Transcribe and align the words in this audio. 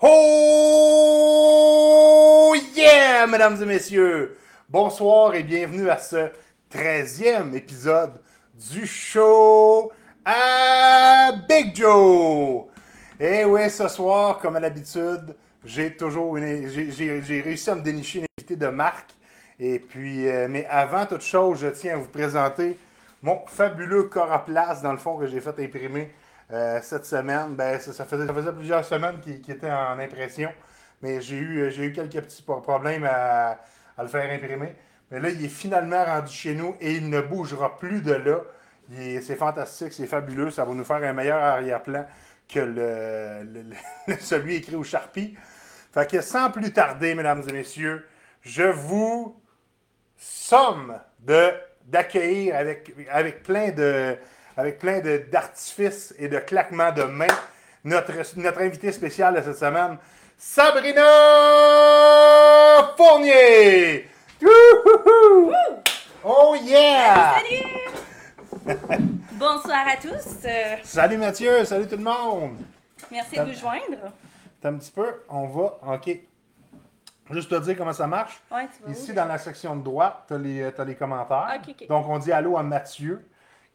Oh 0.00 0.14
yeah, 2.76 3.26
mesdames 3.26 3.60
et 3.60 3.66
messieurs! 3.66 4.38
Bonsoir 4.68 5.34
et 5.34 5.42
bienvenue 5.42 5.90
à 5.90 5.98
ce 5.98 6.28
13e 6.72 7.52
épisode 7.56 8.12
du 8.70 8.86
show 8.86 9.90
à 10.24 11.32
Big 11.48 11.74
Joe! 11.74 12.66
Et 13.18 13.44
oui, 13.44 13.68
ce 13.70 13.88
soir, 13.88 14.38
comme 14.38 14.54
à 14.54 14.60
l'habitude, 14.60 15.34
j'ai 15.64 15.96
toujours 15.96 16.38
j'ai- 16.38 17.40
réussi 17.44 17.68
à 17.68 17.74
me 17.74 17.80
dénicher 17.82 18.20
une 18.20 18.26
invitée 18.38 18.54
de 18.54 18.68
marque. 18.68 19.10
Et 19.58 19.80
puis, 19.80 20.28
euh, 20.28 20.46
mais 20.48 20.64
avant 20.70 21.06
toute 21.06 21.22
chose, 21.22 21.58
je 21.60 21.66
tiens 21.68 21.94
à 21.94 21.96
vous 21.96 22.06
présenter 22.06 22.78
mon 23.22 23.40
fabuleux 23.48 24.04
coroplace, 24.04 24.80
dans 24.80 24.92
le 24.92 24.98
fond, 24.98 25.16
que 25.16 25.26
j'ai 25.26 25.40
fait 25.40 25.58
imprimer 25.58 26.12
euh, 26.52 26.80
cette 26.82 27.06
semaine. 27.06 27.54
Ben, 27.54 27.78
ça, 27.80 28.04
faisait, 28.04 28.26
plusieurs 28.52 28.84
semaines 28.84 29.20
qu'il 29.20 29.50
était 29.50 29.70
en 29.70 29.98
impression, 29.98 30.50
mais 31.02 31.20
j'ai 31.20 31.36
eu, 31.36 31.68
eu 31.68 31.92
quelques 31.92 32.20
petits 32.22 32.42
pro- 32.42 32.60
problèmes 32.60 33.04
à, 33.04 33.58
le 33.98 34.08
faire 34.08 34.30
imprimer. 34.30 34.74
Mais 35.10 35.20
là, 35.20 35.30
il 35.30 35.44
est 35.44 35.48
finalement 35.48 36.04
rendu 36.04 36.32
chez 36.32 36.54
nous 36.54 36.76
et 36.80 36.94
il 36.94 37.08
ne 37.08 37.20
bougera 37.20 37.76
plus 37.78 38.02
de 38.02 38.12
là. 38.12 38.40
C'est 39.22 39.36
fantastique, 39.36 39.92
c'est 39.92 40.06
fabuleux. 40.06 40.50
Ça 40.50 40.64
va 40.64 40.72
nous 40.74 40.84
faire 40.84 41.02
un 41.02 41.12
meilleur 41.12 41.42
arrière-plan 41.42 42.06
que 42.48 42.60
le, 44.08 44.16
celui 44.20 44.56
écrit 44.56 44.76
au 44.76 44.84
Sharpie. 44.84 45.36
Fait 45.92 46.10
que 46.10 46.20
sans 46.20 46.50
plus 46.50 46.72
tarder, 46.72 47.14
mesdames 47.14 47.42
et 47.48 47.52
messieurs, 47.52 48.06
je 48.42 48.64
vous 48.64 49.40
somme 50.16 50.98
d'accueillir 51.86 52.56
avec, 52.56 52.94
avec 53.10 53.42
plein 53.42 53.70
de 53.70 54.16
avec 54.58 54.80
plein 54.80 55.00
d'artifices 55.30 56.12
et 56.18 56.28
de 56.28 56.38
claquements 56.40 56.90
de 56.90 57.04
mains 57.04 57.26
notre, 57.84 58.12
notre 58.36 58.60
invité 58.60 58.90
spécial 58.90 59.36
de 59.36 59.40
cette 59.40 59.56
semaine, 59.56 59.96
Sabrina 60.36 61.04
Fournier! 62.96 64.08
Oh 66.24 66.56
yeah! 66.60 67.36
Salut! 67.38 68.76
Bonsoir 69.32 69.86
à 69.86 69.96
tous. 69.96 70.44
Euh, 70.44 70.76
Salut 70.82 71.18
Mathieu, 71.18 71.64
salut 71.64 71.86
tout 71.86 71.96
le 71.96 72.02
monde! 72.02 72.58
merci 73.12 73.36
de 73.36 73.42
vous 73.42 73.52
joindre. 73.52 74.12
T'as 74.60 74.70
un 74.70 74.74
petit 74.74 74.90
peu, 74.90 75.22
on 75.28 75.46
va, 75.46 75.78
ok. 75.94 76.18
Juste 77.30 77.48
te 77.50 77.60
dire 77.60 77.76
comment 77.76 77.92
ça 77.92 78.08
marche. 78.08 78.42
Ouais, 78.50 78.66
tu 78.76 78.82
vas 78.82 78.90
Ici, 78.90 79.12
où? 79.12 79.14
dans 79.14 79.26
la 79.26 79.38
section 79.38 79.76
de 79.76 79.84
droite, 79.84 80.24
tu 80.26 80.34
as, 80.34 80.38
les 80.38 80.72
les 80.84 80.94
commentaires. 80.96 81.60
Donc, 81.88 82.08
on 82.08 82.18
dit 82.18 82.32
allô 82.32 82.58
à 82.58 82.64
Mathieu, 82.64 83.24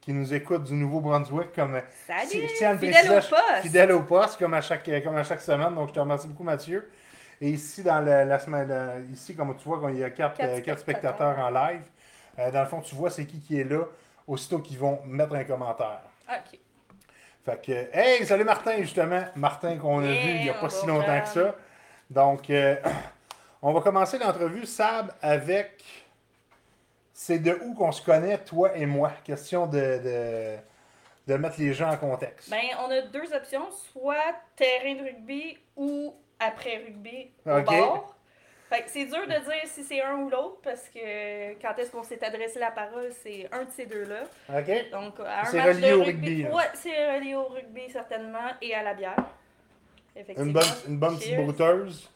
qui 0.03 0.13
nous 0.13 0.33
écoute 0.33 0.63
du 0.65 0.73
Nouveau-Brunswick. 0.73 1.53
Comme, 1.55 1.79
Salut! 2.07 2.27
Si- 2.29 2.47
je 2.47 2.57
tiens 2.57 2.69
à 2.71 2.73
le 2.73 2.79
Fidèle 2.79 3.09
au 3.11 3.13
poste. 3.15 3.61
Fidèle 3.61 3.91
au 3.93 4.01
poste, 4.01 4.39
comme 4.39 4.53
à, 4.53 4.61
chaque, 4.61 4.89
comme 5.03 5.15
à 5.15 5.23
chaque 5.23 5.41
semaine. 5.41 5.73
Donc, 5.75 5.89
je 5.89 5.93
te 5.93 5.99
remercie 5.99 6.27
beaucoup, 6.27 6.43
Mathieu. 6.43 6.89
Et 7.39 7.49
ici, 7.49 7.83
dans 7.83 7.99
le- 8.01 8.25
la 8.25 8.39
semaine, 8.39 8.67
euh, 8.69 9.01
ici, 9.11 9.35
comme 9.35 9.55
tu 9.55 9.63
vois, 9.67 9.79
il 9.91 9.99
y 9.99 10.03
a 10.03 10.09
quatre, 10.09 10.37
Quatre 10.37 10.49
euh, 10.57 10.61
quatre 10.61 10.79
spectateurs. 10.79 11.39
en 11.39 11.49
live. 11.49 11.81
Euh, 12.39 12.51
dans 12.51 12.61
le 12.61 12.67
fond, 12.67 12.81
tu 12.81 12.95
vois 12.95 13.09
c'est 13.11 13.25
qui 13.25 13.39
qui 13.39 13.59
est 13.59 13.63
là, 13.63 13.83
aussitôt 14.27 14.59
qu'ils 14.59 14.77
vont 14.79 14.99
mettre 15.05 15.35
un 15.35 15.43
commentaire. 15.43 16.01
Ok. 16.29 16.59
Fait 17.45 17.61
que, 17.65 17.89
hey, 17.97 18.25
salut 18.25 18.43
Martin, 18.45 18.77
justement. 18.77 19.21
Martin 19.35 19.77
qu'on 19.77 19.99
a 19.99 20.05
Yeah, 20.07 20.21
vu 20.23 20.29
il 20.37 20.41
n'y 20.43 20.49
a 20.49 20.53
pas 20.53 20.69
si 20.69 20.85
longtemps 20.87 21.21
que 21.21 21.27
ça. 21.27 21.55
Donc, 22.09 22.49
euh, 22.49 22.75
on 23.61 23.71
va 23.73 23.81
commencer 23.81 24.17
l'entrevue, 24.17 24.65
Sab, 24.65 25.11
avec. 25.21 25.83
C'est 27.13 27.39
de 27.39 27.57
où 27.63 27.73
qu'on 27.75 27.91
se 27.91 28.01
connaît, 28.01 28.37
toi 28.39 28.75
et 28.75 28.85
moi. 28.85 29.11
Question 29.23 29.67
de, 29.67 29.77
de, 29.77 30.55
de 31.27 31.37
mettre 31.37 31.59
les 31.59 31.73
gens 31.73 31.91
en 31.91 31.97
contexte. 31.97 32.49
Ben, 32.49 32.61
on 32.85 32.89
a 32.91 33.01
deux 33.03 33.33
options, 33.33 33.69
soit 33.91 34.33
terrain 34.55 34.95
de 34.95 35.03
rugby 35.03 35.57
ou 35.75 36.13
après 36.39 36.77
rugby 36.77 37.29
au 37.45 37.51
Ok. 37.59 37.65
bord. 37.65 38.15
Fait 38.69 38.81
que 38.81 38.89
c'est 38.89 39.05
dur 39.05 39.21
de 39.27 39.33
dire 39.33 39.61
si 39.67 39.83
c'est 39.83 40.01
un 40.01 40.15
ou 40.15 40.29
l'autre 40.29 40.57
parce 40.63 40.89
que 40.89 41.53
quand 41.61 41.77
est-ce 41.77 41.91
qu'on 41.91 42.01
s'est 42.01 42.23
adressé 42.25 42.57
la 42.57 42.71
parole, 42.71 43.11
c'est 43.21 43.47
un 43.51 43.65
de 43.65 43.69
ces 43.71 43.85
deux-là. 43.85 44.23
OK? 44.49 44.89
Donc, 44.91 45.19
à 45.19 45.41
un 45.41 45.45
C'est 45.45 45.57
match 45.57 45.75
relié 45.75 45.89
de 45.91 45.93
au 45.95 46.03
rugby. 46.03 46.27
rugby, 46.27 46.43
là. 46.43 46.55
Ouais, 46.55 46.63
c'est 46.73 47.15
relié 47.15 47.35
au 47.35 47.45
rugby 47.49 47.91
certainement 47.91 48.49
et 48.59 48.73
à 48.73 48.81
la 48.81 48.95
bière. 48.95 49.23
Effectivement. 50.15 50.45
Une 50.47 50.53
bonne, 50.53 50.63
une 50.87 50.97
bonne 50.97 51.17
petite 51.19 51.37
brouteuse. 51.37 52.09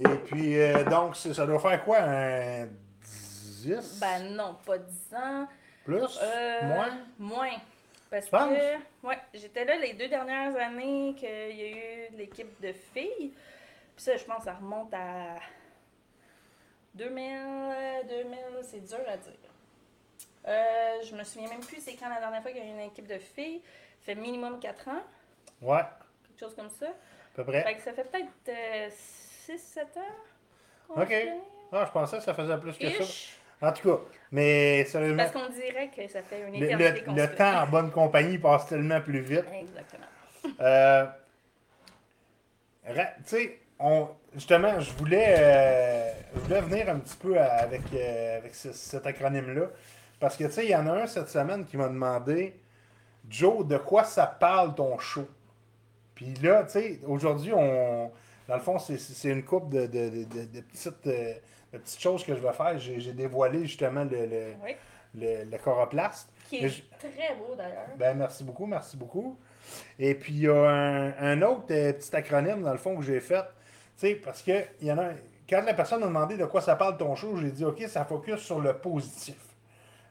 Et 0.00 0.08
puis, 0.26 0.58
euh, 0.60 0.84
donc, 0.84 1.16
ça 1.16 1.44
doit 1.46 1.58
faire 1.58 1.84
quoi? 1.84 1.98
Un 2.00 2.66
10? 3.02 3.98
Ben 4.00 4.34
non, 4.34 4.56
pas 4.64 4.78
10 4.78 5.14
ans. 5.14 5.48
Plus? 5.84 6.18
Euh, 6.22 6.62
Moins? 6.64 6.98
Moins. 7.18 7.56
Parce 8.10 8.26
Tu 8.26 8.30
que 8.30 9.06
ouais, 9.06 9.18
j'étais 9.34 9.64
là 9.64 9.76
les 9.76 9.92
deux 9.94 10.08
dernières 10.08 10.56
années 10.56 11.14
qu'il 11.18 11.28
y 11.28 11.62
a 11.62 11.68
eu 11.68 12.16
l'équipe 12.16 12.60
de 12.60 12.72
filles. 12.72 13.32
Puis 13.96 14.04
ça, 14.04 14.16
je 14.16 14.24
pense 14.24 14.38
que 14.38 14.44
ça 14.44 14.54
remonte 14.54 14.92
à 14.94 15.36
2000, 16.94 17.22
euh, 17.22 18.02
2000, 18.08 18.38
c'est 18.62 18.80
dur 18.80 19.00
à 19.06 19.16
dire. 19.16 19.32
Euh, 20.46 21.02
je 21.02 21.14
me 21.14 21.22
souviens 21.24 21.48
même 21.50 21.60
plus 21.60 21.80
c'est 21.82 21.94
quand 21.96 22.08
la 22.08 22.20
dernière 22.20 22.40
fois 22.40 22.50
qu'il 22.50 22.60
y 22.60 22.64
a 22.64 22.66
eu 22.66 22.70
une 22.74 22.80
équipe 22.80 23.06
de 23.06 23.18
filles. 23.18 23.60
Ça 24.00 24.06
fait 24.06 24.14
minimum 24.14 24.58
4 24.60 24.88
ans, 24.88 25.02
Ouais, 25.60 25.76
à 25.80 25.98
quelque 26.28 26.40
chose 26.40 26.54
comme 26.54 26.70
ça. 26.70 26.86
peu 27.34 27.44
près. 27.44 27.62
Fait 27.62 27.74
que 27.74 27.82
ça 27.82 27.92
fait 27.92 28.04
peut-être 28.04 28.28
6-7 29.56 29.80
ans. 29.98 30.00
qu'on 30.88 31.02
Ok. 31.02 31.14
Ah, 31.72 31.84
je 31.86 31.90
pensais 31.92 32.16
que 32.18 32.22
ça 32.24 32.34
faisait 32.34 32.56
plus 32.58 32.76
que 32.78 32.90
ça. 33.04 33.04
En 33.60 33.72
tout 33.72 33.88
cas, 33.90 34.02
mais 34.30 34.84
sérieusement, 34.84 35.16
Parce 35.24 35.32
qu'on 35.32 35.52
dirait 35.52 35.90
que 35.94 36.06
ça 36.06 36.22
fait 36.22 36.42
une 36.46 36.60
le, 36.60 36.70
éternité 36.70 37.04
le- 37.08 37.14
le 37.14 37.26
fait. 37.26 37.36
temps 37.36 37.62
en 37.62 37.66
bonne 37.66 37.90
compagnie 37.90 38.38
passe 38.38 38.66
tellement 38.68 39.00
plus 39.00 39.20
vite. 39.20 39.44
Exactement. 39.52 40.04
Euh, 40.60 41.06
tu 42.86 42.94
sais, 43.24 43.58
on, 43.78 44.08
justement, 44.34 44.78
je 44.80 44.92
voulais, 44.92 45.34
euh, 45.38 46.12
je 46.34 46.40
voulais 46.40 46.60
venir 46.60 46.88
un 46.88 46.98
petit 47.00 47.16
peu 47.16 47.38
à- 47.38 47.54
avec, 47.62 47.82
euh, 47.92 48.38
avec 48.38 48.54
ce- 48.54 48.72
cet 48.72 49.06
acronyme-là. 49.06 49.66
Parce 50.20 50.36
que, 50.36 50.44
tu 50.44 50.52
sais, 50.52 50.64
il 50.64 50.70
y 50.70 50.76
en 50.76 50.86
a 50.86 50.92
un 51.02 51.06
cette 51.06 51.28
semaine 51.28 51.64
qui 51.66 51.76
m'a 51.76 51.88
demandé 51.88 52.54
Joe, 53.28 53.66
de 53.66 53.76
quoi 53.76 54.04
ça 54.04 54.26
parle 54.26 54.74
ton 54.74 54.98
show? 54.98 55.28
Puis 56.14 56.32
là, 56.42 56.62
tu 56.64 56.70
sais, 56.70 57.00
aujourd'hui, 57.06 57.52
on. 57.52 58.10
Dans 58.48 58.54
le 58.56 58.60
fond, 58.62 58.78
c'est- 58.78 59.28
une 59.28 59.44
coupe 59.44 59.68
de, 59.70 59.86
de- 59.86 60.24
de- 60.24 60.60
petites, 60.62 61.06
euh, 61.06 61.34
petites 61.70 62.00
choses 62.00 62.24
que 62.24 62.34
je 62.34 62.40
vais 62.40 62.52
faire. 62.52 62.78
J'ai 62.78 63.12
dévoilé 63.12 63.66
justement 63.66 64.04
le, 64.04 64.26
le, 64.26 64.54
Oui. 64.64 64.74
le, 65.14 65.44
le 65.44 65.58
coroplaste. 65.58 66.30
Qui 66.48 66.64
est 66.64 66.68
je- 66.70 66.82
très 66.98 67.34
beau 67.36 67.54
d'ailleurs. 67.54 67.88
ben, 67.98 68.16
merci 68.16 68.42
beaucoup, 68.42 68.64
merci 68.64 68.96
beaucoup. 68.96 69.36
Et 69.98 70.14
puis, 70.14 70.32
il 70.32 70.40
y 70.44 70.48
a 70.48 70.54
un, 70.54 71.12
un 71.18 71.42
autre 71.42 71.66
euh, 71.72 71.92
petit 71.92 72.16
acronyme, 72.16 72.62
dans 72.62 72.72
le 72.72 72.78
fond, 72.78 72.96
que 72.96 73.02
j'ai 73.04 73.20
fait. 73.20 73.42
Tu 73.98 74.06
sais, 74.08 74.14
parce 74.14 74.42
que 74.42 74.52
y 74.80 74.90
en 74.90 74.98
a 74.98 75.10
Quand 75.48 75.62
la 75.62 75.74
personne 75.74 76.00
m'a 76.00 76.06
demandé 76.06 76.36
de 76.38 76.44
quoi 76.46 76.60
ça 76.62 76.74
parle 76.76 76.96
ton 76.96 77.14
show, 77.16 77.36
j'ai 77.36 77.50
dit, 77.50 77.64
OK, 77.66 77.82
ça 77.88 78.04
focus 78.06 78.40
sur 78.40 78.60
le 78.60 78.72
positif. 78.78 79.36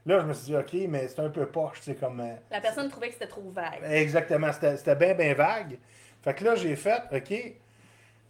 Là, 0.05 0.19
je 0.21 0.25
me 0.25 0.33
suis 0.33 0.45
dit, 0.45 0.55
OK, 0.55 0.73
mais 0.89 1.07
c'est 1.07 1.19
un 1.21 1.29
peu 1.29 1.45
poche, 1.47 1.79
c'est 1.81 1.95
comme. 1.95 2.19
euh, 2.19 2.33
La 2.51 2.61
personne 2.61 2.87
trouvait 2.89 3.07
que 3.07 3.13
c'était 3.13 3.27
trop 3.27 3.49
vague. 3.49 3.79
Exactement, 3.89 4.51
c'était 4.53 4.95
bien, 4.95 5.13
bien 5.15 5.33
vague. 5.33 5.77
Fait 6.21 6.33
que 6.35 6.43
là, 6.43 6.55
j'ai 6.55 6.75
fait, 6.75 7.01
OK, 7.11 7.55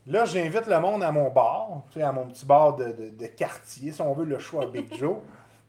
là, 0.08 0.26
j'invite 0.26 0.66
le 0.68 0.80
monde 0.80 1.04
à 1.04 1.12
mon 1.12 1.30
bar, 1.30 1.84
à 2.02 2.12
mon 2.12 2.26
petit 2.28 2.46
bar 2.46 2.76
de, 2.76 3.12
de- 3.12 3.28
quartier, 3.28 3.92
si 3.92 4.02
on 4.02 4.14
veut, 4.14 4.26
le 4.26 4.40
choix 4.40 4.66
Big 4.66 4.94
Joe. 4.96 5.18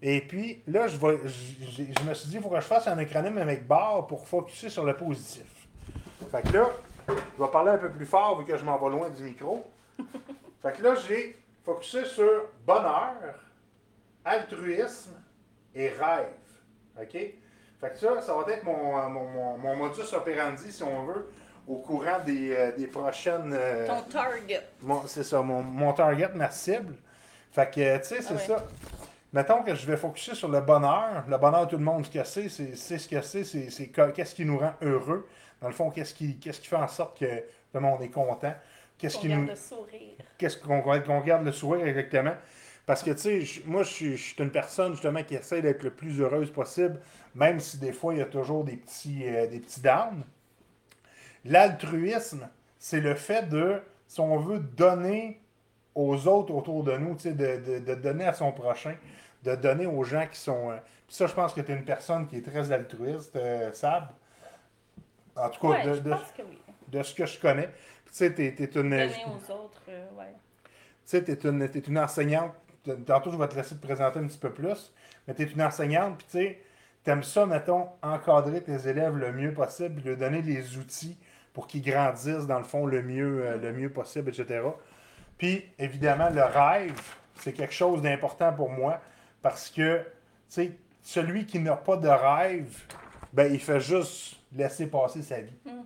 Et 0.00 0.20
puis, 0.20 0.62
là, 0.66 0.86
je, 0.86 0.96
me 0.96 2.14
suis 2.14 2.28
dit, 2.28 2.36
il 2.36 2.42
faut 2.42 2.48
que 2.48 2.56
je 2.56 2.60
fasse 2.60 2.86
un 2.86 2.96
acronyme 2.98 3.38
avec 3.38 3.66
bar 3.66 4.06
pour 4.06 4.26
focuser 4.26 4.68
sur 4.70 4.84
le 4.84 4.96
positif. 4.96 5.66
Fait 6.30 6.42
que 6.42 6.52
là, 6.56 6.70
je 7.08 7.42
vais 7.42 7.50
parler 7.50 7.72
un 7.72 7.78
peu 7.78 7.90
plus 7.90 8.06
fort 8.06 8.38
vu 8.38 8.44
que 8.44 8.56
je 8.56 8.64
m'en 8.64 8.78
vais 8.78 8.90
loin 8.96 9.10
du 9.10 9.22
micro. 9.24 9.64
Fait 10.62 10.72
que 10.72 10.82
là, 10.82 10.94
j'ai 10.94 11.36
focusé 11.64 12.04
sur 12.04 12.44
bonheur, 12.66 13.14
altruisme 14.24 15.14
et 15.74 15.88
rêve. 15.88 16.28
OK? 17.00 17.12
Fait 17.12 17.90
que 17.90 17.98
ça, 17.98 18.20
ça 18.20 18.34
va 18.34 18.52
être 18.52 18.64
mon, 18.64 19.08
mon, 19.08 19.24
mon- 19.28 19.58
mon 19.58 19.76
modus 19.76 20.12
operandi, 20.14 20.72
si 20.72 20.82
on 20.82 21.04
veut, 21.04 21.28
au 21.68 21.76
courant 21.76 22.18
des, 22.24 22.52
euh, 22.56 22.72
des 22.76 22.86
prochaines. 22.86 23.52
euh, 23.52 23.86
Ton 23.86 24.02
target. 24.02 24.62
c'est 25.06 25.24
ça, 25.24 25.42
mon, 25.42 25.62
mon 25.62 25.92
target, 25.92 26.30
ma 26.34 26.50
cible. 26.50 26.94
Fait 27.52 27.70
que, 27.70 27.98
tu 27.98 28.04
sais, 28.04 28.22
c'est 28.22 28.28
Ah 28.30 28.32
ouais. 28.34 28.38
ça. 28.46 28.64
Mettons 29.32 29.62
que 29.62 29.74
je 29.74 29.86
vais 29.86 29.96
focuser 29.98 30.34
sur 30.34 30.48
le 30.48 30.60
bonheur. 30.60 31.24
Le 31.28 31.36
bonheur, 31.36 31.68
tout 31.68 31.76
le 31.76 31.84
monde, 31.84 32.06
ce 32.06 32.10
que 32.10 32.24
c'est, 32.24 32.48
c'est 32.48 32.74
c'est 32.76 32.98
ce 32.98 33.08
que 33.08 33.20
c'est, 33.20 33.44
c'est 33.44 33.70
c'est 33.70 33.88
que- 33.88 34.10
qu'est-ce 34.12 34.34
qui 34.34 34.44
nous 34.46 34.58
rend 34.58 34.72
heureux. 34.80 35.28
Dans 35.60 35.68
le 35.68 35.74
fond, 35.74 35.90
qu'est-ce 35.90 36.14
qui, 36.14 36.38
qu'est-ce 36.38 36.60
qui 36.60 36.68
fait 36.68 36.76
en 36.76 36.88
sorte 36.88 37.18
que 37.18 37.26
le 37.74 37.80
monde 37.80 38.00
est 38.02 38.08
content? 38.08 38.54
Qu'est-ce 38.96 39.16
Qu'on 39.16 39.20
qui 39.22 39.28
garde 39.28 39.42
nous. 39.42 39.48
le 39.48 39.56
sourire. 39.56 40.14
Qu'est-ce 40.38 40.56
qu'on 40.56 40.80
qu'on 40.80 41.20
garde 41.20 41.44
le 41.44 41.52
sourire 41.52 41.86
exactement. 41.86 42.34
Parce 42.86 43.02
que, 43.02 43.10
tu 43.10 43.44
sais, 43.46 43.62
moi, 43.66 43.82
je 43.82 43.88
suis, 43.92 44.16
je 44.16 44.22
suis 44.32 44.42
une 44.42 44.50
personne, 44.50 44.92
justement, 44.92 45.22
qui 45.22 45.34
essaie 45.34 45.60
d'être 45.60 45.82
le 45.82 45.90
plus 45.90 46.20
heureuse 46.22 46.50
possible, 46.50 46.98
même 47.34 47.60
si 47.60 47.76
des 47.76 47.92
fois, 47.92 48.14
il 48.14 48.20
y 48.20 48.22
a 48.22 48.26
toujours 48.26 48.64
des 48.64 48.76
petits, 48.76 49.24
euh, 49.28 49.46
des 49.46 49.60
petits 49.60 49.82
downs. 49.82 50.24
L'altruisme, 51.44 52.48
c'est 52.78 53.00
le 53.00 53.14
fait 53.14 53.48
de, 53.48 53.80
si 54.06 54.20
on 54.20 54.38
veut, 54.38 54.58
donner 54.60 55.40
aux 55.94 56.28
autres 56.28 56.52
autour 56.54 56.84
de 56.84 56.96
nous, 56.96 57.14
tu 57.16 57.22
sais, 57.22 57.32
de, 57.32 57.56
de- 57.56 57.78
de 57.84 57.94
donner 57.94 58.24
à 58.26 58.32
son 58.32 58.52
prochain, 58.52 58.94
de 59.44 59.54
donner 59.54 59.86
aux 59.86 60.04
gens 60.04 60.26
qui 60.30 60.38
sont... 60.38 60.70
euh, 60.70 60.76
Puis 61.06 61.16
ça, 61.16 61.26
je 61.26 61.34
pense 61.34 61.52
que 61.52 61.60
tu 61.60 61.72
es 61.72 61.74
une 61.76 61.84
personne 61.84 62.26
qui 62.28 62.36
est 62.36 62.42
très 62.42 62.70
altruiste, 62.72 63.34
euh, 63.36 63.72
Sab. 63.72 64.08
En 65.36 65.48
tout 65.50 65.60
cas, 65.60 65.68
Ouais, 65.68 65.84
de- 65.86 65.94
je 65.94 66.00
de- 66.00 66.10
pense 66.10 66.32
que 66.36 66.42
oui. 66.42 66.58
de 66.88 67.02
ce 67.02 67.14
que 67.14 67.26
je 67.26 67.38
connais. 67.40 67.68
Tu 68.06 68.12
sais, 68.12 68.32
t'es, 68.34 68.54
t'es 68.54 68.64
une, 68.80 68.90
Donner 68.90 69.24
aux 69.26 69.52
autres, 69.52 69.82
euh, 69.88 70.06
ouais. 70.18 70.32
tu 70.64 70.70
sais, 71.04 71.22
t'es 71.22 71.34
une, 71.48 71.98
enseignante. 71.98 72.52
Tantôt, 73.06 73.30
je 73.30 73.36
vais 73.36 73.48
te 73.48 73.54
laisser 73.54 73.76
te 73.76 73.84
présenter 73.84 74.18
un 74.18 74.26
petit 74.26 74.38
peu 74.38 74.50
plus. 74.50 74.92
Mais 75.26 75.34
t'es 75.34 75.44
une 75.44 75.62
enseignante, 75.62 76.18
puis 76.18 76.26
tu 76.30 76.38
sais, 76.38 76.60
t'aimes 77.04 77.22
ça, 77.22 77.44
mettons, 77.46 77.88
encadrer 78.02 78.62
tes 78.62 78.88
élèves 78.88 79.16
le 79.16 79.32
mieux 79.32 79.52
possible, 79.52 79.96
puis 80.00 80.08
leur 80.10 80.16
donner 80.18 80.42
les 80.42 80.76
outils 80.78 81.16
pour 81.58 81.66
qu'ils 81.66 81.82
grandissent, 81.82 82.46
dans 82.46 82.58
le 82.58 82.64
fond, 82.64 82.86
le 82.86 83.02
mieux, 83.02 83.44
euh, 83.44 83.56
le 83.56 83.72
mieux 83.72 83.90
possible, 83.90 84.30
etc. 84.30 84.60
Puis, 85.36 85.68
évidemment, 85.76 86.30
le 86.30 86.44
rêve, 86.44 87.00
c'est 87.34 87.52
quelque 87.52 87.74
chose 87.74 88.00
d'important 88.00 88.52
pour 88.52 88.70
moi, 88.70 89.00
parce 89.42 89.68
que, 89.68 89.98
tu 89.98 90.04
sais, 90.50 90.72
celui 91.02 91.46
qui 91.46 91.58
n'a 91.58 91.74
pas 91.74 91.96
de 91.96 92.06
rêve, 92.06 92.84
ben, 93.32 93.52
il 93.52 93.58
fait 93.58 93.80
juste 93.80 94.36
laisser 94.52 94.86
passer 94.86 95.20
sa 95.20 95.40
vie. 95.40 95.58
Mhm, 95.66 95.84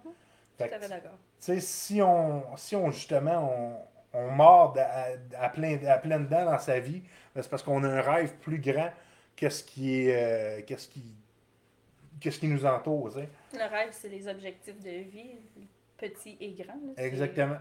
Fait 0.59 0.69
que, 0.69 0.89
d'accord. 0.91 1.13
tu 1.13 1.19
sais, 1.39 1.61
si 1.61 2.03
on, 2.03 2.55
si 2.59 2.77
on 2.77 2.91
justement, 2.91 3.89
on, 4.13 4.19
on 4.19 4.31
mord 4.31 4.77
à, 4.79 5.43
à 5.43 5.49
plein, 5.49 5.79
à 5.87 5.97
pleines 5.97 6.27
dents 6.27 6.45
dans 6.45 6.59
sa 6.59 6.81
vie, 6.81 7.03
ben, 7.35 7.41
c'est 7.41 7.49
parce 7.49 7.63
qu'on 7.63 7.83
a 7.83 7.89
un 7.89 8.03
rêve 8.03 8.35
plus 8.43 8.59
grand 8.59 8.91
que 9.35 9.49
ce 9.49 9.65
qui 9.65 10.07
est, 10.07 10.59
euh, 10.59 10.63
qu'est-ce 10.67 10.89
qui, 10.89 11.03
qu'est-ce 12.21 12.39
qui 12.39 12.49
nous 12.49 12.67
entoure, 12.67 13.09
tu 13.15 13.21
sais. 13.21 13.29
Le 13.53 13.65
rêve, 13.71 13.91
c'est 13.93 14.09
les 14.09 14.27
objectifs 14.29 14.79
de 14.81 14.91
vie, 14.91 15.37
petits 15.97 16.37
et 16.41 16.51
grands. 16.53 16.75
là, 16.97 17.03
Exactement. 17.03 17.59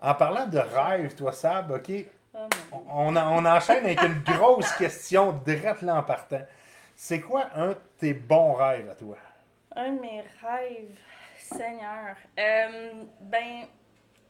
En 0.00 0.14
parlant 0.14 0.46
de 0.46 0.58
rêve, 0.58 1.14
toi, 1.14 1.32
Sab, 1.32 1.70
OK, 1.70 1.90
Oh, 2.34 2.48
on, 2.88 3.14
on 3.14 3.44
enchaîne 3.44 3.84
avec 3.84 4.00
une 4.02 4.22
grosse 4.22 4.72
question 4.76 5.32
direct 5.44 5.82
là 5.82 5.96
en 5.96 6.02
partant. 6.02 6.40
C'est 6.96 7.20
quoi 7.20 7.48
un 7.54 7.68
de 7.68 7.76
tes 7.98 8.14
bons 8.14 8.54
rêves 8.54 8.88
à 8.88 8.94
toi? 8.94 9.18
Un 9.76 9.92
de 9.92 10.00
mes 10.00 10.22
rêves, 10.42 10.98
Seigneur. 11.36 12.16
Euh, 12.38 13.04
ben, 13.20 13.66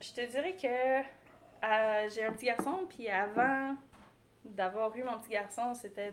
je 0.01 0.13
te 0.15 0.27
dirais 0.29 0.57
que 0.61 0.67
euh, 0.67 2.09
j'ai 2.11 2.25
un 2.25 2.33
petit 2.33 2.47
garçon, 2.47 2.87
puis 2.89 3.09
avant 3.09 3.77
d'avoir 4.45 4.97
eu 4.97 5.05
mon 5.05 5.21
petit 5.21 5.31
garçon, 5.31 5.73
c'était 5.75 6.11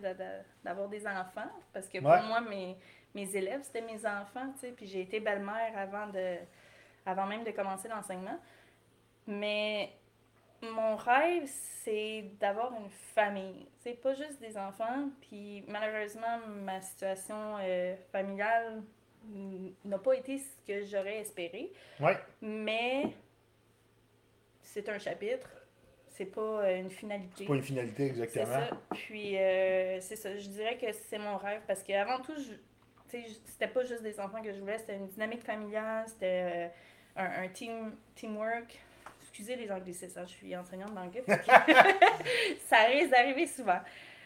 d'avoir 0.64 0.88
des 0.90 1.08
enfants. 1.08 1.50
Parce 1.74 1.88
que 1.90 1.98
pour 1.98 2.10
Ouais. 2.12 2.22
moi, 2.22 2.42
mes, 2.42 2.78
mes 3.16 3.36
élèves, 3.36 3.62
c'était 3.64 3.82
mes 3.82 4.06
enfants, 4.06 4.52
tu 4.54 4.60
sais. 4.60 4.72
Puis 4.72 4.88
j'ai 4.88 5.02
été 5.02 5.20
belle-mère 5.20 5.78
avant, 5.78 6.08
de, 6.08 6.36
avant 7.06 7.26
même 7.26 7.44
de 7.44 7.52
commencer 7.52 7.88
l'enseignement. 7.88 8.40
Mais 9.28 9.92
mon 10.62 10.96
rêve, 10.96 11.44
c'est 11.84 12.26
d'avoir 12.40 12.74
une 12.74 12.90
famille. 12.90 13.68
C'est 13.80 14.00
pas 14.02 14.14
juste 14.14 14.40
des 14.42 14.58
enfants. 14.58 15.10
Puis 15.22 15.64
malheureusement, 15.68 16.40
ma 16.48 16.82
situation 16.82 17.58
euh, 17.62 17.96
familiale 18.12 18.84
n'a 19.86 19.98
pas 20.00 20.14
été 20.14 20.38
ce 20.38 20.66
que 20.68 20.86
j'aurais 20.86 21.18
espéré. 21.20 21.72
Ouais. 22.00 22.18
Mais 22.42 23.14
c'est 24.62 24.88
un 24.90 25.00
chapitre. 25.00 25.50
C'est 26.10 26.26
pas 26.26 26.42
euh, 26.42 26.78
une 26.80 26.90
finalité. 26.90 27.46
Pas 27.46 27.56
une 27.56 27.64
finalité 27.64 28.04
C'est 28.14 28.22
exactement. 28.24 28.60
ça. 28.70 28.78
Puis, 28.92 29.38
euh, 29.38 30.02
c'est 30.02 30.18
ça. 30.18 30.36
Je 30.36 30.50
dirais 30.50 30.78
que 30.78 30.92
c'est 30.92 31.18
mon 31.18 31.38
rêve 31.38 31.62
parce 31.66 31.82
qu'avant 31.82 32.20
tout, 32.22 32.36
je- 32.38 32.58
c'était 33.10 33.68
pas 33.68 33.84
juste 33.84 34.04
des 34.04 34.20
enfants 34.20 34.42
que 34.42 34.52
je 34.54 34.60
voulais, 34.60 34.78
c'était 34.78 34.96
une 34.96 35.08
dynamique 35.08 35.44
familiale, 35.44 36.06
c'était 36.08 36.72
euh, 37.18 37.22
un, 37.22 37.44
un 37.44 37.48
team, 37.50 37.96
teamwork. 38.16 38.80
Excusez 39.22 39.56
les 39.56 39.72
anglicismes, 39.72 40.20
hein, 40.20 40.26
je 40.26 40.34
suis 40.34 40.56
enseignante 40.56 40.94
d'anglais. 40.94 41.24
ça 42.68 42.84
risque 42.86 43.12
d'arriver 43.12 43.48
souvent. 43.48 43.80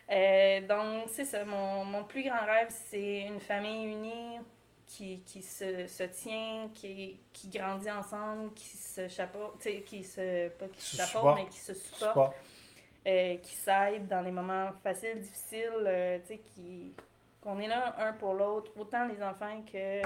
Euh, 0.09 0.61
donc, 0.61 1.09
c'est 1.09 1.25
ça. 1.25 1.43
Mon, 1.45 1.85
mon 1.85 2.03
plus 2.03 2.23
grand 2.23 2.45
rêve, 2.45 2.67
c'est 2.69 3.21
une 3.21 3.39
famille 3.39 3.85
unie 3.85 4.39
qui, 4.85 5.21
qui 5.21 5.41
se, 5.41 5.87
se 5.87 6.03
tient, 6.03 6.69
qui, 6.73 7.19
qui 7.31 7.49
grandit 7.49 7.91
ensemble, 7.91 8.53
qui 8.53 8.65
se 8.65 9.07
sais, 9.07 9.81
qui 9.85 10.03
se, 10.03 10.49
pas 10.49 10.67
qui 10.67 10.81
se 10.81 11.03
supporte. 11.03 11.39
mais 11.39 11.47
qui 11.47 11.59
se 11.59 11.73
supporte 11.73 12.35
euh, 13.05 13.35
qui 13.37 13.55
s'aident 13.55 14.07
dans 14.07 14.21
les 14.21 14.31
moments 14.31 14.71
faciles, 14.81 15.19
difficiles, 15.19 16.21
tu 16.25 16.27
sais, 16.27 16.39
qui, 16.39 16.93
qu'on 17.43 17.59
est 17.59 17.67
là 17.67 17.95
un 17.99 18.13
pour 18.13 18.33
l'autre, 18.33 18.71
autant 18.77 19.05
les 19.05 19.21
enfants 19.21 19.61
que 19.71 20.01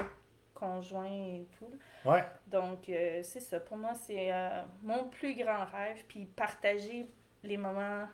conjoints 0.58 1.06
et 1.06 1.46
tout. 1.58 1.70
Ouais. 2.04 2.24
Donc, 2.48 2.88
euh, 2.88 3.22
c'est 3.22 3.40
ça. 3.40 3.60
Pour 3.60 3.76
moi, 3.76 3.94
c'est 3.94 4.32
euh, 4.32 4.62
mon 4.82 5.04
plus 5.08 5.34
grand 5.36 5.64
rêve. 5.66 6.04
Puis 6.08 6.26
partager 6.26 7.08
les 7.44 7.56
moments, 7.56 8.06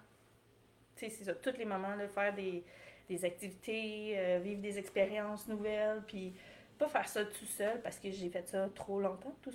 tu 0.97 1.07
sais, 1.07 1.11
c'est 1.11 1.25
ça, 1.25 1.35
tous 1.35 1.57
les 1.57 1.65
moments, 1.65 1.95
là, 1.95 2.07
faire 2.09 2.35
des, 2.35 2.63
des 3.09 3.25
activités, 3.25 4.15
euh, 4.19 4.41
vivre 4.43 4.61
des 4.61 4.79
expériences 4.79 5.49
nouvelles, 5.49 6.03
puis 6.07 6.35
pas 6.79 6.89
faire 6.89 7.09
ça 7.09 7.25
tout 7.25 7.47
seul 7.47 7.81
parce 7.81 7.99
que 7.99 8.11
j'ai 8.11 8.29
fait 8.29 8.47
ça 8.47 8.69
trop 8.75 9.01
longtemps 9.01 9.35
tout. 9.41 9.55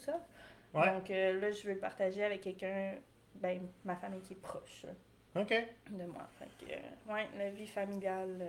Ouais. 0.74 0.88
Donc 0.88 1.10
là, 1.10 1.52
je 1.52 1.68
veux 1.68 1.74
le 1.74 1.80
partager 1.80 2.24
avec 2.24 2.42
quelqu'un, 2.42 2.96
ben, 3.36 3.68
ma 3.84 3.96
famille 3.96 4.22
qui 4.22 4.34
est 4.34 4.42
proche 4.42 4.86
OK. 5.36 5.54
de 5.90 6.06
moi. 6.06 6.28
Fait 6.40 6.66
que, 6.66 7.12
ouais, 7.12 7.28
la 7.38 7.50
vie 7.50 7.68
familiale. 7.68 8.48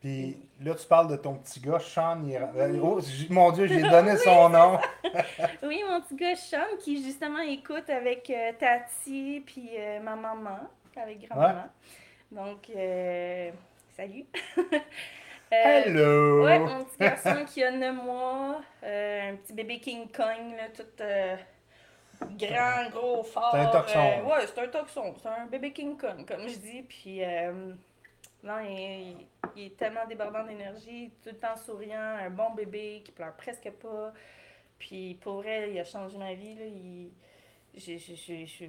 Puis 0.00 0.36
là, 0.60 0.74
tu 0.74 0.86
parles 0.86 1.08
de 1.08 1.16
ton 1.16 1.34
petit 1.34 1.60
gars, 1.60 1.80
Sean. 1.80 2.22
euh, 2.28 2.78
oh, 2.80 3.00
mon 3.30 3.50
Dieu, 3.50 3.66
j'ai 3.66 3.82
donné 3.90 4.16
son 4.16 4.48
nom. 4.48 4.78
Oui, 5.62 5.82
mon 5.88 6.00
petit 6.00 6.14
gars 6.14 6.36
Sean 6.36 6.76
qui 6.80 7.02
justement 7.02 7.40
écoute 7.40 7.88
avec 7.88 8.30
euh, 8.30 8.52
Tati 8.58 9.42
puis 9.44 9.70
euh, 9.76 10.00
ma 10.00 10.14
maman, 10.14 10.58
avec 10.96 11.28
grand-maman. 11.28 11.68
Donc, 12.30 12.70
euh, 12.76 13.50
salut. 13.96 14.26
Hello! 15.50 16.44
Ouais, 16.44 16.58
mon 16.58 16.84
petit 16.84 16.98
garçon 16.98 17.44
qui 17.46 17.64
a 17.64 17.70
9 17.70 18.04
mois, 18.04 18.60
un 18.82 19.34
petit 19.36 19.54
bébé 19.54 19.80
King 19.80 20.06
Kong, 20.14 20.54
là, 20.56 20.68
tout 20.74 22.26
grand, 22.36 22.90
gros, 22.90 23.22
fort. 23.24 23.50
C'est 23.52 23.60
un 23.60 23.66
toxon. 23.66 23.98
ouais, 23.98 24.46
c'est 24.46 24.60
un 24.60 24.68
toxon. 24.68 25.14
C'est 25.22 25.28
un 25.28 25.46
bébé 25.46 25.72
King 25.72 25.96
Kong, 25.96 26.26
comme 26.26 26.46
je 26.48 26.58
dis. 26.58 26.82
Puis, 26.82 27.22
non, 28.42 28.58
il, 28.60 29.26
il 29.56 29.64
est 29.66 29.76
tellement 29.76 30.06
débordant 30.06 30.44
d'énergie, 30.44 31.10
tout 31.22 31.30
le 31.30 31.38
temps 31.38 31.56
souriant, 31.56 31.98
un 32.00 32.30
bon 32.30 32.50
bébé 32.54 33.02
qui 33.04 33.12
pleure 33.12 33.34
presque 33.36 33.70
pas. 33.72 34.12
Puis, 34.78 35.14
pour 35.20 35.42
vrai, 35.42 35.72
il 35.72 35.78
a 35.80 35.84
changé 35.84 36.16
ma 36.18 36.34
vie. 36.34 36.54
Là, 36.54 36.64
il, 36.66 37.10
je 37.76 38.68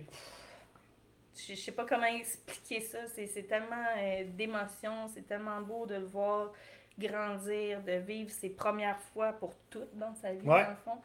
je 1.48 1.56
sais 1.56 1.71
pas 1.71 1.86
comment 1.86 2.06
expliquer 2.06 2.81
ça. 2.81 3.00
C'est 3.07 3.48
tellement 3.48 3.86
euh, 3.98 4.24
d'émotion, 4.27 5.07
c'est 5.07 5.25
tellement 5.27 5.62
beau 5.62 5.86
de 5.86 5.95
le 5.95 6.06
voir 6.06 6.51
grandir, 6.98 7.81
de 7.83 7.94
vivre 7.94 8.30
ses 8.30 8.50
premières 8.50 9.00
fois 9.00 9.31
pour 9.33 9.54
tout 9.69 9.86
dans 9.94 10.13
sa 10.16 10.33
vie, 10.33 10.45
Ouais. 10.48 10.63
dans 10.66 10.69
le 10.71 10.75
fond. 10.77 10.98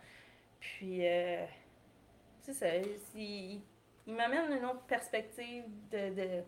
Puis, 0.58 1.06
euh, 1.06 1.44
c'est 2.42 2.54
ça. 2.54 2.66
Il, 3.14 3.60
il 4.06 4.14
m'amène 4.14 4.52
une 4.56 4.64
autre 4.64 4.82
perspective 4.86 5.64
de, 5.92 6.14
de, 6.14 6.42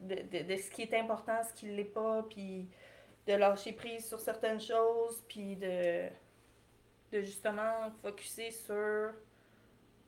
de, 0.00 0.14
de, 0.14 0.44
de 0.44 0.56
ce 0.56 0.70
qui 0.70 0.82
est 0.82 0.94
important, 0.94 1.42
ce 1.44 1.54
qui 1.54 1.66
ne 1.66 1.74
l'est 1.74 1.84
pas, 1.84 2.24
puis 2.28 2.68
de 3.26 3.34
lâcher 3.34 3.72
prise 3.72 4.06
sur 4.06 4.18
certaines 4.20 4.60
choses, 4.60 5.22
puis 5.28 5.56
de, 5.56 6.08
de 7.12 7.22
justement 7.22 7.90
focuser 8.02 8.50
sur 8.50 9.12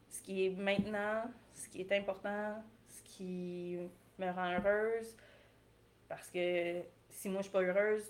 ce 0.09 0.23
qui 0.23 0.47
est 0.47 0.51
maintenant, 0.51 1.25
ce 1.55 1.69
qui 1.69 1.81
est 1.81 1.93
important, 1.93 2.63
ce 2.89 3.03
qui 3.03 3.79
me 4.19 4.31
rend 4.31 4.53
heureuse. 4.53 5.17
Parce 6.09 6.31
que 6.31 6.83
si 7.11 7.29
moi 7.29 7.39
je 7.39 7.45
suis 7.45 7.53
pas 7.53 7.63
heureuse, 7.63 8.05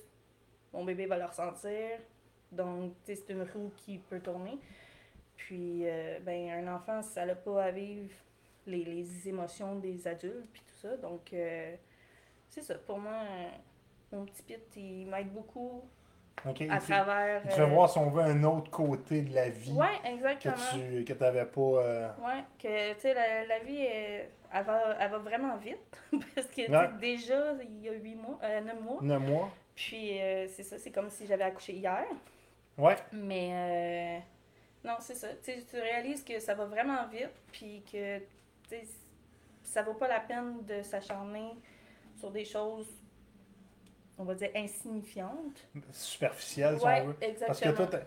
mon 0.72 0.84
bébé 0.84 1.06
va 1.06 1.18
le 1.18 1.24
ressentir. 1.24 1.98
Donc, 2.50 2.94
c'est 3.04 3.28
une 3.30 3.42
roue 3.42 3.72
qui 3.76 3.98
peut 3.98 4.20
tourner. 4.20 4.58
Puis, 5.36 5.82
euh, 5.84 6.18
ben, 6.20 6.50
un 6.50 6.74
enfant, 6.74 7.02
ça 7.02 7.24
n'a 7.24 7.34
pas 7.34 7.64
à 7.64 7.70
vivre 7.70 8.14
les, 8.66 8.84
les 8.84 9.28
émotions 9.28 9.76
des 9.76 10.06
adultes, 10.06 10.48
puis 10.52 10.62
tout 10.66 10.76
ça. 10.88 10.96
Donc, 10.96 11.32
euh, 11.32 11.74
c'est 12.48 12.62
ça. 12.62 12.74
Pour 12.76 12.98
moi, 12.98 13.12
euh, 13.12 13.48
mon 14.16 14.24
petit 14.24 14.42
pit, 14.42 14.60
il 14.76 15.06
m'aide 15.06 15.32
beaucoup 15.32 15.82
à 16.44 16.52
Tu, 16.52 16.66
travers. 16.66 17.42
tu 17.54 17.60
euh, 17.60 17.66
voir 17.66 17.88
si 17.90 17.98
on 17.98 18.10
veut 18.10 18.22
un 18.22 18.42
autre 18.44 18.70
côté 18.70 19.22
de 19.22 19.34
la 19.34 19.48
vie 19.50 19.76
que 20.02 20.08
exactement. 20.08 20.54
tu 20.72 21.04
que 21.04 21.12
n'avais 21.14 21.44
pas. 21.44 21.60
euh, 21.60 22.08
Ouais, 22.20 22.42
que 22.58 22.94
tu 22.94 23.00
sais, 23.00 23.14
la, 23.14 23.46
la 23.46 23.58
vie, 23.60 23.84
elle, 23.84 24.28
elle 24.52 24.64
va, 24.64 24.96
elle 24.98 25.10
va 25.10 25.18
vraiment 25.18 25.56
vite. 25.56 25.78
Parce 26.34 26.48
que 26.48 26.70
Ouais. 26.70 26.88
déjà, 27.00 27.54
il 27.62 27.82
y 27.82 27.88
a 27.88 27.92
huit 27.92 28.14
mois, 28.16 28.38
euh, 28.42 28.60
9 28.60 28.80
mois. 28.80 28.98
neuf 29.02 29.22
mois. 29.22 29.50
Puis 29.74 30.20
euh, 30.20 30.46
c'est 30.48 30.62
ça, 30.62 30.78
c'est 30.78 30.90
comme 30.90 31.10
si 31.10 31.26
j'avais 31.26 31.44
accouché 31.44 31.74
hier. 31.74 32.04
Ouais. 32.76 32.96
Mais 33.12 34.20
euh, 34.84 34.88
non, 34.88 34.96
c'est 35.00 35.14
ça. 35.14 35.28
Tu 35.42 35.52
sais, 35.52 35.62
tu 35.70 35.76
réalises 35.76 36.24
que 36.24 36.38
ça 36.40 36.54
va 36.54 36.64
vraiment 36.64 37.06
vite. 37.08 37.30
Puis 37.52 37.82
que 37.90 38.18
ça 39.62 39.82
vaut 39.82 39.94
pas 39.94 40.08
la 40.08 40.20
peine 40.20 40.64
de 40.64 40.82
s'acharner 40.82 41.54
sur 42.16 42.30
des 42.30 42.44
choses, 42.44 42.86
on 44.18 44.24
va 44.24 44.34
dire, 44.34 44.50
insignifiantes. 44.54 45.66
Superficiel, 45.92 46.78
si 46.78 46.84
ouais, 46.84 47.00
on 47.02 47.06
veut. 47.08 47.16
exactement. 47.20 47.46
Parce 47.46 47.60
que 47.60 47.68
toi, 47.70 48.00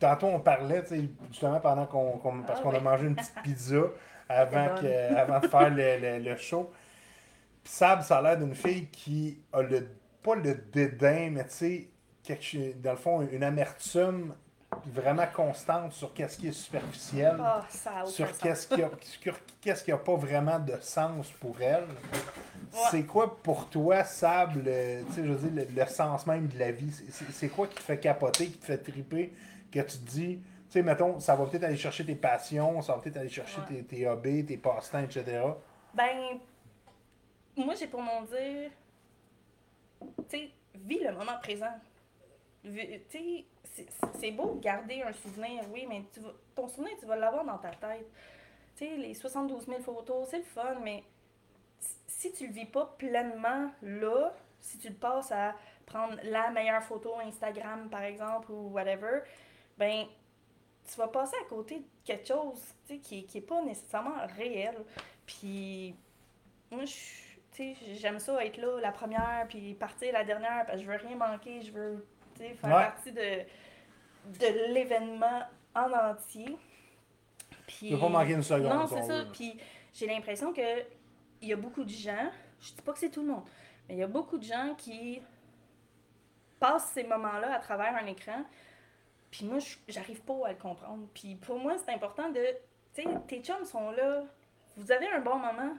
tantôt, 0.00 0.26
on 0.26 0.40
parlait, 0.40 0.82
tu 0.82 0.88
sais, 0.88 1.08
justement, 1.30 1.60
pendant 1.60 1.86
qu'on. 1.86 2.18
qu'on- 2.18 2.42
parce 2.42 2.60
Ah 2.60 2.62
qu'on 2.62 2.74
a 2.74 2.80
mangé 2.80 3.06
une 3.06 3.16
petite 3.16 3.34
pizza 3.42 3.82
avant, 4.28 4.74
que, 4.80 5.14
avant 5.14 5.40
de 5.40 5.46
faire 5.48 5.70
le, 5.70 5.98
le, 5.98 6.18
le 6.30 6.36
show. 6.38 6.70
Puis 7.62 7.72
Sab, 7.72 8.02
ça 8.02 8.18
a 8.18 8.22
l'air 8.22 8.38
d'une 8.38 8.54
fille 8.54 8.88
qui 8.88 9.40
a 9.52 9.62
le. 9.62 9.88
Pas 10.22 10.36
le 10.36 10.54
dédain, 10.54 11.28
mais 11.30 11.44
tu 11.44 11.50
sais, 11.50 11.88
quelque 12.22 12.42
chose- 12.42 12.74
dans 12.76 12.92
le 12.92 12.96
fond, 12.96 13.20
une 13.22 13.42
amertume 13.44 14.34
puis 14.84 14.92
vraiment 14.92 15.26
constante 15.32 15.92
sur 15.92 16.12
qu'est-ce 16.14 16.36
qui 16.38 16.48
est 16.48 16.52
superficiel, 16.52 17.36
Ah, 17.40 17.64
ça 17.68 18.04
sur 18.06 18.36
qu'est-ce 18.38 18.68
qui 18.68 18.82
a, 18.82 18.90
sur 19.02 19.34
qu'est-ce 19.60 19.82
qui 19.84 19.90
a 19.92 19.96
pas 19.98 20.14
vraiment 20.14 20.58
de 20.58 20.76
sens 20.80 21.30
pour 21.40 21.60
elle. 21.60 21.86
C'est 22.90 23.04
quoi 23.04 23.36
pour 23.42 23.68
toi, 23.70 24.04
Sable, 24.04 24.62
je 24.64 25.20
veux 25.22 25.48
dire, 25.50 25.66
le, 25.74 25.80
le 25.80 25.86
sens 25.86 26.26
même 26.26 26.48
de 26.48 26.58
la 26.58 26.70
vie? 26.72 26.90
C'est- 27.10 27.48
quoi 27.48 27.66
qui 27.68 27.76
te 27.76 27.80
fait 27.82 27.98
capoter, 27.98 28.46
qui 28.46 28.58
te 28.58 28.64
fait 28.66 28.78
triper, 28.78 29.32
que 29.72 29.80
tu 29.80 29.98
te 29.98 30.10
dis, 30.10 30.36
tu 30.38 30.42
sais, 30.70 30.82
mettons, 30.82 31.20
ça 31.20 31.34
va 31.36 31.46
peut-être 31.46 31.64
aller 31.64 31.76
chercher 31.76 32.04
tes 32.04 32.16
passions, 32.16 32.82
ça 32.82 32.94
va 32.94 33.00
peut-être 33.00 33.16
aller 33.18 33.28
chercher 33.28 33.60
Ouais. 33.60 33.82
tes, 33.82 33.84
tes 33.84 34.08
hobbies, 34.08 34.44
tes 34.44 34.56
passe-temps, 34.56 35.00
etc. 35.00 35.24
Ben, 35.94 36.38
moi, 37.56 37.74
j'ai 37.78 37.86
pour 37.86 38.02
mon 38.02 38.22
dire, 38.22 38.70
tu 40.00 40.08
sais, 40.28 40.50
vis 40.74 40.98
le 40.98 41.12
moment 41.12 41.38
présent. 41.40 41.72
C'est- 42.64 44.30
beau 44.30 44.54
de 44.54 44.60
garder 44.60 45.02
un 45.02 45.12
souvenir, 45.12 45.62
oui, 45.72 45.84
mais 45.88 46.04
tu 46.12 46.20
vas- 46.20 46.32
ton 46.54 46.68
souvenir, 46.68 46.96
tu 46.98 47.06
vas 47.06 47.16
l'avoir 47.16 47.44
dans 47.44 47.58
ta 47.58 47.70
tête. 47.70 48.06
Tu 48.76 48.86
sais, 48.86 48.96
les 48.96 49.14
72 49.14 49.66
000 49.66 49.80
photos, 49.82 50.28
c'est 50.30 50.38
le 50.38 50.44
fun, 50.44 50.76
mais 50.82 51.02
si- 52.06 52.32
tu 52.32 52.46
le 52.46 52.52
vis 52.52 52.66
pas 52.66 52.86
pleinement 52.98 53.70
là, 53.82 54.32
si 54.60 54.78
tu 54.78 54.88
le 54.88 54.94
passes 54.94 55.30
à 55.32 55.54
prendre 55.86 56.16
la 56.22 56.50
meilleure 56.50 56.82
photo 56.82 57.14
Instagram, 57.20 57.90
par 57.90 58.02
exemple, 58.02 58.50
ou 58.50 58.68
whatever, 58.70 59.20
ben, 59.76 60.06
tu 60.88 60.96
vas 60.96 61.08
passer 61.08 61.36
à 61.44 61.48
côté 61.48 61.80
de 61.80 61.84
quelque 62.04 62.26
chose 62.28 62.60
qui, 63.02 63.26
qui 63.26 63.38
est 63.38 63.46
pas 63.46 63.60
nécessairement 63.62 64.24
réel. 64.36 64.76
Puis, 65.26 65.94
moi, 66.70 66.84
j'aime 67.94 68.18
ça 68.18 68.44
être 68.44 68.56
là, 68.56 68.80
la 68.80 68.92
première, 68.92 69.46
puis 69.48 69.74
partir 69.74 70.12
la 70.12 70.24
dernière, 70.24 70.64
parce 70.66 70.78
que 70.78 70.84
je 70.84 70.90
veux 70.90 70.96
rien 70.96 71.16
manquer, 71.16 71.60
je 71.62 71.72
veux 71.72 72.06
faire 72.38 72.64
Ouais. 72.64 72.70
partie 72.84 73.12
de, 73.12 73.20
de 74.38 74.72
l'événement 74.72 75.42
en 75.74 75.92
entier. 75.92 76.56
Puis, 77.66 77.90
veux 77.92 77.98
pas 77.98 78.08
manquer 78.08 78.32
une 78.34 78.42
seconde. 78.42 78.72
non, 78.72 78.86
c'est 78.86 79.02
ça. 79.02 79.24
Puis 79.32 79.58
j'ai 79.92 80.06
l'impression 80.06 80.52
que 80.52 80.82
il 81.40 81.48
y 81.48 81.52
a 81.52 81.56
beaucoup 81.56 81.84
de 81.84 81.90
gens, 81.90 82.30
je 82.60 82.72
dis 82.72 82.82
pas 82.82 82.92
que 82.92 82.98
c'est 82.98 83.10
tout 83.10 83.22
le 83.22 83.28
monde, 83.28 83.44
mais 83.88 83.94
il 83.96 83.98
y 83.98 84.02
a 84.02 84.06
beaucoup 84.06 84.38
de 84.38 84.44
gens 84.44 84.74
qui 84.76 85.20
passent 86.60 86.90
ces 86.94 87.04
moments-là 87.04 87.54
à 87.54 87.58
travers 87.58 87.94
un 87.96 88.06
écran. 88.06 88.44
Puis 89.30 89.44
moi, 89.46 89.58
je- 89.58 89.76
j'arrive 89.88 90.22
pas 90.22 90.46
à 90.46 90.50
le 90.52 90.58
comprendre. 90.58 91.06
Puis 91.12 91.34
pour 91.36 91.58
moi, 91.58 91.76
c'est 91.78 91.92
important 91.92 92.30
de. 92.30 92.40
Tu 92.94 93.02
sais, 93.02 93.08
tes 93.26 93.40
chums 93.42 93.64
sont 93.64 93.90
là, 93.90 94.22
vous 94.76 94.92
avez 94.92 95.08
un 95.08 95.20
bon 95.20 95.36
moment. 95.36 95.76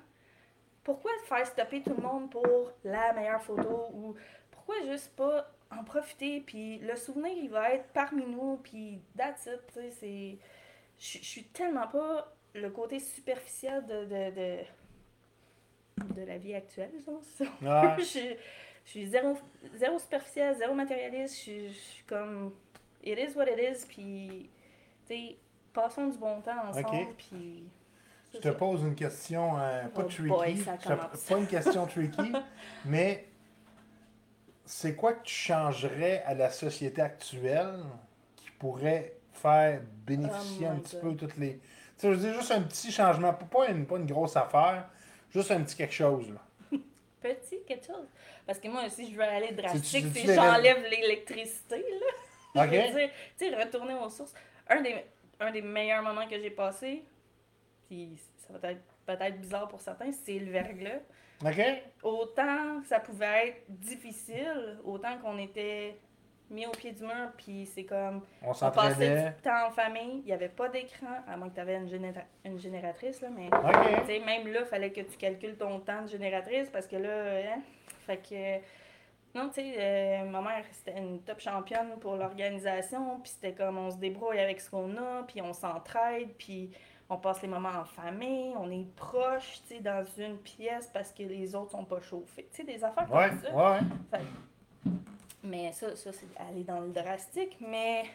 Pourquoi 0.84 1.12
faire 1.26 1.46
stopper 1.48 1.82
tout 1.82 1.94
le 1.96 2.02
monde 2.04 2.30
pour 2.30 2.72
la 2.84 3.14
meilleure 3.14 3.42
photo 3.42 3.88
ou 3.94 4.16
pourquoi 4.52 4.76
juste 4.86 5.16
pas 5.16 5.50
en 5.72 5.84
profiter 5.84 6.41
puis 6.41 6.77
le 6.79 6.95
souvenir 6.95 7.34
il 7.38 7.50
va 7.50 7.74
être 7.74 7.86
parmi 7.93 8.25
nous 8.25 8.57
puis 8.63 9.00
that's 9.17 9.45
it 9.48 9.60
tu 9.67 9.74
sais 9.81 9.91
c'est 9.91 10.38
je 10.98 11.25
suis 11.25 11.43
tellement 11.45 11.88
pas 11.88 12.34
le 12.53 12.69
côté 12.69 13.00
superficiel 13.00 13.86
de, 13.86 14.05
de, 14.05 14.31
de, 14.36 14.60
de 16.22 16.22
la 16.25 16.38
vie 16.38 16.53
actuelle, 16.55 16.91
Ouais. 17.62 17.95
veut. 17.98 18.03
je, 18.03 18.36
je 18.86 18.89
suis 18.89 19.05
zéro, 19.07 19.38
zéro 19.74 20.00
superficiel, 20.00 20.55
zéro 20.55 20.74
matérialiste. 20.74 21.36
Je, 21.45 21.67
suis- 21.74 22.03
comme. 22.07 22.53
It 23.03 23.19
is 23.19 23.36
what 23.36 23.45
it 23.48 23.60
is, 23.60 23.86
puis. 23.86 24.50
Tu 25.07 25.13
sais, 25.15 25.38
passons 25.74 26.07
du 26.07 26.17
bon 26.17 26.39
temps 26.41 26.69
ensemble, 26.69 27.13
puis. 27.17 27.65
Je 28.34 28.39
te 28.39 28.48
ça. 28.48 28.53
pose 28.53 28.81
une 28.84 28.95
question 28.95 29.57
euh, 29.60 29.86
pas 29.88 30.01
Oh 30.01 30.07
tricky. 30.07 30.27
boy, 30.29 30.57
ça 30.57 30.77
pas 30.77 31.38
une 31.38 31.48
question 31.48 31.86
tricky, 31.88 32.31
mais 32.86 33.25
c'est 34.65 34.95
quoi 34.95 35.13
que 35.13 35.24
tu 35.24 35.34
changerais 35.34 36.24
à 36.25 36.34
la 36.34 36.50
société 36.50 37.01
actuelle 37.01 37.84
qui 38.36 38.50
pourrait 38.51 39.13
faire 39.34 39.81
bénéficier 40.05 40.67
Oh 40.69 40.74
un 40.74 40.79
petit 40.79 40.95
God. 40.95 41.01
peu 41.01 41.15
toutes 41.15 41.38
les. 41.38 41.57
Tu 41.57 41.62
sais, 41.98 42.07
je 42.10 42.13
veux 42.13 42.17
dire, 42.17 42.34
juste 42.34 42.51
un 42.51 42.62
petit 42.62 42.91
changement, 42.91 43.34
pas 43.34 43.69
une, 43.69 43.86
pas 43.86 43.98
une 43.98 44.05
grosse 44.05 44.36
affaire, 44.36 44.89
juste 45.29 45.51
un 45.51 45.62
petit 45.62 45.75
quelque 45.75 45.93
chose. 45.93 46.29
Là. 46.29 46.41
Petit 47.22 47.63
quelque 47.65 47.86
chose. 47.86 48.07
Parce 48.45 48.60
que 48.60 48.67
moi, 48.67 48.88
si 48.89 49.12
je 49.12 49.15
veux 49.15 49.24
aller 49.24 49.51
drastique, 49.51 50.05
c'est 50.13 50.36
j'enlève 50.36 50.84
l'électricité, 50.84 51.84
là. 52.55 52.63
OK? 52.65 52.72
Je 52.72 52.93
veux 52.93 53.00
dire, 53.00 53.10
tu 53.38 53.50
sais, 53.50 53.55
retourner 53.55 53.95
aux 53.95 54.10
sources. 54.10 54.34
Un 54.67 54.81
des, 54.81 54.95
un 55.39 55.51
des 55.51 55.62
meilleurs 55.62 56.03
moments 56.03 56.27
que 56.27 56.39
j'ai 56.39 56.51
passé, 56.51 57.03
puis 57.88 58.17
ça 58.38 58.57
va 58.57 58.72
être 58.72 58.81
peut-être 59.05 59.39
bizarre 59.39 59.67
pour 59.67 59.81
certains, 59.81 60.12
c'est 60.12 60.38
le 60.39 60.51
verglas. 60.51 61.00
OK? 61.44 61.62
Autant 62.04 62.82
que 62.82 62.88
ça 62.88 63.00
pouvait 63.00 63.48
être 63.50 63.63
difficile, 63.70 64.80
autant 64.84 65.18
qu'on 65.18 65.38
était 65.38 65.98
mis 66.50 66.68
au 66.68 66.72
pied 66.72 66.92
du 66.92 67.01
mur, 67.04 67.32
puis 67.38 67.65
c'est 67.65 67.86
comme, 67.86 68.22
On 68.44 68.51
on 68.51 68.72
passait 68.72 69.15
du 69.36 69.42
temps 69.42 69.68
en 69.68 69.72
famille, 69.72 70.20
il 70.20 70.25
n'y 70.25 70.32
avait 70.34 70.50
pas 70.50 70.70
d'écran, 70.70 71.08
à 71.27 71.36
moins 71.36 71.50
que 71.50 71.56
tu 71.56 71.60
avais 71.60 71.75
une, 71.75 71.89
généra- 71.89 72.25
une 72.46 72.60
génératrice, 72.60 73.20
là, 73.22 73.30
mais 73.36 73.50
même 74.20 74.48
là, 74.54 74.60
il 74.62 74.65
fallait 74.68 74.92
que 74.92 75.01
tu 75.01 75.18
calcules 75.18 75.58
ton 75.58 75.80
temps 75.80 76.04
de 76.04 76.08
génératrice 76.08 76.70
parce 76.70 76.86
que 76.88 76.98
là, 76.98 77.56
hein, 77.56 77.62
fait 78.06 78.18
que. 78.18 78.65
Non, 79.38 79.50
tu 79.50 79.56
sais, 79.56 79.74
euh, 79.77 80.24
ma 80.30 80.39
mère, 80.39 80.63
c'était 80.72 80.98
une 80.98 81.22
top 81.22 81.42
championne 81.42 81.98
pour 82.00 82.15
l'organisation, 82.15 83.20
puis 83.20 83.32
c'était 83.34 83.54
comme 83.54 83.77
on 83.77 83.92
se 83.92 83.98
débrouille 83.98 84.39
avec 84.39 84.62
ce 84.62 84.70
qu'on 84.70 84.96
a, 84.96 85.24
puis 85.27 85.42
on 85.42 85.51
s'entraide, 85.51 86.30
puis 86.38 86.72
on 87.10 87.18
passe 87.18 87.42
les 87.42 87.48
moments 87.48 87.70
en 87.70 87.86
famille, 87.86 88.54
on 88.58 88.70
est 88.72 88.86
proche, 88.96 89.62
tu 89.68 89.76
sais, 89.76 89.80
dans 89.82 90.04
une 90.18 90.38
pièce 90.38 90.90
parce 90.94 91.12
que 91.12 91.24
les 91.24 91.54
autres 91.56 91.72
sont 91.72 91.86
pas 91.86 92.02
chauffés. 92.02 92.48
Tu 92.52 92.58
sais, 92.58 92.64
des 92.64 92.84
affaires 92.84 93.12
Ouais, 93.14 93.30
comme 93.30 93.40
ça. 93.42 93.56
ouais. 93.56 93.80
Fait 94.12 94.22
mais 95.44 95.72
ça, 95.74 95.96
ça 95.96 96.12
c'est 96.12 96.26
aller 96.42 96.64
dans 96.64 96.80
le 96.80 96.90
drastique, 96.90 97.58
mais 97.62 98.06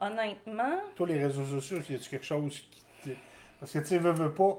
honnêtement, 0.00 0.78
Toi, 0.94 1.06
les 1.06 1.18
réseaux 1.24 1.44
sociaux, 1.46 1.78
y 1.88 1.94
a-tu 1.94 2.10
quelque 2.10 2.26
chose 2.26 2.60
qui. 2.70 2.82
Parce 3.58 3.72
que 3.72 3.78
tu 3.78 3.86
sais, 3.86 3.98
veux, 3.98 4.12
veux 4.12 4.32
pas. 4.34 4.58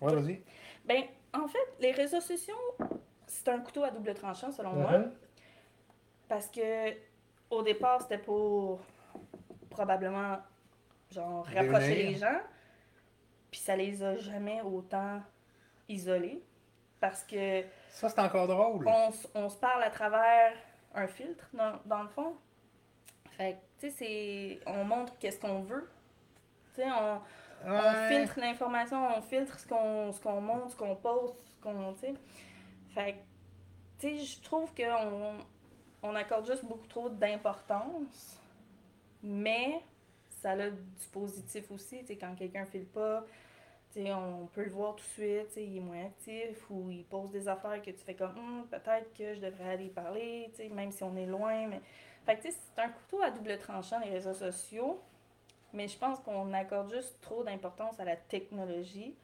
Ouais, 0.00 0.14
vas-y. 0.14 0.42
Ben, 0.84 1.04
en 1.32 1.46
fait, 1.46 1.72
les 1.80 1.92
réseaux 1.92 2.20
sociaux, 2.20 2.56
c'est 3.26 3.48
un 3.48 3.60
couteau 3.60 3.84
à 3.84 3.90
double 3.90 4.12
tranchant, 4.14 4.50
selon 4.50 4.72
moi. 4.72 4.98
Mhm. 4.98 5.12
Parce 6.28 6.48
que, 6.48 6.90
au 7.48 7.62
départ, 7.62 8.02
c'était 8.02 8.18
pour 8.18 8.80
probablement, 9.70 10.38
genre, 11.12 11.44
rapprocher 11.46 11.94
les 11.94 12.14
gens. 12.14 12.40
Puis 13.50 13.60
ça 13.60 13.76
les 13.76 14.02
a 14.02 14.16
jamais 14.16 14.60
autant 14.62 15.20
isolés. 15.88 16.42
Parce 17.00 17.24
que 17.24 17.62
Ça, 17.90 18.08
c'est 18.08 18.20
encore 18.20 18.46
drôle. 18.46 18.86
on, 18.86 19.10
on 19.34 19.48
se 19.48 19.56
parle 19.56 19.82
à 19.82 19.90
travers 19.90 20.54
un 20.94 21.06
filtre, 21.06 21.48
dans, 21.52 21.78
dans 21.84 22.02
le 22.02 22.08
fond. 22.08 22.36
Fait 23.36 23.54
que, 23.54 23.58
tu 23.86 23.90
sais, 23.90 23.96
c'est... 23.98 24.60
On 24.66 24.84
montre 24.84 25.18
qu'est-ce 25.18 25.40
qu'on 25.40 25.62
veut. 25.62 25.90
Tu 26.74 26.82
sais, 26.82 26.90
on... 26.90 27.20
On 27.64 28.08
filtre 28.08 28.40
l'information, 28.40 29.16
on 29.16 29.22
filtre 29.22 29.58
ce 29.58 29.68
qu'on 29.68 30.10
ce 30.12 30.20
qu'on 30.20 30.40
montre, 30.40 30.70
ce 30.70 30.76
qu'on 30.76 30.96
poste, 30.96 31.36
ce 31.46 31.60
qu'on. 31.62 31.92
Tu 31.94 32.00
sais. 32.00 32.14
Fait 32.94 33.12
que, 33.12 33.18
tu 34.00 34.18
sais, 34.18 34.24
je 34.24 34.42
trouve 34.42 34.74
qu'on 34.74 35.34
on 36.02 36.14
accorde 36.16 36.46
juste 36.46 36.64
beaucoup 36.64 36.86
trop 36.88 37.08
d'importance, 37.08 38.40
mais 39.22 39.80
ça 40.42 40.52
a 40.52 40.70
du 40.70 41.06
positif 41.12 41.70
aussi. 41.70 42.04
Quand 42.20 42.34
quelqu'un 42.34 42.64
file 42.66 42.86
pas, 42.86 43.24
on 43.96 44.46
peut 44.54 44.64
le 44.64 44.70
voir 44.70 44.96
tout 44.96 45.04
de 45.04 45.10
suite, 45.10 45.52
il 45.56 45.76
est 45.76 45.80
moins 45.80 46.06
actif 46.06 46.70
ou 46.70 46.90
il 46.90 47.04
pose 47.04 47.30
des 47.30 47.48
affaires 47.48 47.80
que 47.82 47.90
tu 47.90 47.98
fais 48.04 48.14
comme 48.14 48.36
Hum, 48.38 48.66
peut-être 48.70 49.12
que 49.16 49.34
je 49.34 49.40
devrais 49.40 49.70
aller 49.70 49.88
parler, 49.88 50.50
même 50.70 50.92
si 50.92 51.02
on 51.04 51.16
est 51.16 51.26
loin. 51.26 51.66
Mais... 51.68 51.80
Fait 52.26 52.38
c'est 52.42 52.80
un 52.82 52.88
couteau 52.88 53.22
à 53.22 53.30
double 53.30 53.58
tranchant, 53.58 53.98
les 54.00 54.10
réseaux 54.10 54.34
sociaux. 54.34 55.00
Mais 55.72 55.88
je 55.88 55.98
pense 55.98 56.18
qu'on 56.20 56.52
accorde 56.52 56.92
juste 56.92 57.16
trop 57.22 57.44
d'importance 57.44 57.98
à 58.00 58.04
la 58.04 58.16
technologie. 58.16 59.14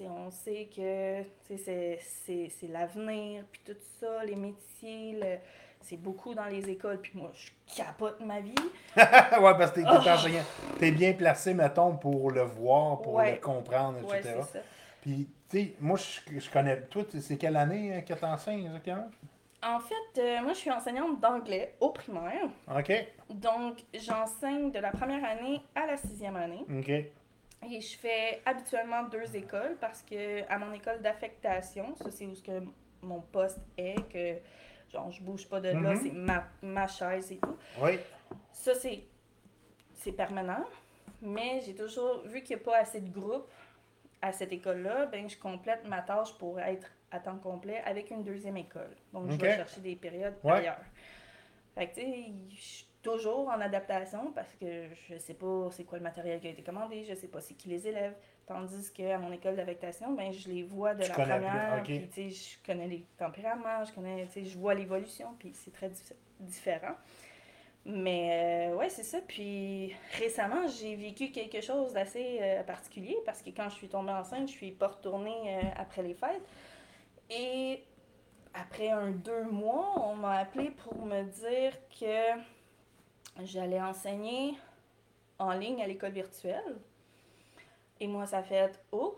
On 0.00 0.30
sait 0.30 0.68
que 0.76 1.22
c'est 1.48 2.68
l'avenir, 2.68 3.44
puis 3.50 3.60
tout 3.64 3.76
ça, 3.98 4.24
les 4.24 4.36
métiers, 4.36 5.12
le- 5.12 5.38
c'est 5.88 5.96
beaucoup 5.96 6.34
dans 6.34 6.46
les 6.46 6.68
écoles. 6.68 7.00
Puis 7.00 7.12
moi, 7.14 7.30
je 7.34 7.50
capote 7.76 8.20
ma 8.20 8.40
vie. 8.40 8.54
ouais, 8.96 9.04
parce 9.58 9.70
que 9.72 9.80
t'es 9.80 9.86
Oh. 9.86 10.08
enseignant. 10.08 10.42
T'es 10.78 10.90
bien 10.90 11.12
placé, 11.12 11.54
mettons, 11.54 11.96
pour 11.96 12.30
le 12.30 12.42
voir, 12.42 13.00
pour 13.02 13.14
Ouais. 13.14 13.32
le 13.32 13.40
comprendre, 13.40 13.98
Ouais, 14.08 14.18
etc. 14.20 14.34
c'est 14.46 14.58
ça. 14.58 14.64
Puis, 15.00 15.28
tu 15.48 15.58
sais, 15.58 15.74
moi, 15.80 15.96
je, 15.96 16.38
je 16.40 16.50
connais. 16.50 16.80
Toi, 16.82 17.04
c'est 17.20 17.36
quelle 17.36 17.56
année 17.56 17.94
hein, 17.94 18.00
que 18.02 18.14
t'enseignes 18.14 18.66
exactement? 18.66 19.08
En 19.62 19.80
fait, 19.80 20.18
euh, 20.20 20.42
moi, 20.42 20.52
je 20.52 20.58
suis 20.58 20.70
enseignante 20.70 21.20
d'anglais 21.20 21.74
au 21.80 21.90
primaire. 21.90 22.48
OK. 22.76 22.92
Donc, 23.30 23.78
j'enseigne 23.94 24.70
de 24.70 24.78
la 24.78 24.90
première 24.90 25.24
année 25.24 25.60
à 25.74 25.86
la 25.86 25.96
sixième 25.96 26.36
année. 26.36 26.64
OK. 26.78 26.88
Et 26.88 27.80
je 27.80 27.96
fais 27.98 28.42
habituellement 28.44 29.04
deux 29.04 29.34
écoles 29.34 29.76
parce 29.80 30.02
que 30.02 30.42
à 30.52 30.58
mon 30.58 30.72
école 30.72 31.00
d'affectation, 31.00 31.94
ça 31.96 32.10
c'est 32.10 32.26
où 32.26 32.34
ce 32.34 32.42
que 32.42 32.62
mon 33.02 33.20
poste 33.20 33.60
est, 33.78 33.96
que 34.12 34.36
genre 34.96 35.10
je 35.10 35.22
bouge 35.22 35.48
pas 35.48 35.60
de 35.60 35.68
là, 35.68 35.92
Mhm. 35.94 36.00
c'est 36.02 36.12
ma, 36.12 36.44
ma 36.62 36.86
chaise 36.86 37.30
et 37.32 37.36
tout. 37.38 37.56
Oui. 37.80 37.98
Ça 38.52 38.72
c'est 38.74 40.12
permanent, 40.12 40.64
mais 41.20 41.60
j'ai 41.64 41.74
toujours 41.74 42.22
vu 42.26 42.42
qu'il 42.42 42.56
n'y 42.56 42.62
a 42.62 42.64
pas 42.64 42.78
assez 42.78 43.00
de 43.00 43.10
groupes 43.10 43.50
à 44.22 44.32
cette 44.32 44.52
école-là, 44.52 45.06
ben 45.06 45.28
je 45.28 45.36
complète 45.38 45.86
ma 45.86 46.00
tâche 46.02 46.32
pour 46.38 46.58
être 46.60 46.90
à 47.10 47.20
temps 47.20 47.38
complet 47.38 47.82
avec 47.84 48.10
une 48.10 48.24
deuxième 48.24 48.56
école. 48.56 48.90
Donc 49.12 49.30
je 49.30 49.36
vais 49.36 49.56
chercher 49.56 49.80
des 49.80 49.96
périodes 49.96 50.34
Ouais. 50.42 50.52
ailleurs. 50.52 50.80
Fait 51.74 51.88
que 51.88 51.94
tu 51.94 52.00
sais, 52.00 52.24
je 52.50 52.60
suis 52.60 52.86
toujours 53.02 53.48
en 53.48 53.60
adaptation 53.60 54.32
parce 54.32 54.52
que 54.54 54.88
je 55.08 55.18
sais 55.18 55.34
pas 55.34 55.68
c'est 55.70 55.84
quoi 55.84 55.98
le 55.98 56.04
matériel 56.04 56.40
qui 56.40 56.46
a 56.48 56.50
été 56.50 56.62
commandé, 56.62 57.04
je 57.04 57.14
sais 57.14 57.28
pas 57.28 57.40
c'est 57.40 57.54
qui 57.54 57.68
les 57.68 57.86
élèves. 57.86 58.14
Tandis 58.46 58.92
qu'à 58.92 59.18
mon 59.18 59.32
école 59.32 59.56
d'affectation, 59.56 60.12
ben, 60.12 60.32
je 60.32 60.48
les 60.48 60.62
vois 60.62 60.94
de 60.94 61.02
Tu 61.02 61.08
la 61.08 61.14
première, 61.14 61.82
plus, 61.82 61.96
ok. 61.96 62.08
puis 62.12 62.30
je 62.30 62.56
connais 62.64 62.86
les 62.86 63.04
tempéraments, 63.18 63.84
je 63.84 63.92
connais, 63.92 64.28
je 64.34 64.56
vois 64.56 64.74
l'évolution, 64.74 65.34
puis 65.38 65.52
c'est 65.52 65.72
très 65.72 65.88
dif- 65.88 66.14
différent. 66.38 66.94
Mais 67.84 68.68
euh, 68.70 68.76
ouais, 68.76 68.88
c'est 68.88 69.02
ça. 69.04 69.18
Puis 69.26 69.94
récemment, 70.18 70.66
j'ai 70.68 70.94
vécu 70.96 71.30
quelque 71.30 71.60
chose 71.60 71.92
d'assez 71.92 72.38
euh, 72.40 72.62
particulier 72.64 73.16
parce 73.24 73.42
que 73.42 73.50
quand 73.50 73.68
je 73.68 73.74
suis 73.76 73.88
tombée 73.88 74.12
enceinte, 74.12 74.48
je 74.48 74.52
suis 74.52 74.72
pas 74.72 74.88
retournée 74.88 75.56
euh, 75.56 75.60
après 75.76 76.02
les 76.02 76.14
fêtes. 76.14 76.42
Et 77.30 77.82
après 78.54 78.90
un 78.90 79.10
deux 79.10 79.44
mois, 79.44 79.94
on 80.04 80.14
m'a 80.14 80.38
appelé 80.38 80.70
pour 80.70 81.04
me 81.04 81.22
dire 81.24 81.72
que 82.00 82.40
j'allais 83.44 83.80
enseigner 83.80 84.54
en 85.38 85.52
ligne 85.52 85.82
à 85.82 85.86
l'école 85.86 86.12
virtuelle. 86.12 86.76
Et 88.00 88.06
moi, 88.06 88.26
ça 88.26 88.42
fait 88.42 88.78
Oh, 88.92 89.16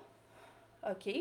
OK. 0.89 1.15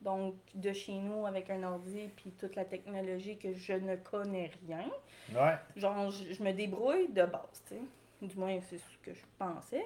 Donc, 0.00 0.34
de 0.54 0.72
chez 0.72 0.94
nous 0.94 1.26
avec 1.26 1.48
un 1.50 1.62
ordi 1.62 2.08
puis 2.16 2.32
toute 2.32 2.56
la 2.56 2.64
technologie 2.64 3.36
que 3.38 3.54
je 3.54 3.72
ne 3.74 3.94
connais 3.96 4.50
rien. 4.66 4.84
Ouais. 5.32 5.54
Genre, 5.76 6.10
je, 6.10 6.32
je 6.32 6.42
me 6.42 6.52
débrouille 6.52 7.08
de 7.08 7.22
base, 7.24 7.62
tu 7.68 7.74
sais. 7.74 7.80
Du 8.20 8.36
moins, 8.36 8.58
c'est 8.68 8.78
ce 8.78 8.98
que 9.02 9.14
je 9.14 9.22
pensais. 9.38 9.84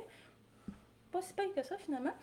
Pas 1.12 1.20
si 1.22 1.32
pire 1.34 1.52
que 1.54 1.62
ça, 1.62 1.76
finalement. 1.78 2.14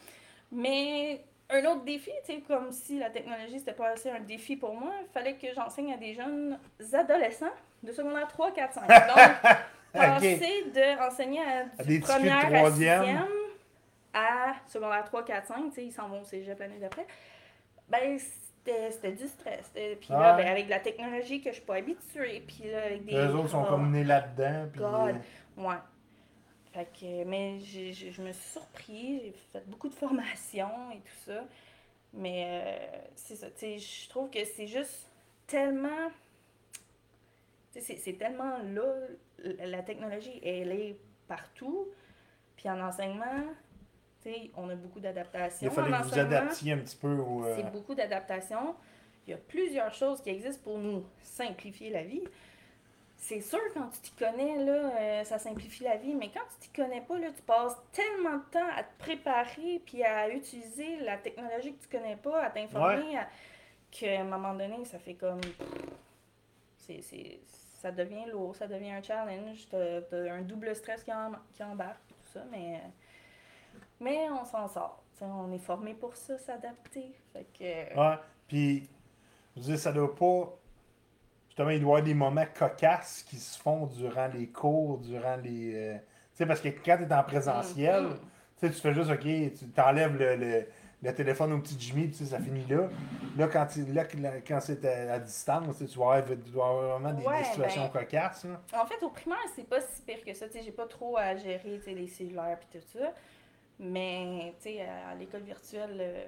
Mais 0.52 1.24
un 1.50 1.66
autre 1.66 1.84
défi, 1.84 2.12
tu 2.26 2.34
sais, 2.34 2.42
comme 2.42 2.72
si 2.72 2.98
la 3.00 3.10
technologie, 3.10 3.60
c'était 3.60 3.74
pas 3.74 3.90
assez 3.90 4.10
un 4.10 4.20
défi 4.20 4.56
pour 4.56 4.74
moi, 4.74 4.92
il 5.02 5.08
fallait 5.12 5.36
que 5.36 5.48
j'enseigne 5.54 5.94
à 5.94 5.98
des 5.98 6.14
jeunes 6.14 6.58
adolescents 6.94 7.54
de 7.84 7.92
secondaire 7.92 8.28
3, 8.28 8.52
4, 8.52 8.74
5. 8.74 8.88
Donc, 8.88 9.18
passer 9.94 10.64
de 10.74 11.08
enseigner 11.08 11.42
à, 11.42 11.66
À 11.78 11.84
des 11.84 12.00
de 12.00 12.04
première 12.04 12.46
à 12.46 12.52
troisième. 12.60 13.04
sixième 13.04 13.28
à 14.14 14.54
secondaire 14.68 15.04
3, 15.06 15.26
4, 15.26 15.48
5, 15.48 15.64
tu 15.70 15.72
sais, 15.76 15.86
ils 15.86 15.92
s'en 15.92 16.08
vont 16.08 16.22
au 16.22 16.26
cégep 16.26 16.60
l'année 16.60 16.80
d'après. 16.80 17.08
Ben, 17.90 18.18
c'était 18.20 19.12
du 19.12 19.28
stress. 19.28 19.66
C'était- 19.66 19.96
Puis 19.98 20.10
là, 20.12 20.36
Ouais. 20.36 20.44
ben, 20.44 20.52
avec 20.52 20.70
la 20.70 20.80
technologie 20.80 21.42
que 21.42 21.50
je 21.50 21.56
suis 21.56 21.66
pas 21.66 21.76
habituée, 21.76 22.44
puis 22.48 22.70
là, 22.72 22.84
avec 22.86 23.06
des... 23.06 23.12
Les 23.14 23.34
autres 23.34 23.50
sont 23.50 23.64
Ah. 23.66 23.70
comme 23.70 23.92
nés 23.92 24.04
là-dedans. 24.04 24.68
Puis, 24.72 24.80
God. 24.80 25.16
euh, 25.58 25.62
Ouais. 25.62 25.76
Fait 26.74 26.86
que, 27.00 27.24
mais 27.26 27.60
je 27.60 28.22
me 28.22 28.32
suis 28.32 28.50
surpris, 28.52 29.20
j'ai 29.26 29.34
fait 29.52 29.68
beaucoup 29.70 29.90
de 29.90 29.94
formations 29.94 30.90
et 30.92 30.98
tout 31.02 31.32
ça. 31.32 31.44
Mais 32.14 32.46
euh, 32.48 32.98
c'est 33.16 33.36
ça, 33.36 33.50
tu 33.52 33.60
sais, 33.60 33.78
je 33.78 34.10
trouve 34.10 34.30
que 34.30 34.44
c'est 34.46 34.68
juste 34.68 35.08
tellement. 35.48 36.10
tu 37.74 37.82
sais, 37.82 37.96
C'est 37.98 38.14
tellement 38.14 38.58
là, 38.64 38.84
la 39.66 39.82
technologie, 39.84 40.40
elle 40.44 40.72
est 40.72 40.98
partout. 41.28 41.88
Puis 42.56 42.70
en 42.70 42.80
enseignement, 42.82 43.46
on 44.56 44.70
a 44.70 44.76
beaucoup 44.76 45.00
il 45.00 45.04
d'adaptations. 45.04 45.68
en 45.70 45.72
que 46.02 46.04
vous 46.04 46.20
adaptiez 46.20 46.74
un 46.74 46.78
petit 46.80 46.96
peu 46.96 47.16
au. 47.18 47.46
euh, 47.46 47.56
C'est 47.56 47.72
beaucoup 47.72 47.96
d'adaptations. 47.96 48.76
Il 49.28 49.32
y 49.32 49.34
a 49.34 49.38
plusieurs 49.38 49.94
choses 49.94 50.22
qui 50.22 50.30
existent 50.30 50.64
pour 50.64 50.78
nous 50.80 51.04
simplifier 51.24 51.90
la 51.90 52.04
vie. 52.04 52.24
C'est 53.18 53.40
sûr, 53.40 53.60
quand 53.74 53.88
tu 53.90 54.02
t'y 54.02 54.12
connais, 54.12 54.58
là, 54.66 54.92
euh, 55.00 55.24
ça 55.24 55.40
simplifie 55.40 55.84
la 55.86 55.96
vie, 55.96 56.14
mais 56.14 56.30
quand 56.30 56.42
tu 56.60 56.68
t'y 56.68 56.82
connais 56.82 57.00
pas, 57.00 57.18
là, 57.18 57.28
tu 57.34 57.42
passes 57.44 57.78
tellement 57.94 58.36
de 58.38 58.44
temps 58.52 58.68
à 58.76 58.84
te 58.84 58.98
préparer 59.00 59.82
puis 59.86 60.04
à 60.04 60.28
utiliser 60.30 60.98
la 60.98 61.18
technologie 61.18 61.74
que 61.74 61.84
tu 61.84 61.98
connais 61.98 62.18
pas, 62.18 62.44
à 62.44 62.50
t'informer, 62.50 63.18
à- 63.18 63.30
qu'à 63.92 64.20
un 64.20 64.26
moment 64.26 64.54
donné, 64.54 64.84
ça 64.84 65.00
fait 65.00 65.14
comme. 65.14 65.40
c'est 66.78 67.02
c'est- 67.02 67.40
ça 67.82 67.92
devient 67.92 68.26
lourd, 68.32 68.56
ça 68.56 68.68
devient 68.68 68.92
un 68.92 69.02
challenge, 69.04 69.68
t'as 69.70 70.02
t'as 70.02 70.34
un 70.34 70.42
double 70.42 70.76
stress 70.76 71.04
qui, 71.04 71.12
en- 71.14 71.32
qui 71.54 71.64
embarque, 71.64 72.00
tout 72.10 72.32
ça, 72.34 72.44
mais. 72.52 72.82
Mais 74.04 74.28
on 74.30 74.46
s'en 74.46 74.68
sort. 74.68 75.04
T'sais, 75.16 75.26
on 75.26 75.52
est 75.54 75.60
formé 75.60 75.94
pour 75.94 76.16
ça, 76.16 76.38
s'adapter. 76.38 77.14
Fait 77.32 77.46
que. 77.58 77.98
Ouais. 78.00 78.18
Puis, 78.48 78.90
je 79.56 79.62
veux 79.62 79.68
dire, 79.68 79.80
ça 79.80 79.92
doit 79.92 80.14
pas. 80.16 80.54
Justement, 81.48 81.70
il 81.70 81.80
doit 81.82 81.90
y 81.90 81.92
avoir 81.92 82.04
des 82.04 82.14
moments 82.16 82.46
cocasses 82.58 83.24
qui 83.24 83.38
se 83.38 83.60
font 83.60 83.86
durant 83.86 84.28
les 84.28 84.48
cours, 84.48 84.98
durant 85.00 85.36
les. 85.38 85.74
euh, 85.76 85.94
Tu 85.96 86.38
sais, 86.40 86.46
parce 86.48 86.62
que 86.62 86.70
quand 86.70 86.98
tu 86.98 87.04
es 87.04 87.14
en 87.14 87.24
présentiel, 87.24 88.04
Mhm. 88.06 88.18
tu 88.62 88.70
fais 88.72 88.94
juste, 88.94 89.12
OK, 89.12 89.20
tu 89.22 89.70
t'enlèves 89.76 90.18
le, 90.18 90.36
le, 90.36 90.66
le 91.04 91.14
téléphone 91.14 91.54
au 91.54 91.60
petit 91.60 91.76
Jimmy, 91.80 92.08
puis 92.08 92.12
tu 92.18 92.26
sais, 92.26 92.32
ça 92.32 92.40
finit 92.40 92.66
là. 92.66 92.90
Là, 93.38 93.48
quand, 93.48 93.68
là, 93.94 94.04
quand 94.48 94.60
c'est 94.62 94.84
à, 94.86 95.14
à 95.14 95.20
distance, 95.20 95.78
tu 95.78 95.86
dois 95.96 96.16
avoir, 96.16 96.38
tu 96.44 96.50
dois 96.50 96.68
avoir 96.70 97.00
vraiment 97.00 97.14
des, 97.14 97.44
situations 97.44 97.84
ben- 97.94 98.00
cocasses. 98.00 98.46
Là. 98.46 98.60
En 98.82 98.86
fait, 98.88 99.04
au 99.04 99.10
primaire, 99.10 99.38
c'est 99.56 99.68
pas 99.70 99.80
si 99.82 100.02
pire 100.02 100.24
que 100.26 100.34
ça. 100.34 100.48
Tu 100.48 100.54
sais, 100.54 100.64
j'ai 100.64 100.72
pas 100.72 100.88
trop 100.88 101.18
à 101.18 101.36
gérer 101.36 101.80
les 101.86 102.08
cellulaires 102.08 102.58
et 102.74 102.78
tout 102.80 102.84
ça. 102.98 103.14
Mais, 103.86 104.54
tu 104.62 104.70
sais, 104.70 104.82
à 104.82 105.10
à 105.12 105.16
l'école 105.16 105.42
virtuelle, 105.42 105.98
euh, 106.00 106.26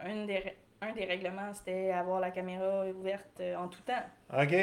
un, 0.00 0.24
des, 0.24 0.56
un 0.80 0.92
des 0.92 1.04
règlements, 1.04 1.52
c'était 1.52 1.90
avoir 1.90 2.18
la 2.18 2.30
caméra 2.30 2.86
ouverte 2.86 3.40
euh, 3.40 3.56
en 3.56 3.68
tout 3.68 3.82
temps. 3.82 4.02
OK? 4.32 4.54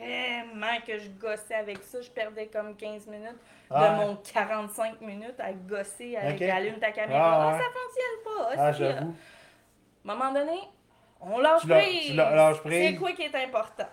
Vraiment 0.00 0.80
que 0.86 0.98
je 0.98 1.10
gossais 1.10 1.54
avec 1.54 1.82
ça. 1.82 2.00
Je 2.00 2.10
perdais 2.10 2.46
comme 2.46 2.74
15 2.74 3.06
minutes 3.08 3.36
Ah, 3.70 3.90
de 3.90 3.96
mon 3.96 4.16
45 4.16 5.00
minutes 5.02 5.38
à 5.38 5.52
gosser 5.52 6.16
avec 6.16 6.40
Ok. 6.40 6.48
allume 6.48 6.78
ta 6.78 6.92
caméra. 6.92 7.20
Ah, 7.20 7.52
Ah, 7.54 7.58
ça 7.58 7.64
fonctionne 7.64 8.24
pas. 8.24 8.62
Ah, 8.62 8.72
j'avoue. 8.72 9.14
À 10.08 10.12
un 10.12 10.14
moment 10.16 10.32
donné, 10.32 10.58
on 11.20 11.38
lâche 11.38 11.66
prise. 11.66 12.16
C'est 12.70 12.96
quoi 12.96 13.12
qui 13.12 13.22
est 13.22 13.34
important? 13.34 13.88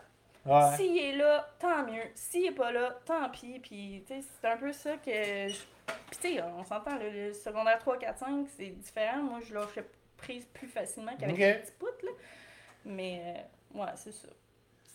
Ouais. 0.49 0.75
S'il 0.75 0.97
est 0.97 1.15
là, 1.15 1.47
tant 1.59 1.85
mieux. 1.85 2.03
S'il 2.15 2.45
est 2.47 2.51
pas 2.51 2.71
là, 2.71 2.97
tant 3.05 3.29
pis. 3.29 3.59
Puis, 3.59 4.03
tu 4.07 4.13
sais, 4.21 4.27
c'est 4.41 4.47
un 4.47 4.57
peu 4.57 4.71
ça 4.73 4.97
que. 4.97 5.11
je- 5.47 5.63
Puis, 6.09 6.19
tu 6.21 6.33
sais, 6.35 6.41
on 6.41 6.63
s'entend, 6.63 6.97
le, 6.97 7.09
le 7.09 7.33
secondaire 7.33 7.77
3, 7.79 7.97
4, 7.97 8.17
5, 8.19 8.47
c'est 8.57 8.67
différent. 8.69 9.17
Moi, 9.23 9.39
je 9.47 9.53
lâchais 9.53 9.85
prise 10.17 10.45
plus 10.53 10.67
facilement 10.67 11.15
qu'avec 11.17 11.35
Ok. 11.35 11.39
les 11.39 11.53
petits 11.55 11.71
poutres, 11.79 12.03
là. 12.05 12.11
Mais, 12.85 13.21
euh, 13.75 13.79
ouais, 13.79 13.91
c'est 13.95 14.11
ça. 14.11 14.27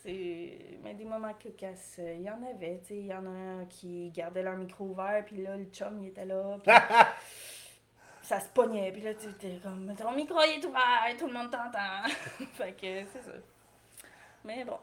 C'est... 0.02 0.58
Mais 0.82 0.92
des 0.94 1.04
moments 1.04 1.32
cocasses, 1.42 1.96
euh, 1.98 2.14
il 2.14 2.22
y 2.22 2.30
en 2.30 2.42
avait, 2.42 2.78
tu 2.80 2.88
sais. 2.88 2.96
Il 2.96 3.06
y 3.06 3.14
en 3.14 3.24
a 3.24 3.30
un 3.30 3.64
qui 3.66 4.10
gardait 4.10 4.42
leur 4.42 4.56
micro 4.56 4.84
ouvert, 4.84 5.22
puis 5.24 5.42
là, 5.42 5.56
le 5.56 5.64
chum, 5.66 5.98
il 6.02 6.08
était 6.08 6.26
là. 6.26 6.58
puis 6.62 6.72
ça 8.22 8.40
se 8.40 8.48
pognait, 8.50 8.90
puis 8.92 9.02
là, 9.02 9.14
tu 9.14 9.28
étais 9.28 9.58
comme, 9.62 9.94
ton 9.96 10.12
micro 10.12 10.38
il 10.42 10.60
est 10.60 10.64
ouvert, 10.66 11.04
tout 11.18 11.26
le 11.26 11.32
monde 11.32 11.50
t'entend. 11.50 12.02
fait 12.54 12.72
que 12.72 13.04
c'est 13.12 13.22
ça. 13.22 13.32
Mais 14.44 14.62
bon, 14.64 14.78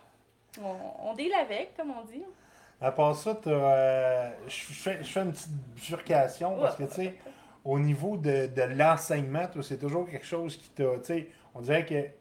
on, 0.62 1.10
on 1.10 1.14
deal 1.14 1.34
avec, 1.34 1.76
comme 1.78 1.92
on 1.92 2.04
dit. 2.06 2.24
À 2.80 2.92
part 2.92 3.16
ça, 3.16 3.38
euh, 3.48 4.32
je 4.48 4.56
fais, 4.74 4.98
je 5.04 5.08
fais 5.12 5.22
une 5.22 5.32
petite 5.32 5.52
bifurcation 5.52 6.58
parce 6.60 6.76
que, 6.76 6.84
tu 6.84 6.94
sais, 6.94 7.16
au 7.64 7.78
niveau 7.80 8.18
de, 8.18 8.48
de 8.48 8.62
l'enseignement, 8.64 9.48
c'est 9.62 9.78
toujours 9.80 10.10
quelque 10.10 10.26
chose 10.26 10.58
qui 10.58 10.70
t'a. 10.70 10.84
Tu 10.98 11.04
sais, 11.04 11.28
on 11.54 11.62
dirait 11.62 11.86
que, 11.86 12.02
tu 12.04 12.12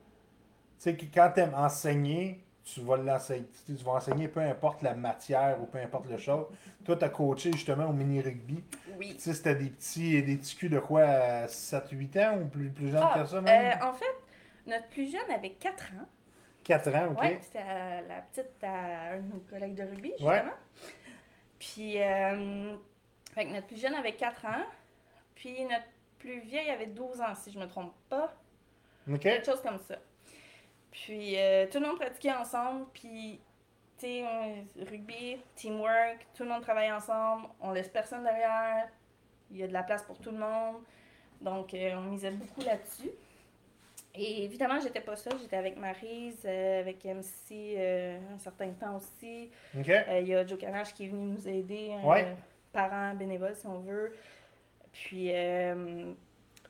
sais, 0.79 0.95
que 0.97 1.07
quand 1.12 1.31
tu 1.35 1.40
aimes 1.40 1.55
enseigner, 1.57 2.45
tu 2.62 2.83
vas 2.83 2.99
l'enseigner. 2.99 3.47
Tu 3.64 3.73
vas 3.77 3.93
enseigner 3.93 4.29
peu 4.29 4.40
importe 4.40 4.83
la 4.83 4.95
matière 4.95 5.57
ou 5.62 5.64
peu 5.64 5.79
importe 5.79 6.11
le 6.11 6.19
chose. 6.19 6.45
Toi, 6.85 6.97
tu 6.97 7.05
as 7.05 7.09
coaché 7.09 7.53
justement 7.53 7.87
au 7.87 7.93
mini-rugby. 7.95 8.62
Oui. 8.99 9.14
Tu 9.14 9.21
sais, 9.21 9.33
c'était 9.33 9.55
des 9.55 9.71
petits, 9.71 10.23
des 10.23 10.37
petits 10.37 10.57
culs 10.57 10.69
de 10.71 10.79
quoi, 10.79 11.03
à 11.05 11.47
7-8 11.47 12.19
ans 12.29 12.38
ou 12.43 12.45
plus, 12.47 12.69
plus 12.69 12.90
jeunes 12.90 13.03
Ah, 13.03 13.19
que 13.19 13.27
ça, 13.27 13.40
même? 13.40 13.79
euh, 13.81 13.87
en 13.87 13.95
fait, 13.95 14.05
notre 14.66 14.87
plus 14.88 15.11
jeune 15.11 15.31
avait 15.35 15.51
4 15.53 15.85
ans. 15.95 16.07
4 16.71 16.95
ans, 16.95 17.09
ok? 17.13 17.21
Ouais, 17.21 17.39
c'était 17.43 17.65
la 18.09 18.21
petite 18.23 18.63
à 18.63 19.13
un 19.13 19.17
de 19.19 19.33
nos 19.33 19.41
collègues 19.41 19.75
de 19.75 19.83
rugby, 19.83 20.11
justement. 20.11 20.31
Ouais. 20.31 20.45
Puis, 21.59 22.01
euh, 22.01 22.77
fait 23.35 23.47
que 23.47 23.51
notre 23.51 23.67
plus 23.67 23.81
jeune 23.81 23.95
avait 23.95 24.15
4 24.15 24.45
ans. 24.47 24.65
Puis, 25.35 25.65
notre 25.65 25.87
plus 26.19 26.41
vieille 26.41 26.71
avait 26.71 26.87
12 26.87 27.21
ans, 27.21 27.35
si 27.35 27.51
je 27.51 27.59
me 27.59 27.67
trompe 27.67 27.93
pas. 28.09 28.33
Ok. 29.11 29.21
Quelque 29.21 29.47
chose 29.47 29.61
comme 29.63 29.79
ça. 29.79 29.97
Puis, 30.93 31.37
euh, 31.39 31.67
tout 31.67 31.81
le 31.81 31.87
monde 31.89 31.99
pratiquait 31.99 32.33
ensemble. 32.33 32.87
Puis, 32.95 33.41
tu 33.99 34.07
sais, 34.07 34.25
rugby, 34.89 35.39
teamwork, 35.57 36.27
tout 36.35 36.45
le 36.45 36.51
monde 36.51 36.63
travaille 36.63 36.93
ensemble. 36.93 37.49
On 37.61 37.73
laisse 37.73 37.89
personne 37.89 38.23
derrière. 38.23 38.89
Il 39.51 39.59
y 39.59 39.65
a 39.65 39.67
de 39.67 39.73
la 39.73 39.83
place 39.83 40.05
pour 40.05 40.19
tout 40.19 40.31
le 40.31 40.39
monde. 40.39 40.77
Donc, 41.41 41.75
euh, 41.75 41.95
on 41.97 42.03
misait 42.03 42.31
beaucoup 42.31 42.61
là-dessus. 42.61 43.11
Et 44.14 44.44
évidemment, 44.44 44.81
j'étais 44.81 45.01
pas 45.01 45.14
seule. 45.16 45.38
J'étais 45.40 45.57
avec 45.57 45.77
Maryse, 45.77 46.42
euh, 46.44 46.81
avec 46.81 47.05
MC 47.05 47.75
euh, 47.77 48.18
un 48.35 48.38
certain 48.38 48.70
temps 48.70 48.96
aussi. 48.96 49.51
Euh, 49.77 50.18
Il 50.20 50.29
y 50.29 50.35
a 50.35 50.44
Joe 50.46 50.59
Canache 50.59 50.92
qui 50.94 51.05
est 51.05 51.09
venu 51.09 51.33
nous 51.35 51.49
aider, 51.49 51.92
un 51.92 52.05
Ouais. 52.09 52.25
euh, 52.25 52.35
parent 52.73 53.14
bénévole 53.14 53.55
si 53.55 53.66
on 53.66 53.79
veut. 53.79 54.12
Puis, 54.92 55.31
euh, 55.33 56.12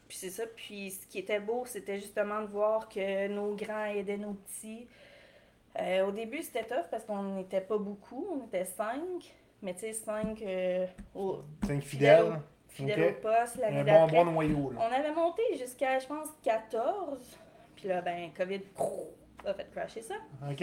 puis 0.06 0.18
c'est 0.18 0.28
ça. 0.30 0.44
Puis 0.54 0.90
ce 0.90 1.06
qui 1.06 1.18
était 1.18 1.40
beau, 1.40 1.64
c'était 1.64 1.98
justement 1.98 2.42
de 2.42 2.46
voir 2.48 2.88
que 2.88 3.28
nos 3.28 3.54
grands 3.54 3.86
aidaient 3.86 4.18
nos 4.18 4.34
petits. 4.34 4.86
Au 6.06 6.10
début, 6.10 6.42
c'était 6.42 6.64
tough 6.64 6.88
parce 6.90 7.04
qu'on 7.04 7.36
n'était 7.36 7.60
pas 7.62 7.78
beaucoup, 7.78 8.26
on 8.32 8.44
était 8.46 8.64
cinq. 8.66 9.32
Mais 9.62 9.72
tu 9.72 9.80
sais, 9.80 9.92
cinq 9.94 10.42
au- 11.14 11.40
5 11.66 11.82
fidèles, 11.82 12.24
fidèles. 12.24 12.40
Au, 12.70 12.72
fidèles 12.74 13.02
Ok. 13.02 13.16
au 13.18 13.20
poste. 13.22 13.58
Un 13.58 13.70
L'année 13.70 13.92
bon, 13.92 14.06
bon 14.06 14.24
noyau, 14.32 14.70
là. 14.72 14.80
on 14.88 14.92
avait 14.92 15.12
monté 15.12 15.42
jusqu'à, 15.58 15.98
je 15.98 16.06
pense, 16.06 16.28
14. 16.42 17.18
Puis 17.76 17.88
là, 17.88 18.00
ben, 18.02 18.30
COVID 18.36 18.60
a 19.46 19.54
fait 19.54 19.70
crasher 19.70 20.02
ça. 20.02 20.14
Ok. 20.50 20.62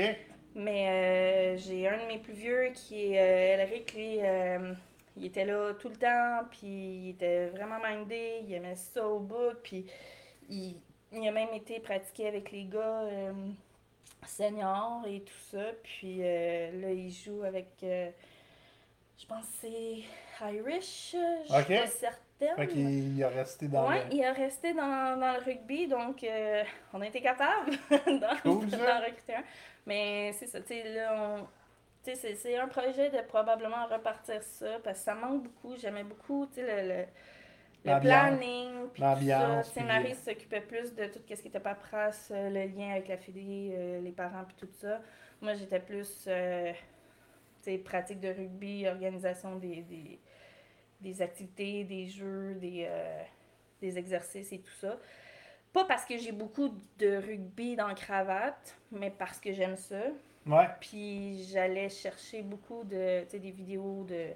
Mais 0.55 0.87
euh, 0.89 1.57
j'ai 1.57 1.87
un 1.87 1.97
de 1.97 2.07
mes 2.07 2.17
plus 2.17 2.33
vieux 2.33 2.71
qui 2.73 3.13
est 3.13 3.19
euh, 3.19 3.61
Elric, 3.63 3.93
lui, 3.93 4.17
euh, 4.21 4.73
il 5.15 5.25
était 5.25 5.45
là 5.45 5.73
tout 5.79 5.89
le 5.89 5.95
temps, 5.95 6.47
puis 6.49 6.67
il 6.67 7.09
était 7.09 7.47
vraiment 7.47 7.77
mindé, 7.83 8.39
il 8.47 8.53
aimait 8.53 8.75
ça 8.75 9.07
au 9.07 9.19
bout, 9.19 9.53
puis 9.61 9.85
il, 10.49 10.75
il 11.11 11.27
a 11.27 11.31
même 11.31 11.53
été 11.53 11.79
pratiqué 11.79 12.27
avec 12.27 12.51
les 12.51 12.65
gars 12.65 13.01
euh, 13.03 13.33
seniors 14.25 15.03
et 15.07 15.21
tout 15.21 15.39
ça. 15.51 15.63
Puis 15.83 16.17
là, 16.19 16.91
il 16.91 17.11
joue 17.11 17.43
avec, 17.43 17.67
je 17.81 19.25
pense 19.27 19.45
que 19.45 19.51
c'est 19.61 19.97
Irish, 20.41 21.15
euh, 21.15 21.43
je 21.45 21.49
Ok. 21.49 21.65
suis 21.65 21.71
pas 21.73 21.87
certaine. 21.87 22.23
Fait 22.55 22.67
qu'il 22.67 23.23
a 23.23 23.29
resté 23.29 23.67
dans 23.67 23.87
Ouais, 23.87 24.03
le... 24.05 24.11
il 24.11 24.21
est 24.21 24.31
resté 24.31 24.73
dans, 24.73 25.19
dans 25.19 25.33
le 25.33 25.43
rugby, 25.43 25.87
donc 25.87 26.23
euh, 26.23 26.63
on 26.93 27.01
a 27.01 27.07
été 27.07 27.21
capable 27.21 27.71
d'en 27.91 28.29
recruter 29.05 29.35
un. 29.35 29.43
Mais 29.85 30.33
c'est 30.33 30.47
ça, 30.47 30.61
tu 30.61 30.67
sais, 30.69 30.83
là, 30.95 31.13
on- 31.41 31.47
c'est- 32.03 32.35
un 32.57 32.67
projet 32.67 33.09
de 33.09 33.21
probablement 33.27 33.85
repartir 33.87 34.41
ça, 34.43 34.79
parce 34.83 34.99
que 34.99 35.05
ça 35.05 35.15
manque 35.15 35.43
beaucoup. 35.43 35.75
J'aimais 35.77 36.03
beaucoup, 36.03 36.47
tu 36.47 36.55
sais, 36.55 36.83
le, 36.83 36.89
le, 36.89 37.05
le 37.93 37.99
planning, 37.99 38.89
puis 38.93 39.03
tout 39.03 39.17
ça. 39.19 39.63
Marie 39.85 40.15
s'occupait 40.15 40.61
plus 40.61 40.93
de 40.95 41.05
tout 41.07 41.19
ce 41.29 41.41
qui 41.41 41.47
était 41.49 41.59
paperasse, 41.59 42.29
euh, 42.31 42.49
le 42.49 42.65
lien 42.75 42.91
avec 42.91 43.07
la 43.07 43.17
fédé, 43.17 43.71
euh, 43.75 44.01
les 44.01 44.11
parents, 44.11 44.45
puis 44.45 44.55
tout 44.59 44.73
ça. 44.73 45.01
Moi, 45.41 45.53
j'étais 45.55 45.79
plus, 45.79 46.25
euh, 46.27 46.73
pratique 47.79 48.19
de 48.19 48.29
rugby, 48.29 48.87
organisation 48.87 49.55
des, 49.57 49.81
des, 49.83 50.19
des 51.01 51.21
activités, 51.21 51.83
des 51.83 52.07
jeux, 52.07 52.55
des, 52.55 52.85
euh, 52.89 53.21
des 53.81 53.97
exercices 53.97 54.51
et 54.51 54.59
tout 54.59 54.73
ça. 54.79 54.97
Pas 55.73 55.85
parce 55.85 56.05
que 56.05 56.17
j'ai 56.17 56.31
beaucoup 56.31 56.69
de 56.97 57.17
rugby 57.17 57.75
dans 57.75 57.87
la 57.87 57.93
cravate, 57.93 58.75
mais 58.91 59.11
parce 59.11 59.39
que 59.39 59.53
j'aime 59.53 59.75
ça. 59.75 60.01
Ouais. 60.45 60.67
Puis 60.79 61.43
j'allais 61.51 61.89
chercher 61.89 62.41
beaucoup 62.41 62.83
de, 62.83 63.25
des 63.29 63.51
vidéos 63.51 64.05
de, 64.05 64.27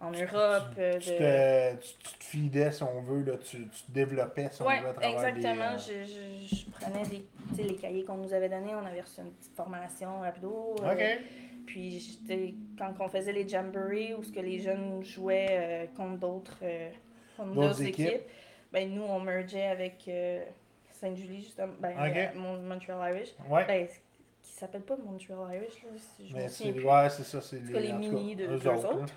en 0.00 0.12
Europe. 0.12 0.72
euh, 0.78 0.98
Tu 0.98 1.10
de... 1.10 1.16
te, 1.18 1.74
tu, 1.84 1.94
tu 1.98 2.18
te 2.18 2.24
fidais, 2.24 2.72
si 2.72 2.82
on 2.84 3.02
veut, 3.02 3.22
là, 3.24 3.36
tu, 3.38 3.68
tu 3.68 3.82
te 3.82 3.90
développais, 3.90 4.48
si 4.50 4.62
on 4.62 4.64
veut, 4.66 4.70
à 4.88 4.92
travers 4.94 5.24
exactement. 5.26 5.72
euh, 5.72 5.78
Je, 5.78 6.46
je, 6.48 6.56
je 6.56 6.70
prenais 6.70 7.02
des, 7.06 7.26
les 7.64 7.76
cahiers 7.76 8.04
qu'on 8.04 8.16
nous 8.18 8.32
avait 8.32 8.48
donnés. 8.48 8.74
On 8.74 8.86
avait 8.86 9.00
reçu 9.02 9.20
une 9.20 9.32
petite 9.32 9.54
formation 9.54 10.20
rapido. 10.20 10.76
euh, 10.80 10.92
OK. 10.92 11.22
Puis 11.66 12.18
quand 12.78 12.92
on 13.00 13.08
faisait 13.08 13.32
les 13.32 13.48
jamborees 13.48 14.14
où 14.14 14.22
ce 14.22 14.32
que 14.32 14.40
les 14.40 14.58
jeunes 14.60 15.02
jouaient 15.04 15.46
euh, 15.50 15.86
contre 15.96 16.18
d'autres 16.18 16.58
euh, 16.62 16.90
D'autres 17.38 17.82
équipes. 17.82 18.06
équipes, 18.06 18.22
ben 18.72 18.92
nous 18.94 19.02
on 19.02 19.20
mergeait 19.20 19.66
avec 19.66 20.04
euh, 20.08 20.44
Sainte-Julie 20.90 21.42
justement, 21.42 21.72
ben, 21.80 21.90
Ok. 21.92 22.16
euh, 22.16 22.26
Mon- 22.38 22.62
Montreal 22.62 23.14
Irish. 23.14 23.30
Ouais. 23.48 23.64
Ben, 23.66 23.86
qui 24.42 24.50
s'appelle 24.52 24.82
pas 24.82 24.96
Montreal 24.96 25.38
Irish 25.56 25.82
là, 25.82 25.90
si 26.16 26.28
je 26.28 26.34
me 26.34 26.40
Mais 26.40 26.48
souviens 26.48 26.72
c'est 26.72 26.78
plus. 26.78 26.86
ouais, 26.88 27.08
c'est 27.10 27.24
ça, 27.24 27.40
c'est 27.40 27.60
les 27.60 27.88
tout 27.90 27.98
mini 27.98 28.36
de- 28.36 28.44
eux 28.44 28.58
d'eux 28.58 28.68
autres, 28.70 28.94
autres. 29.02 29.14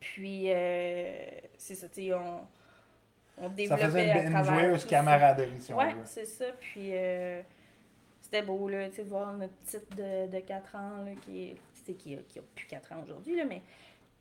Puis 0.00 0.44
euh, 0.52 1.12
c'est 1.56 1.74
ça, 1.74 1.88
tu 1.88 2.02
sais, 2.08 2.14
on 2.14 2.40
on 3.38 3.44
là. 3.44 3.48
Ça 3.48 3.54
développait 3.54 3.82
faisait 3.84 4.10
à 4.10 4.22
une, 4.22 4.36
une 4.36 4.44
joueuse 4.44 4.84
camaraderie, 4.84 5.60
si 5.60 5.72
on 5.72 5.78
Ouais, 5.78 5.92
veut. 5.94 6.00
c'est 6.04 6.26
ça. 6.26 6.44
Puis 6.60 6.90
euh, 6.92 7.40
c'était 8.30 8.42
beau, 8.46 8.68
là, 8.68 8.88
tu 8.88 8.96
sais, 8.96 9.02
voir 9.02 9.32
notre 9.32 9.52
petite 9.64 9.96
de, 9.96 10.26
de 10.28 10.38
4 10.40 10.76
ans, 10.76 11.02
là, 11.04 11.12
qui, 11.24 11.50
est- 11.50 11.56
sais, 11.84 11.94
qui, 11.94 12.16
qui 12.28 12.38
a 12.38 12.42
plus 12.54 12.66
4 12.66 12.92
ans 12.92 13.02
aujourd'hui, 13.04 13.36
là, 13.36 13.44
mais 13.44 13.62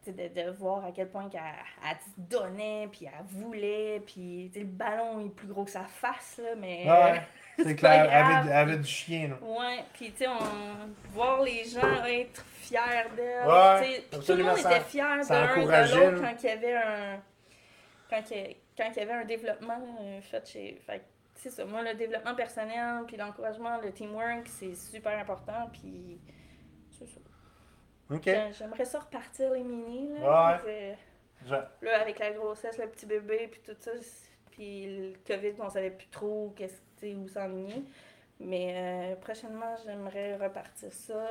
de, 0.08 0.12
de 0.13 0.50
voir 0.52 0.84
à 0.86 0.91
quel 0.91 1.08
point 1.10 1.30
qu'elle 1.30 1.41
elle 1.88 1.98
se 1.98 2.10
donnait, 2.17 2.88
puis 2.91 3.06
elle 3.06 3.26
voulait, 3.26 4.02
puis 4.06 4.52
le 4.56 4.63
ballon 4.63 5.24
est 5.24 5.30
plus 5.30 5.48
gros 5.48 5.65
que 5.65 5.69
sa 5.72 5.84
face, 5.84 6.39
là, 6.43 6.56
mais... 6.58 6.86
Ouais, 6.89 7.22
c'est 7.58 7.63
c'est 7.65 7.76
clair, 7.76 8.10
elle 8.12 8.52
avait, 8.52 8.78
du 8.78 8.88
chien, 8.88 9.28
là. 9.28 9.38
Ouais, 9.41 9.84
puis 9.93 10.12
tu 10.12 10.19
sais, 10.24 10.28
on... 10.28 10.89
voir 11.12 11.43
les 11.43 11.63
gens 11.65 12.04
être 12.06 12.43
fiers 12.56 12.80
d'elle, 13.15 13.45
Ouais, 13.48 14.04
tout 14.12 14.34
le 14.34 14.43
monde 14.43 14.58
ça- 14.58 14.72
était 14.78 14.86
fier 14.86 15.17
de 15.19 15.24
ça 15.24 15.45
l'un 15.45 15.56
de 15.88 15.95
l'autre 15.95 16.22
quand 16.24 16.36
il 16.43 16.45
y 16.45 16.52
avait 16.52 16.76
un... 16.76 17.22
Quand 18.10 18.24
il 18.32 18.98
y 18.98 19.00
avait 19.02 19.13
un 19.13 19.26
développement 19.26 19.80
euh, 20.02 20.22
fait 20.22 20.48
chez... 20.48 20.82
Fait 20.88 21.04
c'est 21.41 21.49
ça, 21.49 21.65
moi, 21.65 21.82
le 21.82 21.93
développement 21.95 22.36
personnel, 22.36 23.04
puis 23.08 23.17
l'encouragement, 23.17 23.78
le 23.82 23.91
teamwork, 23.91 24.47
c'est 24.47 24.75
super 24.75 25.17
important, 25.17 25.69
puis 25.71 26.19
c'est 26.91 27.08
ça. 27.08 27.19
OK. 28.12 28.21
J'ai- 28.25 28.54
J'aimerais 28.58 28.86
ça 28.86 28.99
repartir 28.99 29.52
les 29.54 29.63
mini, 29.63 30.10
là. 30.19 30.58
Ouais. 30.65 30.97
Je- 31.45 31.54
Là, 31.86 32.02
avec 32.02 32.19
la 32.19 32.32
grossesse, 32.32 32.78
le 32.78 32.88
petit 32.88 33.06
bébé, 33.06 33.47
puis 33.49 33.62
tout 33.65 33.75
ça, 33.80 33.91
puis 34.52 34.86
le 34.97 35.13
COVID, 35.25 35.54
on 35.62 35.69
savait 35.69 35.91
plus 35.91 36.08
trop 36.08 36.54
qu'est-ce, 36.56 37.06
où 37.15 37.28
s'enligner. 37.30 37.84
Mais 38.41 39.13
euh, 39.13 39.15
prochainement, 39.15 39.75
j'aimerais 39.86 40.36
repartir 40.36 40.91
ça. 40.91 41.25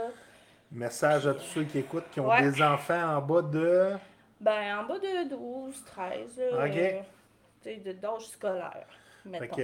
Message 0.72 1.26
à 1.26 1.34
tous 1.34 1.40
ceux 1.42 1.64
qui 1.64 1.78
écoutent, 1.80 2.08
qui 2.10 2.20
ont 2.20 2.28
Ouais. 2.28 2.42
des 2.50 2.62
enfants 2.62 3.16
en 3.16 3.20
bas 3.20 3.42
de... 3.42 3.92
Ben, 4.40 4.78
en 4.78 4.84
bas 4.84 4.98
de 4.98 5.28
12, 5.28 5.84
13, 5.84 6.38
là, 6.38 6.64
Ok. 6.66 6.76
euh, 6.76 7.00
tu 7.62 7.70
sais, 7.70 7.76
de- 7.76 7.92
d'âge 7.92 8.28
scolaire, 8.28 8.86
mettons. 9.24 9.56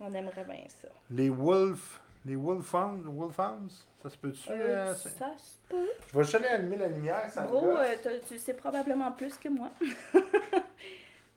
On 0.00 0.12
aimerait 0.12 0.44
bien 0.44 0.64
ça. 0.68 0.88
les 1.10 1.30
Wolf... 1.30 2.00
Les 2.24 2.34
Wolfhounds, 2.34 3.04
Wolfhounds, 3.06 3.86
ça 4.02 4.10
se 4.10 4.16
peut-tu? 4.18 4.50
Euh, 4.50 4.54
euh, 4.88 4.94
c'est- 4.96 5.10
ça 5.10 5.30
se 5.38 5.58
peut. 5.68 5.86
je 6.08 6.16
vais 6.18 6.24
juste 6.24 6.34
aller 6.34 6.48
allumer 6.48 6.76
la 6.76 6.88
lumière, 6.88 7.30
ça 7.30 7.42
me 7.42 7.46
Gros, 7.46 7.60
gosse. 7.60 7.78
euh, 8.04 8.18
tu 8.26 8.36
sais 8.36 8.52
probablement 8.54 9.12
plus 9.12 9.38
que 9.38 9.48
moi. 9.48 9.70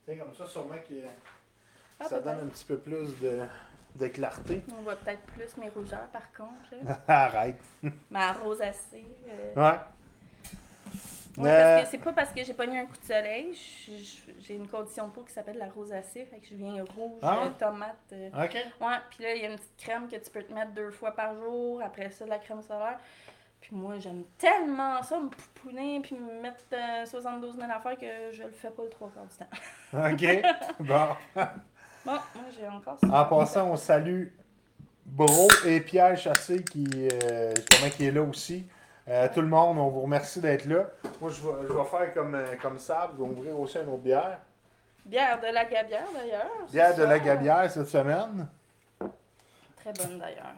Sais, 0.05 0.17
comme 0.17 0.33
ça, 0.33 0.47
sûrement 0.47 0.77
que 0.87 0.95
Ah, 1.99 2.05
ça 2.05 2.19
donne 2.19 2.39
un 2.39 2.47
petit 2.47 2.65
peu 2.65 2.77
plus 2.79 3.19
de, 3.19 3.41
de 3.95 4.07
clarté. 4.07 4.63
On 4.77 4.81
voit 4.81 4.95
peut-être 4.95 5.21
plus 5.33 5.55
mes 5.57 5.69
rougeurs, 5.69 6.07
par 6.07 6.31
contre. 6.33 6.73
Arrête. 7.07 7.61
Ma 8.09 8.33
rosacée. 8.33 9.05
euh, 9.27 9.53
Ouais. 9.55 9.77
Ouais, 11.37 11.49
Euh, 11.49 11.75
parce 11.75 11.85
que 11.85 11.91
c'est 11.91 12.03
pas 12.03 12.13
parce 12.13 12.31
que 12.31 12.43
j'ai 12.43 12.53
pas 12.53 12.65
eu 12.65 12.77
un 12.77 12.85
coup 12.85 12.97
de 12.97 13.05
soleil, 13.05 13.57
j'ai 14.41 14.55
une 14.55 14.67
condition 14.67 15.07
de 15.07 15.11
peau 15.11 15.21
qui 15.21 15.31
s'appelle 15.33 15.57
la 15.57 15.67
rosacée, 15.69 16.25
fait 16.25 16.39
que 16.39 16.47
je 16.47 16.55
viens 16.55 16.83
rouge, 16.95 17.19
Ah. 17.21 17.43
euh, 17.45 17.49
tomate. 17.57 17.95
euh. 18.13 18.29
OK. 18.29 18.53
Ouais, 18.81 18.95
puis 19.11 19.23
là, 19.23 19.35
il 19.35 19.41
y 19.43 19.45
a 19.45 19.49
une 19.49 19.55
petite 19.57 19.77
crème 19.77 20.07
que 20.09 20.15
tu 20.15 20.29
peux 20.31 20.43
te 20.43 20.51
mettre 20.53 20.71
deux 20.71 20.91
fois 20.91 21.11
par 21.15 21.35
jour, 21.35 21.81
après 21.83 22.09
ça, 22.09 22.25
de 22.25 22.29
la 22.29 22.39
crème 22.39 22.61
solaire. 22.61 22.99
Puis 23.61 23.75
moi, 23.75 23.99
j'aime 23.99 24.23
tellement 24.37 25.01
ça, 25.03 25.19
me 25.19 25.29
pouponner, 25.29 25.99
puis 26.01 26.15
me 26.15 26.41
mettre 26.41 26.63
euh, 26.73 27.05
72 27.05 27.57
000 27.57 27.69
affaires 27.71 27.97
que 27.97 28.31
je 28.31 28.43
le 28.43 28.51
fais 28.51 28.69
pas 28.71 28.83
le 28.83 28.89
trois 28.89 29.09
quarts 29.11 29.25
du 29.25 29.35
temps. 29.37 29.49
OK. 30.73 30.85
Bon. 30.87 31.07
Bon, 32.05 32.13
moi, 32.13 32.45
j'ai 32.57 32.65
encore 32.67 32.97
ça. 32.99 33.07
En 33.07 33.25
passant, 33.25 33.69
on 33.71 33.75
salue 33.75 34.27
Bro 35.05 35.49
et 35.65 35.81
Pierre 35.81 36.17
Chassé 36.17 36.63
qui, 36.63 36.87
euh, 37.23 37.53
qui 37.97 38.05
est 38.05 38.11
là 38.11 38.21
aussi. 38.23 38.65
Euh, 39.09 39.27
tout 39.33 39.41
le 39.41 39.47
monde, 39.47 39.79
on 39.79 39.87
vous 39.87 40.01
remercie 40.01 40.39
d'être 40.39 40.65
là. 40.65 40.85
Moi, 41.19 41.31
je 41.31 41.41
vais, 41.41 41.67
je 41.67 41.73
vais 41.73 41.83
faire 41.85 42.13
comme, 42.13 42.35
euh, 42.35 42.55
comme 42.61 42.77
ça, 42.77 43.09
je 43.11 43.17
vais 43.17 43.27
ouvrir 43.27 43.59
aussi 43.59 43.79
une 43.79 43.89
autre 43.89 44.03
bière. 44.03 44.37
Bière 45.03 45.39
de 45.39 45.47
la 45.47 45.65
gabière, 45.65 46.05
d'ailleurs. 46.13 46.51
Bière 46.71 46.95
de 46.95 47.03
la. 47.03 47.17
Gabière 47.17 47.71
cette 47.71 47.87
semaine. 47.87 48.47
Très 48.99 49.93
bonne, 49.93 50.19
d'ailleurs. 50.19 50.53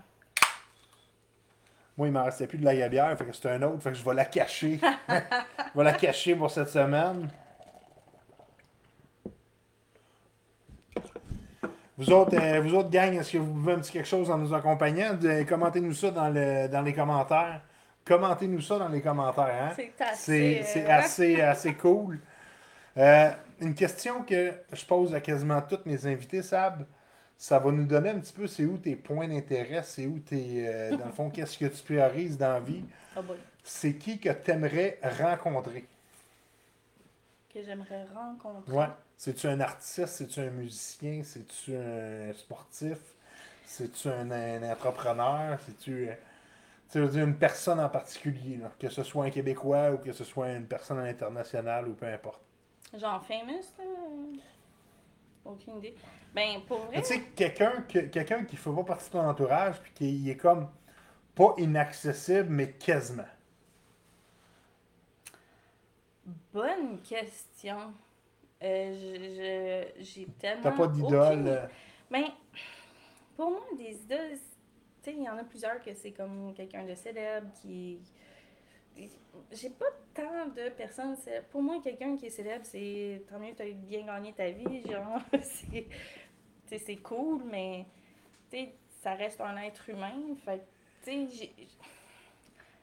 Moi, 1.98 2.08
il 2.08 2.12
m'en 2.12 2.26
restait 2.26 2.48
plus 2.48 2.58
de 2.58 2.66
la 2.66 2.76
Gabière, 2.76 3.18
fait 3.18 3.26
que 3.26 3.34
c'est 3.34 3.52
un 3.52 3.62
autre, 3.62 3.82
fait 3.82 3.92
que 3.92 3.98
je 3.98 4.04
vais 4.04 4.14
la 4.14 4.26
cacher. 4.26 4.80
je 5.10 5.78
vais 5.78 5.84
la 5.84 5.94
cacher 5.94 6.36
pour 6.36 6.52
cette 6.52 6.70
semaine. 6.70 7.30
Vous 11.98 12.12
autres, 12.12 12.36
euh, 12.36 12.60
vous 12.60 12.74
autres 12.74 12.90
gang, 12.90 13.14
est-ce 13.14 13.34
que 13.34 13.38
vous 13.38 13.54
pouvez 13.54 13.74
un 13.74 13.80
petit 13.80 13.92
quelque 13.92 14.08
chose 14.08 14.30
en 14.30 14.38
nous 14.38 14.54
accompagnant? 14.54 15.18
Commentez-nous 15.48 15.94
ça 15.94 16.12
dans, 16.12 16.30
le, 16.30 16.68
dans 16.68 16.82
les 16.82 16.94
commentaires. 16.94 17.62
Commentez-nous 18.06 18.62
ça 18.62 18.80
dans 18.80 18.90
les 18.90 19.02
commentaires. 19.02 19.46
Hein? 19.72 19.76
C'est 19.76 19.94
assez. 20.02 20.62
C'est 20.64 20.90
euh, 20.90 20.90
assez, 20.90 21.42
assez 21.42 21.76
cool. 21.76 22.20
Euh, 22.98 23.32
une 23.62 23.76
question 23.76 24.24
que 24.24 24.54
je 24.74 24.86
pose 24.86 25.14
à 25.16 25.22
quasiment 25.22 25.62
tous 25.62 25.80
mes 25.86 26.06
invités, 26.08 26.44
Sab, 26.44 26.86
ça 27.38 27.60
va 27.60 27.72
nous 27.72 27.86
donner 27.86 28.12
un 28.12 28.20
petit 28.20 28.34
peu 28.34 28.48
c'est 28.48 28.66
où 28.66 28.78
tes 28.78 28.96
points 28.96 29.28
d'intérêt, 29.28 29.84
c'est 29.84 30.08
où 30.08 30.20
tes. 30.20 30.68
euh, 30.68 30.94
dans 30.98 31.06
le 31.08 31.12
fond, 31.12 31.30
qu'est-ce 31.32 31.58
que 31.58 31.66
tu 31.68 31.84
priorises 31.84 32.38
dans 32.38 32.54
la 32.54 32.60
vie? 32.60 32.86
Ah 33.16 33.22
C'est 33.64 33.98
qui 33.98 34.20
que 34.20 34.30
tu 34.32 34.52
aimerais 34.52 35.00
rencontrer? 35.04 35.90
que 37.50 37.62
j'aimerais 37.64 38.06
rencontrer? 38.14 38.74
Ouais. 38.74 38.88
C'est-tu 39.18 39.48
un 39.48 39.60
artiste? 39.60 40.08
C'est-tu 40.08 40.40
un 40.40 40.50
musicien? 40.52 41.22
C'est-tu 41.24 41.76
un 41.76 42.34
sportif? 42.34 42.98
C'est-tu 43.66 44.10
un, 44.10 44.32
un 44.32 44.64
entrepreneur? 44.72 45.60
C'est-tu. 45.66 46.10
Tu 46.91 46.99
veux 46.99 47.08
dire 47.08 47.23
une 47.25 47.38
personne 47.38 47.80
en 47.80 47.89
particulier, 47.89 48.58
là, 48.58 48.71
que 48.80 48.89
ce 48.89 49.04
soit 49.04 49.25
un 49.25 49.30
Québécois 49.30 49.91
ou 49.91 49.97
que 49.97 50.12
ce 50.12 50.23
soit 50.23 50.51
une 50.51 50.67
personne 50.67 50.99
à 50.99 51.04
l'international 51.04 51.88
ou 51.88 51.93
peu 51.93 52.06
importe. 52.08 52.41
Genre 52.93 53.23
famous, 53.25 53.63
là? 53.77 53.86
Aucune 55.45 55.77
idée. 55.77 55.95
Ben, 56.34 56.62
pour 56.67 56.80
vrai, 56.80 57.01
Tu 57.01 57.08
sais, 57.08 57.21
quelqu'un 57.36 57.82
que- 57.88 57.99
quelqu'un 57.99 58.43
qui 58.45 58.56
ne 58.56 58.60
fait 58.62 58.71
pas 58.75 58.84
partie 58.84 59.08
de 59.08 59.12
ton 59.13 59.27
entourage 59.27 59.80
puis 59.82 59.91
qui 59.93 60.30
est 60.30 60.36
comme 60.38 60.69
pas 61.36 61.54
inaccessible, 61.58 62.47
mais 62.49 62.71
quasiment. 62.73 63.23
bonne 66.54 66.99
question. 67.01 67.93
Euh, 68.63 68.93
je- 68.93 69.95
je- 69.99 70.04
j'ai 70.04 70.25
tellement. 70.39 70.63
T'as 70.63 70.71
pas 70.71 70.88
d'idole. 70.88 71.47
euh, 71.47 71.65
Ben, 72.12 72.25
pour 73.36 73.49
moi, 73.51 73.62
des 73.77 73.91
idoles, 74.04 74.38
sais, 75.04 75.14
il 75.14 75.24
y 75.24 75.30
en 75.30 75.38
a 75.38 75.44
plusieurs 75.44 75.82
que 75.82 75.94
c'est 75.94 76.12
comme 76.12 76.54
quelqu'un 76.54 76.84
de 76.86 76.96
célèbre 76.96 77.48
qui. 77.62 78.00
J'ai 79.52 79.70
pas 79.70 79.86
tant 80.14 80.48
de 80.48 80.70
personnes 80.70 81.16
célèbres. 81.16 81.48
Pour 81.48 81.62
moi, 81.62 81.80
quelqu'un 81.84 82.18
qui 82.18 82.26
est 82.28 82.30
célèbre, 82.32 82.66
c'est 82.66 83.24
tant 83.30 83.40
mieux 83.40 83.54
tu 83.56 83.62
as 83.64 83.72
bien 83.72 84.06
gagné 84.06 84.34
ta 84.34 84.50
vie. 84.50 84.84
Genre, 84.92 85.20
c'est, 85.42 85.88
c'est 86.78 86.98
cool, 86.98 87.42
mais 87.50 87.86
tu 88.52 88.58
sais, 88.58 88.74
ça 89.02 89.14
reste 89.14 89.40
un 89.42 89.58
être 89.58 89.90
humain. 89.90 90.14
Fait 90.46 90.62
tu 91.04 91.12
sais, 91.12 91.28
j'ai- 91.36 91.68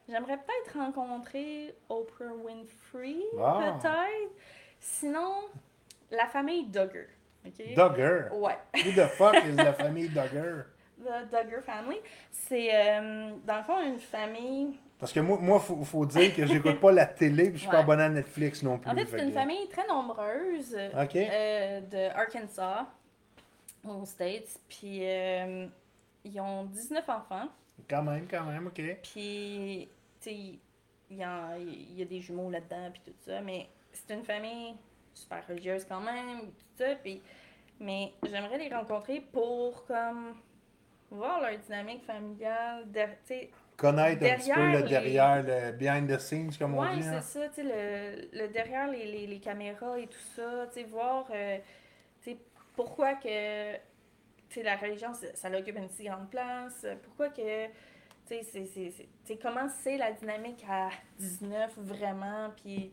j'aimerais 0.09 0.38
peut-être 0.38 0.76
rencontrer 0.78 1.74
Oprah 1.88 2.33
Winfrey, 2.35 3.16
Ah. 3.38 3.78
peut-être. 3.81 3.94
Sinon, 4.81 5.35
la 6.11 6.26
famille 6.26 6.64
Duggar. 6.66 7.07
Duggar? 7.44 8.33
Ouais. 8.37 8.57
Who 8.74 8.92
the 8.92 9.07
fuck 9.09 9.35
is 9.44 9.52
la 9.57 9.72
famille 9.74 10.09
Duggar? 10.09 10.64
The 11.02 11.30
Duggar 11.30 11.62
Family. 11.62 11.98
C'est, 12.30 12.68
euh, 12.74 13.30
dans 13.46 13.56
le 13.58 13.62
fond, 13.64 13.80
une 13.84 13.98
famille. 13.98 14.78
Parce 14.98 15.12
que 15.12 15.20
moi, 15.20 15.38
moi 15.40 15.61
faut, 15.61 15.84
faut 15.84 16.04
dire 16.06 16.34
que 16.34 16.44
j'écoute 16.46 16.80
pas 16.80 16.90
la 16.90 17.06
télé 17.06 17.44
puis 17.50 17.54
je 17.54 17.58
suis 17.62 17.68
pas 17.68 17.76
Ouais. 17.76 17.82
abonné 17.82 18.02
à 18.02 18.08
Netflix 18.08 18.62
non 18.64 18.78
plus. 18.78 18.90
En 18.90 18.94
fait, 18.96 19.06
c'est 19.06 19.20
une 19.22 19.28
que- 19.28 19.34
famille 19.34 19.68
très 19.68 19.87
nombreuse 19.87 20.74
Ok. 21.00 21.14
euh, 21.16 21.80
de 21.82 22.11
Arkansas, 22.16 22.87
aux 23.84 24.04
States. 24.04 24.58
Puis, 24.68 24.98
euh, 25.02 25.66
ils 26.24 26.40
ont 26.40 26.64
19 26.64 27.08
enfants. 27.08 27.48
Quand 27.88 28.02
même, 28.02 28.26
quand 28.28 28.42
même, 28.44 28.66
ok. 28.66 28.82
Puis, 29.02 29.88
tu 30.20 30.30
sais, 30.30 30.34
il 30.34 30.58
y, 31.16 31.22
il 31.22 31.98
y 31.98 32.02
a 32.02 32.04
des 32.04 32.20
jumeaux 32.20 32.50
là-dedans, 32.50 32.90
puis 32.92 33.00
tout 33.04 33.14
ça. 33.24 33.40
Mais 33.40 33.68
c'est 33.92 34.12
une 34.14 34.24
famille 34.24 34.74
super 35.14 35.46
religieuse 35.48 35.84
quand 35.88 36.00
même, 36.00 36.40
tout 36.40 36.76
ça. 36.76 36.96
Puis, 36.96 37.22
mais 37.78 38.12
j'aimerais 38.28 38.58
les 38.58 38.68
rencontrer 38.74 39.20
pour, 39.20 39.84
comme, 39.87 40.34
voir 41.10 41.40
leur 41.40 41.56
dynamique 41.58 42.04
familiale. 42.04 42.84
Connaître 43.76 44.24
un 44.24 44.36
petit 44.36 44.50
peu 44.50 44.56
Derrière 44.56 44.72
le 44.72 44.78
les- 44.78 44.88
derrière, 44.88 45.42
le 45.44 45.72
behind 45.72 46.08
the 46.10 46.18
scenes, 46.18 46.50
comme 46.58 46.74
on 46.74 46.80
Ouais, 46.82 46.96
dit. 46.96 47.02
c'est 47.02 47.08
hein. 47.10 47.20
ça, 47.20 47.48
tu 47.48 47.54
sais, 47.54 47.62
le, 47.62 48.28
le 48.40 48.48
derrière 48.48 48.88
les, 48.90 49.06
les, 49.06 49.26
les 49.28 49.38
caméras 49.38 49.98
et 50.00 50.08
tout 50.08 50.18
ça, 50.34 50.66
voir, 50.84 51.26
euh, 51.30 51.58
pourquoi 52.74 53.14
que, 53.14 53.74
la 54.62 54.76
religion, 54.76 55.12
ça, 55.14 55.26
ça 55.34 55.48
occupe 55.56 55.76
une 55.76 55.88
si 55.90 56.04
grande 56.04 56.28
place, 56.30 56.86
pourquoi 57.04 57.28
que, 57.28 57.66
tu 57.66 57.72
sais, 58.26 58.42
c'est- 58.42 58.66
c'est- 58.66 59.06
c'est- 59.24 59.36
comment 59.36 59.68
c'est 59.68 59.96
la 59.96 60.12
dynamique 60.12 60.64
à 60.68 60.88
19 61.18 61.72
vraiment, 61.78 62.50
puis, 62.62 62.90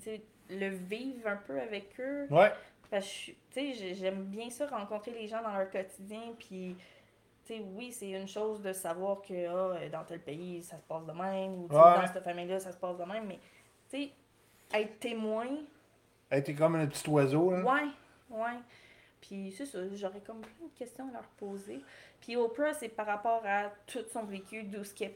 le 0.50 0.70
vivre 0.70 1.28
un 1.28 1.38
peu 1.38 1.60
avec 1.60 2.00
eux, 2.00 2.28
Ouais. 2.30 2.52
parce 2.92 3.06
que, 3.08 3.32
tu 3.60 3.74
sais, 3.76 3.96
j'aime 3.96 4.24
bien 4.26 4.50
ça, 4.52 4.68
rencontrer 4.68 5.12
les 5.12 5.28
gens 5.28 5.42
dans 5.42 5.56
leur 5.56 5.70
quotidien, 5.72 6.22
puis, 6.40 6.76
oui, 7.74 7.92
c'est 7.92 8.10
une 8.12 8.28
chose 8.28 8.62
de 8.62 8.74
savoir 8.74 9.22
que 9.22 9.48
ah, 9.48 9.90
dans 9.90 10.04
tel 10.04 10.20
pays, 10.20 10.64
ça 10.64 10.78
se 10.78 10.84
passe 10.84 11.06
de 11.06 11.12
même, 11.12 11.54
ou 11.54 11.68
Ouais. 11.68 11.96
dans 12.02 12.08
cette 12.08 12.24
famille-là, 12.24 12.60
ça 12.60 12.72
se 12.72 12.78
passe 12.78 12.98
de 12.98 13.04
même, 13.04 13.26
mais, 13.28 13.40
tu 13.90 13.98
sais, 14.04 14.12
être 14.74 15.00
témoin, 15.00 15.48
était 16.32 16.56
comme 16.56 16.76
un 16.76 16.88
petit 16.88 17.08
oiseau, 17.10 17.52
là. 17.52 17.62
ouais, 17.64 17.90
ouais. 18.32 18.60
Puis 19.22 19.52
c'est 19.58 19.66
ça, 19.66 19.80
j'aurais 19.96 20.20
comme 20.20 20.42
plein 20.42 20.68
de 20.68 20.78
questions 20.78 21.08
à 21.10 21.14
leur 21.14 21.28
poser. 21.38 21.82
Puis 22.22 22.36
Oprah, 22.36 22.74
c'est 22.74 22.90
par 22.90 23.06
rapport 23.08 23.42
à 23.46 23.72
tout 23.88 24.04
son 24.12 24.24
vécu, 24.24 24.64
d'où 24.64 24.84
ce 24.84 24.94
qu'elle 24.94 25.14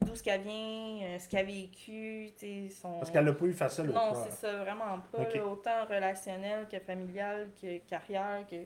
d'où 0.00 0.14
ce 0.14 0.22
qu'elle 0.22 0.42
vient, 0.42 0.98
euh, 1.02 1.18
ce 1.18 1.28
qu'elle 1.28 1.40
a 1.40 1.44
vécu, 1.44 2.30
tu 2.38 2.68
sais, 2.68 2.68
son... 2.70 2.98
Parce 2.98 3.10
qu'elle 3.10 3.24
l'a 3.24 3.32
pas 3.32 3.46
eu 3.46 3.52
facile, 3.52 3.86
Non, 3.86 4.12
c'est 4.14 4.32
ça, 4.32 4.56
vraiment 4.58 4.98
pas. 5.10 5.40
Autant 5.44 5.86
relationnel 5.88 6.66
que 6.68 6.78
familial, 6.78 7.48
que 7.60 7.78
carrière, 7.88 8.44
que. 8.50 8.56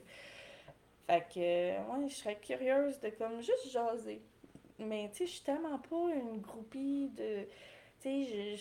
Fait 1.09 1.25
que, 1.33 1.39
ouais, 2.01 2.07
je 2.09 2.13
serais 2.15 2.35
curieuse 2.39 2.99
de 2.99 3.09
comme 3.09 3.41
juste 3.41 3.71
jaser. 3.71 4.21
Mais, 4.77 5.09
tu 5.11 5.17
sais, 5.19 5.25
je 5.25 5.31
suis 5.31 5.41
tellement 5.41 5.79
pas 5.79 6.13
une 6.15 6.39
groupie 6.39 7.09
de. 7.17 7.45
Tu 8.01 8.25
sais, 8.25 8.57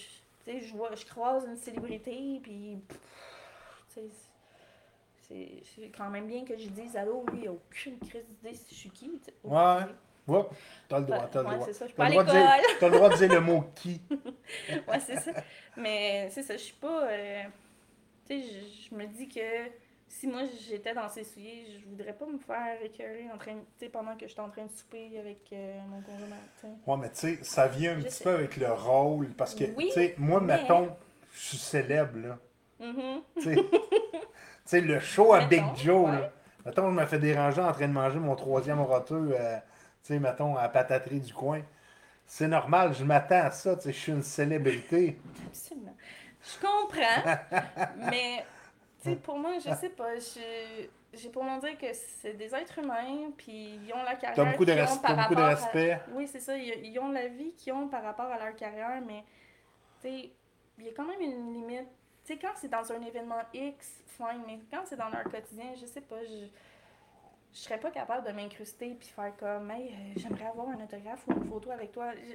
je. 0.47 0.59
je- 0.59 0.75
vois, 0.75 0.95
je 0.95 1.05
croise 1.05 1.45
une 1.47 1.57
célébrité, 1.57 2.41
puis. 2.43 2.79
Tu 3.95 4.01
sais, 5.29 5.63
c'est 5.77 5.89
quand 5.97 6.09
même 6.09 6.27
bien 6.27 6.45
que 6.45 6.57
je 6.57 6.69
dise 6.69 6.97
allô, 6.97 7.25
lui, 7.33 7.43
il 7.43 7.49
a 7.49 7.53
aucune 7.53 7.99
crise 7.99 8.25
d'idée 8.27 8.55
si 8.55 8.75
je 8.75 8.81
suis 8.81 8.91
qui. 8.91 9.11
Ouais. 9.45 9.83
Oups, 10.27 10.49
t'as 10.89 10.99
le 11.01 11.05
droit, 11.07 11.19
Ouais, 11.19 11.25
t'as 11.31 11.43
le 11.43 11.49
droit. 11.57 11.67
T'as 11.97 12.05
le 12.07 12.11
droit 12.11 12.25
de 12.25 12.31
dire- 12.31 12.41
l'école. 12.41 12.77
t'as 12.81 12.89
le 12.89 12.95
droit 12.97 13.09
de 13.11 13.17
dire 13.17 13.33
le 13.35 13.41
mot 13.41 13.65
qui. 13.75 14.01
ouais, 14.89 15.01
c'est 15.01 15.17
ça. 15.21 15.33
Mais 15.77 16.29
c'est 16.31 16.43
ça, 16.43 16.55
je 16.57 16.63
suis 16.63 16.75
pas. 16.77 17.09
euh, 17.11 17.43
tu 18.29 18.41
sais, 18.43 18.49
je 18.91 18.95
me 18.95 19.07
dis 19.07 19.29
que 19.29 19.41
si 20.09 20.27
moi 20.27 20.43
j'étais 20.69 20.95
dans 20.95 21.09
ses 21.09 21.25
souliers, 21.25 21.67
je 21.81 21.87
voudrais 21.89 22.13
pas 22.13 22.27
me 22.27 22.39
faire 22.39 22.83
écœurer 22.83 23.27
en 23.33 23.39
train, 23.39 23.57
pendant 23.93 24.17
que 24.17 24.27
j'étais 24.27 24.41
en 24.41 24.49
train 24.51 24.65
de 24.65 24.71
souper 24.71 25.19
avec 25.19 25.41
euh, 25.53 25.79
mon 25.89 26.01
conjoint. 26.01 26.77
Ouais, 26.87 26.97
mais 26.97 27.11
tu 27.11 27.19
sais, 27.19 27.39
ça 27.43 27.67
vient 27.69 27.93
un 27.97 28.01
Je 28.01 28.05
petit 28.07 28.15
sais. 28.17 28.25
peu 28.25 28.31
avec 28.31 28.57
le 28.57 28.73
rôle. 28.73 29.29
Parce 29.35 29.55
que, 29.55 29.65
Oui, 29.77 29.87
tu 29.89 29.93
sais, 29.95 30.15
moi, 30.19 30.41
mais- 30.41 30.61
mettons, 30.63 30.97
je 31.33 31.39
suis 31.41 31.59
célèbre, 31.59 32.19
là. 32.19 32.39
Mhm. 32.81 33.23
Tu 33.37 33.43
sais, 33.43 33.55
Tu 34.69 34.77
sais, 34.77 34.81
le 34.83 35.01
show 35.01 35.33
à 35.33 35.45
Big 35.47 35.65
Joe, 35.77 36.07
ouais. 36.11 36.13
là. 36.21 36.33
Mettons, 36.67 36.91
je 36.91 36.95
me 36.95 37.07
fais 37.07 37.19
déranger 37.19 37.63
en 37.63 37.73
train 37.73 37.89
de 37.89 37.93
manger 37.93 38.19
mon 38.19 38.35
troisième 38.37 38.81
roteux, 38.81 39.31
euh, 39.39 39.57
tu 40.03 40.15
sais, 40.15 40.19
mettons, 40.19 40.57
à 40.57 40.63
la 40.63 40.69
pataterie 40.69 41.21
du 41.21 41.33
coin. 41.33 41.63
C'est 42.27 42.49
normal, 42.49 42.93
je 42.95 43.05
m'attends 43.05 43.45
à 43.45 43.51
ça, 43.51 43.77
tu 43.77 43.83
sais, 43.85 43.93
je 43.93 43.99
suis 43.99 44.13
une 44.13 44.23
célébrité. 44.23 45.19
Absolument. 45.47 45.97
Je 46.43 46.67
comprends, 46.67 47.39
mais 48.11 48.45
sais, 49.03 49.17
pour 49.17 49.39
moi, 49.39 49.55
je 49.59 49.71
sais 49.75 49.91
pas. 49.91 50.19
je- 50.19 50.87
J'ai 51.15 51.31
pour 51.31 51.43
m'en 51.43 51.57
dire 51.57 51.79
que 51.79 51.87
c'est 51.95 52.35
des 52.35 52.55
êtres 52.55 52.79
humains, 52.81 53.31
puis 53.37 53.77
ils 53.83 53.93
ont 53.95 54.03
la 54.03 54.15
carrière. 54.15 54.35
T'as 54.35 54.45
beaucoup 54.51 54.65
de 54.67 54.73
qu'ils 54.73 54.83
ont 54.83 54.99
par 54.99 55.17
beaucoup 55.17 55.35
de 55.35 55.41
rapport 55.41 55.45
à- 55.45 55.49
respect. 55.65 55.99
Oui, 56.13 56.27
c'est 56.29 56.41
ça. 56.41 56.55
Ils, 56.57 56.85
ils 56.87 56.99
ont 56.99 57.11
la 57.11 57.29
vie 57.29 57.53
qu'ils 57.55 57.73
ont 57.73 57.89
par 57.89 58.03
rapport 58.03 58.27
à 58.27 58.39
leur 58.39 58.55
carrière, 58.55 59.01
mais 59.07 59.25
tu 60.03 60.09
sais, 60.09 60.31
il 60.79 60.85
y 60.85 60.89
a 60.89 60.93
quand 60.93 61.07
même 61.07 61.21
une 61.23 61.55
limite. 61.55 61.89
Tu 62.25 62.35
sais, 62.35 62.39
quand 62.39 62.53
c'est 62.57 62.69
dans 62.69 62.93
un 62.93 63.01
événement 63.01 63.41
X, 63.55 64.03
fine, 64.07 64.43
mais 64.47 64.59
quand 64.71 64.83
c'est 64.85 64.97
dans 64.97 65.09
leur 65.09 65.23
quotidien, 65.25 65.73
je 65.81 65.87
sais 65.87 66.03
pas, 66.03 66.23
je, 66.25 66.47
je 67.55 67.59
serais 67.59 67.81
pas 67.81 67.91
capable 67.91 68.27
de 68.27 68.33
m'incruster 68.33 68.95
puis 69.01 69.09
faire 69.09 69.35
comme, 69.39 69.71
hey, 69.71 69.89
euh, 69.89 70.13
j'aimerais 70.17 70.45
avoir 70.47 70.69
un 70.69 70.85
autographe 70.85 71.27
ou 71.29 71.33
une 71.33 71.45
photo 71.49 71.71
avec 71.71 71.91
toi. 71.93 72.13
Je, 72.15 72.35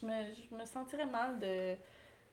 je 0.00 0.04
me, 0.04 0.12
je 0.50 0.54
me 0.54 0.66
sentirais 0.66 1.06
mal 1.06 1.38
de 1.38 1.76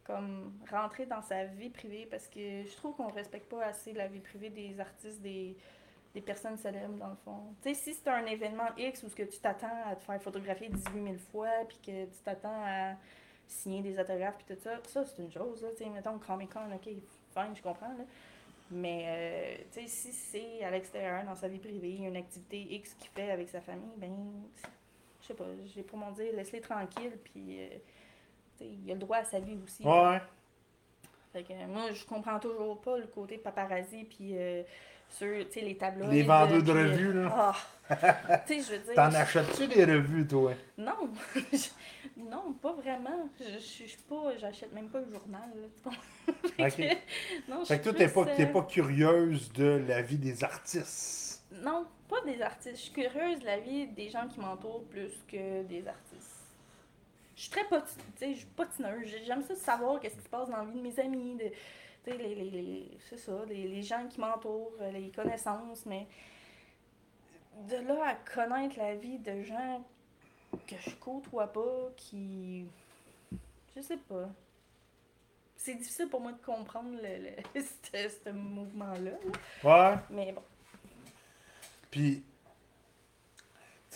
comme 0.03 0.53
rentrer 0.69 1.05
dans 1.05 1.21
sa 1.21 1.45
vie 1.45 1.69
privée 1.69 2.07
parce 2.09 2.27
que 2.27 2.63
je 2.63 2.75
trouve 2.75 2.95
qu'on 2.95 3.07
respecte 3.07 3.49
pas 3.49 3.65
assez 3.65 3.93
la 3.93 4.07
vie 4.07 4.19
privée 4.19 4.49
des 4.49 4.79
artistes, 4.79 5.21
des, 5.21 5.55
des 6.13 6.21
personnes 6.21 6.57
célèbres 6.57 6.97
dans 6.97 7.09
le 7.09 7.15
fond. 7.23 7.55
Tu 7.61 7.73
sais, 7.73 7.75
si 7.75 7.93
c'est 7.93 8.09
un 8.09 8.25
événement 8.25 8.69
X 8.77 9.03
où 9.03 9.09
ce 9.09 9.15
que 9.15 9.23
tu 9.23 9.39
t'attends 9.39 9.83
à 9.85 9.95
te 9.95 10.03
faire 10.03 10.21
photographier 10.21 10.69
18 10.69 11.03
000 11.03 11.15
fois 11.31 11.49
puis 11.67 11.77
que 11.85 12.05
tu 12.05 12.19
t'attends 12.23 12.63
à 12.65 12.95
signer 13.47 13.81
des 13.81 13.99
autographes 13.99 14.37
puis 14.37 14.55
tout 14.55 14.61
ça, 14.61 14.79
ça 14.87 15.05
c'est 15.05 15.21
une 15.21 15.31
chose, 15.31 15.61
là, 15.61 15.69
tu 15.71 15.83
sais, 15.83 15.89
mettons 15.89 16.17
Comic 16.19 16.51
Con, 16.51 16.71
ok, 16.73 16.83
fine, 17.33 17.55
je 17.55 17.61
comprends, 17.61 17.93
là. 17.97 18.03
Mais, 18.71 19.03
euh, 19.05 19.63
tu 19.71 19.81
sais, 19.81 19.87
si 19.87 20.11
c'est 20.11 20.63
à 20.63 20.71
l'extérieur, 20.71 21.23
dans 21.25 21.35
sa 21.35 21.47
vie 21.47 21.59
privée, 21.59 21.97
une 21.97 22.15
activité 22.15 22.59
X 22.75 22.93
qu'il 22.95 23.09
fait 23.09 23.29
avec 23.29 23.49
sa 23.49 23.61
famille, 23.61 23.91
ben, 23.97 24.15
je 25.21 25.27
sais 25.27 25.33
pas, 25.33 25.45
j'ai 25.65 25.83
pour 25.83 25.99
mon 25.99 26.11
dire, 26.11 26.33
laisse-les 26.33 26.61
tranquilles, 26.61 27.17
puis, 27.23 27.61
euh, 27.61 27.69
tu 28.57 28.63
il 28.65 28.89
a 28.91 28.93
le 28.93 28.99
droit 28.99 29.17
à 29.17 29.23
sa 29.23 29.39
vie 29.39 29.57
aussi. 29.63 29.83
Ouais. 29.83 30.21
Fait 31.31 31.43
que 31.43 31.53
moi, 31.67 31.91
je 31.93 32.05
comprends 32.05 32.39
toujours 32.39 32.79
pas 32.81 32.97
le 32.97 33.07
côté 33.07 33.37
paparazzi, 33.37 34.03
puis 34.03 34.37
euh, 34.37 34.61
sur, 35.09 35.27
tu 35.47 35.51
sais, 35.53 35.61
les 35.61 35.75
tableaux. 35.77 36.07
Les 36.09 36.21
vendeurs 36.23 36.61
de 36.61 36.71
revues, 36.71 37.13
là. 37.13 37.53
tu 38.47 38.61
sais, 38.61 38.61
je 38.61 38.71
veux 38.77 38.83
dire. 38.83 38.93
T'en 38.95 39.09
je- 39.09 39.17
achètes-tu 39.17 39.67
des 39.67 39.85
revues, 39.85 40.27
toi? 40.27 40.53
Non, 40.77 41.09
Je- 41.51 41.69
non, 42.21 42.53
pas 42.61 42.73
vraiment. 42.73 43.27
Je 43.39 43.53
je 43.55 43.59
suis 43.59 43.97
pas, 44.07 44.37
j'achète 44.39 44.71
même 44.73 44.89
pas 44.89 44.99
le 44.99 45.11
journal, 45.11 45.49
là, 45.55 45.67
tu 45.75 45.81
comprends? 45.81 46.01
Fait 46.55 46.67
Ok. 46.67 46.77
que- 46.77 47.51
non, 47.51 47.59
je 47.61 47.65
Fait 47.65 47.79
que 47.79 47.83
toi, 47.83 47.93
t'es 47.93 48.07
pas, 48.07 48.25
euh, 48.27 48.45
pas 48.45 48.61
curieuse 48.63 49.51
de 49.53 49.83
la 49.87 50.01
vie 50.03 50.17
des 50.17 50.43
artistes? 50.43 51.43
Non, 51.63 51.85
pas 52.07 52.21
des 52.25 52.41
artistes. 52.41 52.75
Je 52.77 52.81
suis 52.81 52.91
curieuse 52.93 53.39
de 53.39 53.45
la 53.45 53.59
vie 53.59 53.87
des 53.87 54.09
gens 54.09 54.27
qui 54.27 54.39
m'entourent 54.39 54.83
plus 54.85 55.11
que 55.27 55.63
des 55.63 55.87
artistes. 55.87 56.32
Je 57.35 57.41
suis 57.41 57.49
très 57.51 57.63
poti- 57.65 57.95
tu 57.97 58.03
sais, 58.19 58.33
je 58.33 58.39
suis 58.39 58.47
patineuse. 58.47 59.07
J'ai- 59.07 59.23
J'aime 59.25 59.41
ça 59.43 59.55
savoir 59.55 59.99
qu'est-ce 59.99 60.15
qui 60.15 60.23
se 60.23 60.29
passe 60.29 60.49
dans 60.49 60.57
la 60.57 60.65
vie 60.65 60.77
de 60.77 60.81
mes 60.81 60.99
amis, 60.99 61.35
de, 61.35 62.11
les, 62.11 62.35
les, 62.35 62.49
les- 62.49 62.97
c'est 63.09 63.17
ça, 63.17 63.43
les, 63.47 63.67
les 63.67 63.81
gens 63.81 64.07
qui 64.07 64.19
m'entourent, 64.19 64.73
euh, 64.81 64.91
les 64.91 65.09
connaissances, 65.09 65.85
mais 65.85 66.07
de 67.69 67.77
là 67.77 68.07
à 68.09 68.15
connaître 68.15 68.77
la 68.77 68.95
vie 68.95 69.17
de 69.19 69.41
gens 69.43 69.83
que 70.67 70.75
je 70.77 70.91
côtoie 70.95 71.47
pas, 71.51 71.89
qui... 71.97 72.67
Je 73.75 73.81
sais 73.81 73.97
pas. 73.97 74.29
C'est 75.55 75.75
difficile 75.75 76.09
pour 76.09 76.19
moi 76.21 76.33
de 76.33 76.41
comprendre 76.43 76.91
le, 77.01 77.29
le- 77.29 77.61
ce, 77.91 78.09
ce 78.25 78.29
mouvement-là. 78.29 79.11
là. 79.63 79.91
Ouais. 79.93 79.97
Mais 80.09 80.31
bon. 80.33 80.43
Puis, 81.89 82.23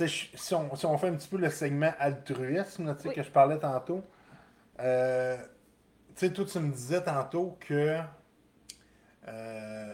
si 0.06 0.54
on, 0.54 0.76
si 0.76 0.86
on 0.86 0.98
fait 0.98 1.08
un 1.08 1.16
petit 1.16 1.28
peu 1.28 1.38
le 1.38 1.50
segment 1.50 1.92
altruisme, 1.98 2.96
Oui. 3.06 3.16
que 3.16 3.24
je 3.24 3.32
parlais 3.32 3.58
tantôt, 3.58 4.04
euh, 4.80 5.38
tu 6.16 6.28
sais, 6.28 6.34
toi, 6.34 6.46
tu 6.46 6.60
me 6.60 6.72
disais 6.72 7.02
tantôt 7.04 7.58
que 7.60 7.98
euh, 9.28 9.94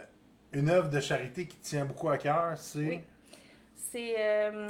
une 0.52 0.68
œuvre 0.68 0.88
de 0.90 1.00
charité 1.00 1.46
qui 1.46 1.56
tient 1.58 1.84
beaucoup 1.84 2.08
à 2.08 2.18
cœur, 2.18 2.56
c'est. 2.58 2.78
Oui. 2.78 3.00
c'est 3.76 4.14
euh, 4.18 4.68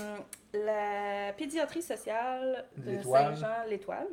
la 0.53 1.33
pédiatrie 1.33 1.83
sociale 1.83 2.65
de 2.77 2.93
L'Étoile. 2.93 3.37
Saint-Jean, 3.37 3.65
l'Étoile, 3.69 4.09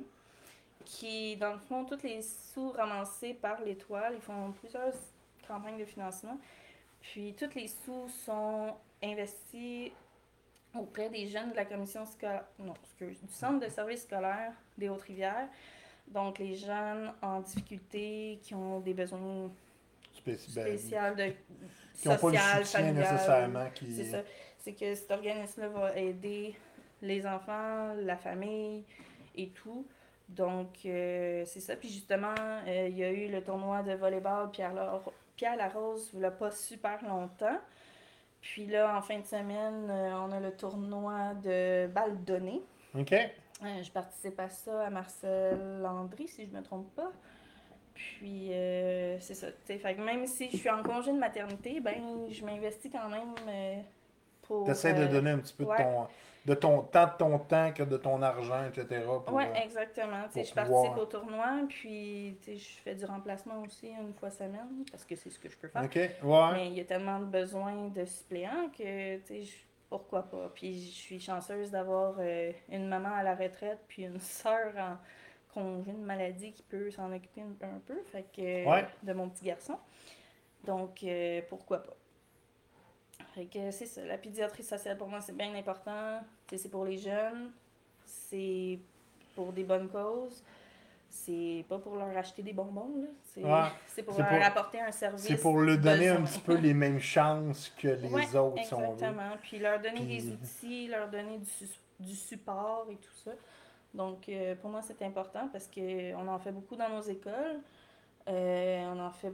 qui, 0.86 1.36
dans 1.38 1.54
le 1.54 1.60
fond, 1.60 1.86
tous 1.86 2.02
les 2.04 2.22
sous 2.22 2.72
ramassés 2.72 3.34
par 3.34 3.62
l'Étoile, 3.62 4.14
ils 4.16 4.22
font 4.22 4.52
plusieurs 4.60 4.94
campagnes 5.48 5.78
de 5.80 5.86
financement, 5.86 6.38
puis 7.02 7.34
tous 7.38 7.54
les 7.56 7.68
sous 7.68 8.08
sont 8.26 8.76
investis 9.04 9.92
auprès 10.74 11.10
des 11.10 11.28
jeunes 11.28 11.52
de 11.52 11.56
la 11.56 11.66
commission 11.66 12.06
scolaire, 12.06 12.46
non, 12.60 12.74
excuse, 12.84 13.22
du 13.22 13.34
centre 13.34 13.60
de 13.66 13.70
service 13.70 14.04
scolaire 14.04 14.54
des 14.78 14.90
Hautes-Rivières, 14.90 15.48
donc 16.08 16.40
les 16.40 16.56
jeunes 16.56 17.12
en 17.22 17.40
difficulté, 17.42 18.40
qui 18.44 18.54
ont 18.56 18.80
des 18.80 18.94
besoins 18.94 19.50
Spéci- 20.14 20.54
ben, 20.56 20.78
spéciaux 20.78 21.16
de 21.18 21.34
qui 21.96 22.08
n'ont 22.08 22.16
pas 22.18 22.30
le 22.30 22.38
social, 22.38 22.66
soutien 22.66 22.80
familial. 22.82 23.12
nécessairement. 23.14 23.70
Qui... 23.74 23.96
C'est 23.96 24.06
ça. 24.06 24.22
C'est 24.60 24.74
que 24.74 24.94
cet 24.96 25.12
organisme-là 25.12 25.68
va 25.70 25.96
aider 25.98 26.56
les 27.02 27.26
enfants, 27.26 27.94
la 27.98 28.16
famille 28.18 28.84
et 29.36 29.48
tout. 29.50 29.86
Donc, 30.30 30.70
euh, 30.86 31.44
c'est 31.46 31.60
ça. 31.60 31.76
Puis 31.76 31.90
justement, 31.90 32.34
euh, 32.68 32.88
il 32.90 32.98
y 32.98 33.04
a 33.04 33.12
eu 33.12 33.30
le 33.30 33.42
tournoi 33.44 33.82
de 33.84 33.94
volleyball 33.94 34.50
Pierre, 34.52 34.74
Lar- 34.74 35.02
Pierre 35.36 35.56
Larose, 35.58 36.10
il 36.14 36.20
n'y 36.20 36.26
a 36.26 36.32
pas 36.32 36.52
super 36.52 37.04
longtemps. 37.04 37.58
Puis 38.42 38.66
là, 38.66 38.98
en 38.98 39.02
fin 39.02 39.20
de 39.20 39.26
semaine, 39.26 39.88
euh, 39.90 40.14
on 40.16 40.32
a 40.32 40.40
le 40.40 40.52
tournoi 40.52 41.34
de 41.44 41.88
balles 41.88 42.24
données. 42.24 42.62
OK. 42.98 43.14
Euh, 43.14 43.84
je 43.84 43.92
participe 43.92 44.40
à 44.40 44.50
ça 44.50 44.88
à 44.88 44.90
Marcel 44.90 45.80
Landry, 45.82 46.28
si 46.28 46.46
je 46.46 46.52
ne 46.52 46.58
me 46.58 46.64
trompe 46.64 46.94
pas. 46.96 47.12
Puis, 47.94 48.52
euh, 48.52 49.20
c'est 49.20 49.36
ça. 49.36 49.48
t'sais, 49.52 49.78
Fait 49.78 49.96
que 49.96 50.02
même 50.02 50.26
si 50.26 50.50
je 50.50 50.58
suis 50.58 50.70
en 50.70 50.82
congé 50.82 51.12
de 51.12 51.20
maternité, 51.20 51.80
ben, 51.80 52.28
je 52.32 52.44
m'investis 52.44 52.92
quand 52.92 53.10
même 53.10 53.36
euh, 53.48 53.76
pour. 54.42 54.66
Tu 54.66 54.94
de 54.94 55.06
donner 55.06 55.32
un 55.32 55.38
petit 55.38 55.54
peu 55.54 55.66
ouais. 55.66 55.78
de 55.78 55.84
ton, 55.84 56.08
de 56.46 56.54
ton 56.56 56.82
tant 56.82 57.06
de 57.06 57.12
ton 57.18 57.38
temps 57.40 57.72
que 57.72 57.84
de 57.84 57.98
ton 57.98 58.22
argent, 58.22 58.66
etc. 58.66 59.06
Oui, 59.32 59.44
euh, 59.44 59.54
exactement. 59.64 60.24
Pour 60.34 60.44
je 60.44 60.54
participe 60.54 60.98
au 60.98 61.06
tournoi, 61.06 61.48
puis 61.70 62.38
je 62.48 62.82
fais 62.84 62.96
du 62.96 63.06
remplacement 63.06 63.62
aussi 63.62 63.90
une 63.90 64.14
fois 64.14 64.32
semaine, 64.32 64.84
parce 64.90 65.06
que 65.06 65.16
c'est 65.16 65.30
ce 65.30 65.38
que 65.38 65.50
je 65.50 65.58
peux 65.58 65.68
faire. 65.68 65.84
OK. 65.84 65.96
Ouais. 65.96 66.52
Mais 66.54 66.68
il 66.68 66.74
y 66.74 66.82
a 66.82 66.86
tellement 66.86 67.20
de 67.20 67.26
besoins 67.26 67.90
de 67.90 68.06
suppléants 68.06 68.70
que, 68.76 69.18
tu 69.18 69.26
sais, 69.28 69.42
je- 69.44 69.58
pourquoi 69.90 70.24
pas? 70.24 70.50
Puis 70.56 70.86
je 70.86 70.92
suis 70.92 71.20
chanceuse 71.20 71.70
d'avoir 71.70 72.16
euh, 72.20 72.52
une 72.70 72.88
maman 72.88 73.14
à 73.14 73.24
la 73.24 73.36
retraite, 73.36 73.80
puis 73.88 74.04
une 74.06 74.20
sœur 74.20 74.74
en 74.78 74.98
congé 75.54 75.92
de 75.92 75.98
maladie 75.98 76.54
qui 76.54 76.64
peut 76.64 76.90
s'en 76.92 77.12
occuper 77.14 77.42
un, 77.42 77.68
un 77.68 77.80
peu, 77.86 78.02
fait 78.12 78.26
que, 78.36 78.68
Ouais. 78.70 78.86
de 79.04 79.14
mon 79.14 79.30
petit 79.30 79.44
garçon. 79.46 79.78
Donc, 80.64 81.04
euh, 81.04 81.42
pourquoi 81.50 81.84
pas? 81.84 81.94
Fait 83.34 83.46
que 83.46 83.72
c'est 83.72 83.86
ça, 83.86 84.04
la 84.06 84.18
pédiatrie 84.18 84.64
sociale 84.64 84.98
pour 84.98 85.08
moi 85.08 85.22
c'est 85.22 85.36
bien 85.36 85.54
important. 85.56 86.20
C'est 86.54 86.70
pour 86.70 86.86
les 86.86 86.98
jeunes, 86.98 87.52
c'est 88.06 88.80
pour 89.36 89.54
des 89.54 89.64
bonnes 89.64 89.90
causes. 89.90 90.44
C'est 91.14 91.66
pas 91.68 91.78
pour 91.78 91.96
leur 91.98 92.16
acheter 92.18 92.42
des 92.42 92.54
bonbons, 92.54 93.02
là. 93.02 93.08
C'est 93.24 93.44
Ouais. 93.44 94.04
pour 94.06 94.18
leur 94.18 94.30
pour- 94.30 94.44
apporter 94.44 94.80
un 94.80 94.92
service. 94.94 95.26
C'est 95.28 95.38
pour 95.42 95.60
leur 95.60 95.78
donner 95.78 96.08
un 96.08 96.22
petit 96.24 96.40
peu 96.40 96.56
les 96.56 96.74
mêmes 96.74 97.00
chances 97.02 97.70
que 97.78 97.88
les 98.02 98.10
Ouais, 98.10 98.36
autres, 98.38 98.64
si 98.64 98.74
on 98.74 98.80
veut. 98.80 98.94
Exactement. 98.94 99.38
Puis 99.42 99.60
leur 99.60 99.80
donner 99.82 100.00
Puis- 100.06 100.18
des 100.24 100.32
outils, 100.32 100.88
leur 100.88 101.10
donner 101.10 101.38
du, 101.40 101.68
du 102.06 102.16
support 102.16 102.88
et 102.90 102.96
tout 102.96 103.14
ça. 103.26 103.32
Donc, 103.94 104.30
euh, 104.30 104.56
pour 104.56 104.70
moi, 104.70 104.82
c'est 104.82 105.02
important 105.02 105.50
parce 105.52 105.68
qu'on 105.68 106.28
en 106.30 106.40
fait 106.40 106.52
beaucoup 106.54 106.78
dans 106.78 106.88
nos 106.90 107.02
écoles. 107.02 107.60
Euh, 108.30 108.86
on 108.94 109.00
en 109.02 109.12
fait 109.12 109.34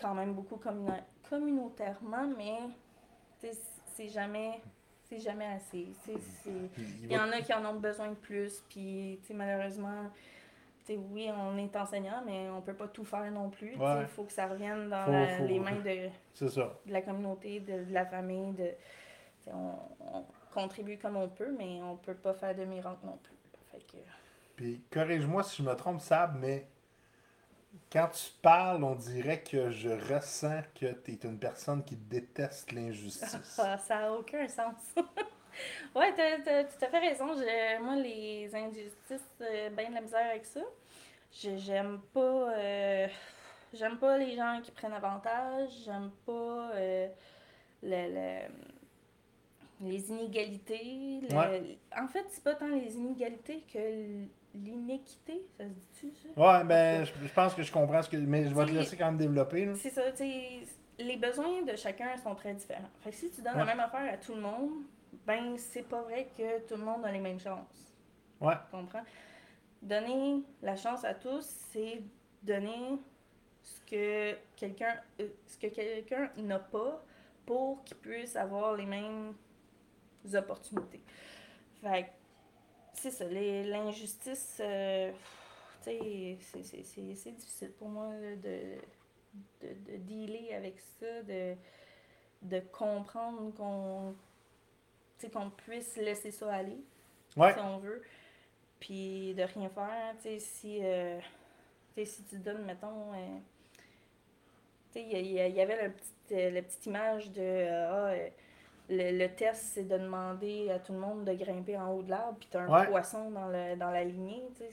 quand 0.00 0.14
même 0.14 0.34
beaucoup 0.34 0.56
communa- 0.56 1.04
communautairement, 1.30 2.26
mais 2.36 2.54
c'est 3.94 4.08
jamais, 4.08 4.60
c'est 5.04 5.18
jamais 5.18 5.46
assez. 5.46 5.88
Il 7.04 7.10
y 7.12 7.16
en 7.18 7.30
a 7.32 7.40
qui 7.40 7.52
en 7.52 7.64
ont 7.64 7.78
besoin 7.78 8.08
de 8.10 8.14
plus, 8.14 8.62
puis 8.68 9.18
malheureusement, 9.34 10.10
tu 10.84 10.94
sais, 10.94 10.98
oui, 11.12 11.30
on 11.32 11.56
est 11.58 11.74
enseignant, 11.76 12.22
mais 12.26 12.48
on 12.50 12.60
peut 12.60 12.74
pas 12.74 12.88
tout 12.88 13.04
faire 13.04 13.30
non 13.30 13.50
plus. 13.50 13.76
Ouais. 13.76 14.00
Il 14.00 14.06
faut 14.08 14.24
que 14.24 14.32
ça 14.32 14.46
revienne 14.46 14.88
dans 14.88 15.04
Faut- 15.04 15.12
la- 15.12 15.38
faut- 15.38 15.46
les 15.46 15.60
mains 15.60 15.76
de, 15.80 16.08
C'est 16.34 16.48
ça. 16.48 16.72
de 16.86 16.92
la 16.92 17.02
communauté, 17.02 17.60
de, 17.60 17.84
de 17.84 17.92
la 17.92 18.04
famille. 18.06 18.52
De, 18.54 18.70
on, 19.46 19.74
on 20.00 20.24
contribue 20.52 20.98
comme 20.98 21.16
on 21.16 21.28
peut, 21.28 21.54
mais 21.56 21.80
on 21.82 21.96
peut 21.96 22.14
pas 22.14 22.34
faire 22.34 22.54
de 22.54 22.64
miracle 22.64 23.04
non 23.04 23.18
plus. 23.22 23.36
Fait 23.70 23.78
que, 23.78 23.96
Puis 24.56 24.82
corrige-moi 24.90 25.42
si 25.44 25.62
je 25.62 25.68
me 25.68 25.74
trompe, 25.74 26.00
Sab, 26.00 26.36
mais 26.40 26.66
quand 27.90 28.08
tu 28.08 28.30
parles, 28.42 28.82
on 28.84 28.94
dirait 28.94 29.42
que 29.42 29.70
je 29.70 29.90
ressens 29.90 30.62
que 30.78 30.92
tu 30.92 31.12
es 31.12 31.18
une 31.24 31.38
personne 31.38 31.84
qui 31.84 31.96
déteste 31.96 32.72
l'injustice. 32.72 33.58
Ah, 33.58 33.78
ça 33.78 33.98
n'a 34.00 34.12
aucun 34.12 34.46
sens. 34.48 34.74
ouais, 35.94 36.12
t'as, 36.14 36.38
t'as 36.40 36.64
tout 36.64 36.84
à 36.84 36.88
fait 36.88 36.98
raison. 36.98 37.28
Je- 37.34 37.80
moi, 37.82 37.96
les 37.96 38.54
injustices, 38.54 39.30
euh, 39.40 39.70
ben 39.70 39.88
de 39.90 39.94
la 39.94 40.00
misère 40.00 40.26
avec 40.30 40.44
ça. 40.46 40.60
Je- 41.32 41.56
j'aime 41.56 42.00
pas. 42.12 42.52
euh, 42.56 43.08
j'aime 43.74 43.98
pas 43.98 44.18
les 44.18 44.34
gens 44.36 44.60
qui 44.62 44.70
prennent 44.70 44.92
avantage. 44.92 45.70
J'aime 45.84 46.10
pas 46.26 46.70
euh, 46.74 47.08
le- 47.82 48.14
le- 48.14 49.88
les 49.88 50.10
inégalités. 50.10 51.20
le- 51.28 51.36
Ouais. 51.36 51.78
En 51.98 52.06
fait, 52.08 52.24
c'est 52.28 52.44
pas 52.44 52.54
tant 52.54 52.68
les 52.68 52.94
inégalités 52.96 53.62
que 53.72 54.26
l'inéquité. 54.54 55.42
Ça 55.56 55.64
se 55.64 55.70
dit-tu, 55.70 56.12
ça? 56.14 56.28
Ouais, 56.36 56.64
ben, 56.64 57.04
je, 57.04 57.12
je 57.26 57.32
pense 57.32 57.54
que 57.54 57.62
je 57.62 57.72
comprends 57.72 58.02
ce 58.02 58.08
que. 58.08 58.16
Mais 58.16 58.48
je 58.48 58.54
vais 58.54 58.66
te 58.66 58.70
laisser 58.70 58.96
quand 58.96 59.06
même 59.06 59.16
développer. 59.18 59.74
C'est 59.76 59.90
ça, 59.90 60.10
tu 60.12 60.18
sais, 60.18 60.60
les 60.98 61.16
besoins 61.16 61.62
de 61.62 61.74
chacun 61.76 62.16
sont 62.18 62.34
très 62.34 62.54
différents. 62.54 62.90
Fait 63.00 63.10
que 63.10 63.16
si 63.16 63.30
tu 63.30 63.40
donnes 63.42 63.52
Ouais. 63.54 63.58
la 63.60 63.64
même 63.66 63.80
affaire 63.80 64.12
à 64.12 64.16
tout 64.16 64.34
le 64.34 64.40
monde, 64.40 64.70
ben 65.26 65.56
c'est 65.58 65.88
pas 65.88 66.02
vrai 66.02 66.28
que 66.36 66.66
tout 66.68 66.76
le 66.76 66.84
monde 66.84 67.04
a 67.04 67.10
les 67.12 67.20
mêmes 67.20 67.40
chances. 67.40 67.92
Ouais. 68.40 68.54
Tu 68.70 68.76
comprends? 68.76 69.02
Donner 69.80 70.42
la 70.62 70.76
chance 70.76 71.04
à 71.04 71.14
tous, 71.14 71.44
c'est 71.72 72.02
donner 72.42 72.98
ce 73.62 73.80
que 73.88 74.36
quelqu'un 74.56 74.94
euh, 75.20 75.28
ce 75.46 75.56
que 75.58 75.66
quelqu'un 75.68 76.30
n'a 76.36 76.58
pas 76.58 77.04
pour 77.46 77.82
qu'il 77.84 77.96
puisse 77.96 78.36
avoir 78.36 78.76
les 78.76 78.86
mêmes 78.86 79.34
opportunités. 80.34 81.02
Fait 81.80 82.04
que 82.04 82.08
c'est 82.94 83.10
ça, 83.10 83.24
les- 83.26 83.64
l'injustice, 83.64 84.58
euh, 84.60 85.12
tu 85.82 85.90
sais, 85.90 86.38
c'est- 86.40 86.62
c'est- 86.64 86.82
c'est 86.84 87.14
c'est 87.14 87.32
difficile 87.32 87.72
pour 87.72 87.88
moi 87.88 88.08
de, 88.42 88.76
de, 89.62 89.68
de 89.92 89.96
dealer 89.98 90.54
avec 90.54 90.78
ça, 91.00 91.22
de, 91.22 91.54
de 92.42 92.60
comprendre 92.72 93.52
qu'on 93.54 94.14
qu'on 95.32 95.50
puisse 95.50 95.96
laisser 95.96 96.32
ça 96.32 96.52
aller 96.52 96.78
Ouais. 97.36 97.52
si 97.54 97.60
on 97.60 97.78
veut, 97.78 98.02
puis 98.80 99.34
de 99.34 99.42
rien 99.44 99.68
faire. 99.70 100.14
Tu 100.16 100.22
sais, 100.22 100.38
si, 100.40 100.78
euh, 100.82 101.20
si 101.96 102.24
tu 102.24 102.38
donnes, 102.38 102.64
mettons, 102.64 103.12
euh, 103.14 103.38
tu 104.92 104.98
sais, 105.00 105.02
il 105.04 105.26
y, 105.32 105.60
avait 105.60 105.80
la 105.80 105.90
petite, 105.90 106.32
euh, 106.32 106.50
la 106.50 106.62
petite 106.62 106.86
image 106.86 107.30
de, 107.30 107.68
ah, 107.70 108.14
le, 108.92 109.18
le 109.18 109.28
test, 109.34 109.62
c'est 109.74 109.84
de 109.88 109.98
demander 109.98 110.70
à 110.70 110.78
tout 110.78 110.92
le 110.92 110.98
monde 111.00 111.24
de 111.24 111.32
grimper 111.34 111.76
en 111.76 111.92
haut 111.92 112.02
de 112.02 112.10
l'arbre, 112.10 112.38
puis 112.38 112.48
tu 112.50 112.56
as 112.56 112.62
un 112.62 112.70
Ouais. 112.70 112.86
poisson 112.86 113.30
dans, 113.30 113.48
le, 113.48 113.76
dans 113.76 113.90
la 113.90 114.04
lignée, 114.04 114.42
tu 114.56 114.64
sais, 114.64 114.70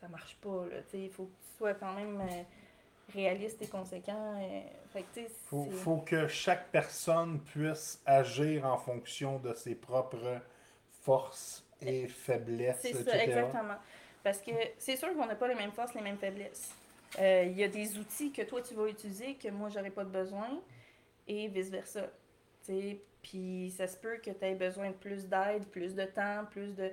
ça 0.00 0.08
marche 0.08 0.36
pas, 0.40 0.66
là, 0.70 0.80
tu 0.82 0.90
sais, 0.92 1.02
il 1.04 1.10
faut 1.10 1.24
que 1.24 1.30
tu 1.50 1.56
sois 1.58 1.74
quand 1.74 1.92
même 1.92 2.20
euh, 2.20 2.42
réaliste 3.14 3.60
et 3.62 3.66
conséquent. 3.66 4.38
euh, 4.40 4.60
fait 4.92 5.02
que, 5.02 5.14
tu 5.14 5.20
sais, 5.26 5.30
Faut, 5.46 5.64
faut 5.70 5.98
que 5.98 6.26
chaque 6.28 6.70
personne 6.70 7.40
puisse 7.40 8.00
agir 8.06 8.64
en 8.66 8.78
fonction 8.78 9.38
de 9.38 9.52
ses 9.54 9.74
propres 9.74 10.40
forces 11.02 11.64
et 11.80 12.08
faiblesses, 12.08 12.80
C'est 12.82 12.90
etc. 12.90 13.10
ça, 13.10 13.24
exactement. 13.24 13.74
Parce 14.22 14.38
que 14.38 14.52
c'est 14.78 14.96
sûr 14.96 15.12
qu'on 15.14 15.26
n'a 15.26 15.34
pas 15.34 15.48
les 15.48 15.54
mêmes 15.54 15.72
forces, 15.72 15.94
les 15.94 16.02
mêmes 16.02 16.18
faiblesses. 16.18 16.74
Euh, 17.18 17.44
Il 17.46 17.58
y 17.58 17.64
a 17.64 17.68
des 17.68 17.98
outils 17.98 18.32
que 18.32 18.42
toi 18.42 18.60
tu 18.62 18.74
vas 18.74 18.86
utiliser 18.88 19.34
que 19.34 19.48
moi 19.48 19.68
j'aurais 19.70 19.90
pas 19.90 20.04
de 20.04 20.10
besoin 20.10 20.48
et 21.26 21.48
vice-versa. 21.48 22.02
Tu 22.02 22.08
sais, 22.08 22.19
Puis 23.22 23.72
ça 23.76 23.86
se 23.86 23.96
peut 23.96 24.16
que 24.16 24.30
tu 24.30 24.44
aies 24.44 24.54
besoin 24.54 24.88
de 24.88 24.94
plus 24.94 25.26
d'aide, 25.26 25.66
plus 25.66 25.94
de 25.94 26.04
temps, 26.04 26.44
plus 26.50 26.74
de. 26.74 26.90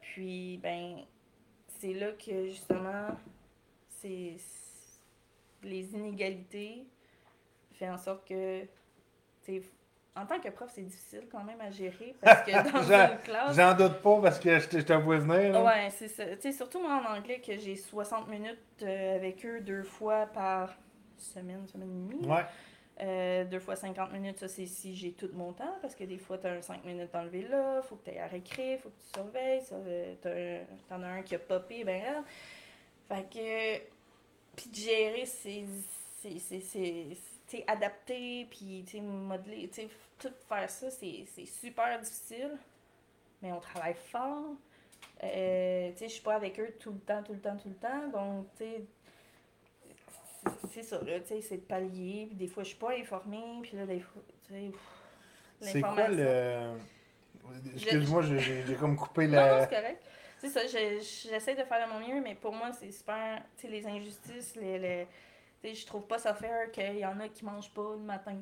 Puis, 0.00 0.58
ben, 0.62 0.98
c'est 1.66 1.94
là 1.94 2.12
que 2.12 2.48
justement, 2.48 3.08
c'est 3.88 4.36
les 5.62 5.92
inégalités 5.92 6.86
fait 7.78 7.88
en 7.88 7.98
sorte 7.98 8.26
que. 8.26 8.62
tu 9.44 9.62
En 10.16 10.26
tant 10.26 10.40
que 10.40 10.48
prof, 10.48 10.70
c'est 10.74 10.82
difficile 10.82 11.22
quand 11.30 11.44
même 11.44 11.60
à 11.60 11.70
gérer 11.70 12.14
parce 12.20 12.42
que 12.42 12.50
dans 12.52 12.82
J'en- 12.82 13.12
une 13.12 13.18
classe. 13.18 13.56
J'en 13.56 13.74
doute 13.74 14.00
pas 14.00 14.20
parce 14.20 14.38
que 14.40 14.58
je 14.58 14.66
te, 14.80 14.92
vois 14.94 15.18
venir. 15.18 15.52
là. 15.52 15.64
Ouais, 15.64 15.90
c'est 15.90 16.08
ça. 16.08 16.24
Tu 16.36 16.40
sais, 16.42 16.52
surtout 16.52 16.80
moi 16.80 17.00
en 17.06 17.16
anglais, 17.16 17.40
que 17.40 17.56
j'ai 17.56 17.76
60 17.76 18.28
minutes 18.28 18.58
euh, 18.82 19.16
avec 19.16 19.44
eux 19.46 19.60
deux 19.60 19.82
fois 19.84 20.26
par 20.26 20.76
semaine, 21.16 21.66
semaine 21.68 21.90
et 21.90 22.14
demie. 22.14 22.26
Ouais. 22.28 22.44
Euh, 23.00 23.44
deux 23.44 23.60
fois 23.60 23.76
50 23.76 24.12
minutes, 24.12 24.40
ça 24.40 24.48
c'est 24.48 24.66
si 24.66 24.96
j'ai 24.96 25.12
tout 25.12 25.30
mon 25.32 25.52
temps, 25.52 25.76
parce 25.80 25.94
que 25.94 26.02
des 26.02 26.18
fois 26.18 26.36
t'as 26.36 26.50
un 26.54 26.62
5 26.62 26.84
minutes 26.84 27.14
enlevé 27.14 27.42
là, 27.42 27.80
faut 27.82 27.94
que 27.94 28.10
tu 28.10 28.18
à 28.18 28.26
récré, 28.26 28.76
faut 28.78 28.88
que 28.88 29.00
tu 29.00 29.08
surveilles, 29.14 29.62
euh, 30.26 30.64
t'en 30.88 31.02
as 31.02 31.06
un 31.06 31.22
qui 31.22 31.36
a 31.36 31.38
popé, 31.38 31.84
ben 31.84 32.02
là. 32.02 32.24
Fait 33.08 33.28
que. 33.30 33.84
Puis 34.56 34.70
de 34.70 34.74
gérer 34.74 35.24
ces, 35.26 35.64
c'est, 36.20 36.60
c'est, 37.46 37.64
adapté, 37.68 38.46
puis 38.50 38.84
tu 38.86 39.00
modeler, 39.00 39.68
tu 39.68 39.82
tout 40.18 40.34
faire 40.48 40.68
ça, 40.68 40.90
c'est, 40.90 41.24
c'est 41.32 41.46
super 41.46 42.00
difficile. 42.00 42.58
Mais 43.40 43.52
on 43.52 43.60
travaille 43.60 43.94
fort. 43.94 44.56
Euh, 45.22 45.90
tu 45.92 45.98
sais, 45.98 46.08
je 46.08 46.14
suis 46.14 46.22
pas 46.22 46.34
avec 46.34 46.58
eux 46.58 46.74
tout 46.78 46.92
le 46.92 46.98
temps, 46.98 47.22
tout 47.22 47.32
le 47.32 47.40
temps, 47.40 47.56
tout 47.56 47.68
le 47.68 47.74
temps. 47.76 48.08
Donc, 48.08 48.46
tu 48.56 48.64
sais, 48.64 48.84
c'est- 50.82 50.88
ça, 50.96 51.02
là, 51.04 51.20
tu 51.20 51.26
sais, 51.28 51.40
c'est 51.40 51.56
de 51.56 51.62
pallier. 51.62 52.26
Puis 52.26 52.36
des 52.36 52.46
fois, 52.48 52.62
je 52.62 52.68
suis 52.70 52.78
pas 52.78 52.92
informée, 52.96 53.42
puis 53.62 53.76
là, 53.76 53.86
des 53.86 54.00
fois, 54.00 54.22
tu 54.46 54.52
sais, 54.54 54.70
C'est 55.60 55.80
quoi 55.80 56.08
le. 56.08 56.76
Excuse-moi, 57.74 58.22
j'ai- 58.22 58.74
comme 58.76 58.96
coupé 58.96 59.26
Non, 59.26 59.32
non, 59.32 59.46
la. 59.46 59.66
c'est 59.66 59.74
correct. 59.74 60.02
C'est 60.38 60.48
ça, 60.48 60.66
je- 60.66 61.00
j'essaie 61.28 61.54
de 61.56 61.64
faire 61.64 61.88
de 61.88 61.92
mon 61.92 62.00
mieux, 62.06 62.20
mais 62.22 62.34
pour 62.34 62.52
moi, 62.54 62.70
c'est 62.72 62.92
super. 62.92 63.42
Tu 63.56 63.62
sais, 63.62 63.68
les 63.68 63.86
injustices, 63.86 64.54
les, 64.56 64.78
les, 64.78 65.06
tu 65.62 65.68
sais, 65.68 65.74
je 65.74 65.86
trouve 65.86 66.06
pas 66.06 66.18
ça 66.18 66.32
fair 66.34 66.70
qu'il 66.70 66.98
y 66.98 67.04
en 67.06 67.18
a 67.20 67.28
qui 67.28 67.44
mangent 67.44 67.72
pas 67.72 67.92
le 67.92 68.02
matin. 68.04 68.36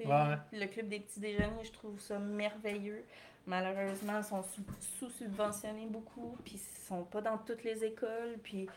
Ouais. 0.00 0.36
Le 0.52 0.66
club 0.66 0.88
des 0.88 1.00
petits 1.00 1.20
déjeuners, 1.20 1.62
je 1.64 1.70
trouve 1.72 2.00
ça 2.00 2.18
merveilleux. 2.18 3.04
Malheureusement, 3.46 4.18
ils 4.18 4.24
sont 4.24 4.42
sous- 4.42 4.64
sous-subventionnés 4.98 5.86
beaucoup, 5.86 6.36
puis 6.44 6.54
ils 6.54 6.86
sont 6.86 7.04
pas 7.04 7.20
dans 7.20 7.38
toutes 7.38 7.64
les 7.64 7.84
écoles. 7.84 8.38
Puis, 8.42 8.68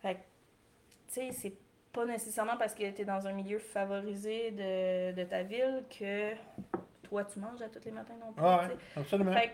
fait 0.00 0.14
que, 0.14 0.18
tu 1.08 1.14
sais, 1.14 1.32
c'est 1.32 1.54
pas 1.92 2.04
nécessairement 2.04 2.56
parce 2.56 2.74
que 2.74 2.88
tu 2.90 3.02
es 3.02 3.04
dans 3.04 3.26
un 3.26 3.32
milieu 3.32 3.58
favorisé 3.58 4.50
de, 4.52 5.12
de 5.12 5.24
ta 5.24 5.42
ville 5.42 5.84
que 5.90 6.32
toi, 7.02 7.24
tu 7.24 7.38
manges 7.40 7.62
à 7.62 7.68
tous 7.68 7.84
les 7.84 7.90
matins 7.90 8.16
non 8.20 8.32
plus. 8.32 8.44
Ah 8.44 8.60
tu 8.64 8.72
ouais, 8.72 8.78
absolument. 8.96 9.32
Fait 9.32 9.52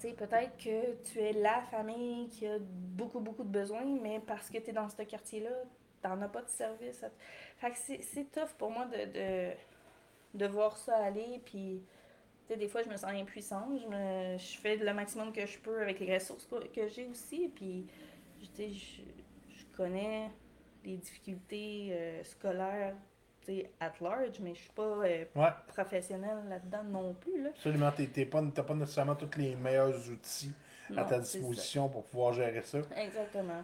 tu 0.00 0.14
peut-être 0.14 0.56
que 0.56 0.94
tu 1.04 1.18
es 1.20 1.32
la 1.32 1.60
famille 1.70 2.28
qui 2.28 2.46
a 2.46 2.58
beaucoup, 2.60 3.20
beaucoup 3.20 3.44
de 3.44 3.48
besoins, 3.50 3.84
mais 3.84 4.20
parce 4.20 4.48
que 4.50 4.58
tu 4.58 4.70
es 4.70 4.72
dans 4.72 4.88
ce 4.88 5.02
quartier-là, 5.02 5.50
t'en 6.02 6.20
as 6.22 6.28
pas 6.28 6.42
de 6.42 6.48
service. 6.48 7.02
à- 7.04 7.10
Fait 7.58 7.70
que 7.70 7.76
c'est- 7.78 8.02
c'est 8.02 8.24
tough 8.30 8.50
pour 8.58 8.70
moi 8.70 8.86
de, 8.86 8.96
de, 9.12 9.50
de 10.34 10.46
voir 10.46 10.76
ça 10.76 10.96
aller, 10.96 11.40
puis, 11.44 11.82
tu 12.46 12.52
sais, 12.54 12.56
des 12.56 12.68
fois, 12.68 12.82
je 12.82 12.88
me 12.88 12.96
sens 12.96 13.10
impuissante. 13.12 13.78
Je, 13.82 13.86
me, 13.86 14.38
je 14.38 14.58
fais 14.58 14.76
le 14.76 14.92
maximum 14.94 15.32
que 15.32 15.44
je 15.46 15.58
peux 15.58 15.80
avec 15.82 16.00
les 16.00 16.14
ressources 16.14 16.46
que, 16.74 16.88
j'ai 16.88 17.06
aussi, 17.06 17.48
puis, 17.54 17.86
tu 18.40 18.46
sais, 18.54 18.70
je, 18.70 19.02
je 19.54 19.64
connais 19.76 20.30
les 20.84 20.96
difficultés 20.96 21.88
euh, 21.92 22.24
scolaires, 22.24 22.94
tu 23.40 23.46
sais, 23.52 23.70
at 23.80 23.92
large, 24.00 24.38
mais 24.40 24.54
je 24.54 24.60
suis 24.60 24.70
pas 24.70 24.82
euh, 24.82 25.24
Ouais, 25.34 25.50
professionnelle 25.68 26.38
là-dedans 26.48 26.84
non 26.84 27.14
plus, 27.14 27.42
là. 27.42 27.50
absolument. 27.50 27.90
T'es- 27.92 28.06
t'es 28.08 28.26
pas, 28.26 28.42
nécessairement 28.42 29.16
tous 29.16 29.38
les 29.38 29.56
meilleurs 29.56 30.08
outils 30.10 30.52
à 30.96 31.04
ta 31.04 31.18
disposition 31.20 31.88
pour 31.88 32.04
pouvoir 32.04 32.32
gérer 32.32 32.62
ça. 32.62 32.78
Exactement. 32.96 33.62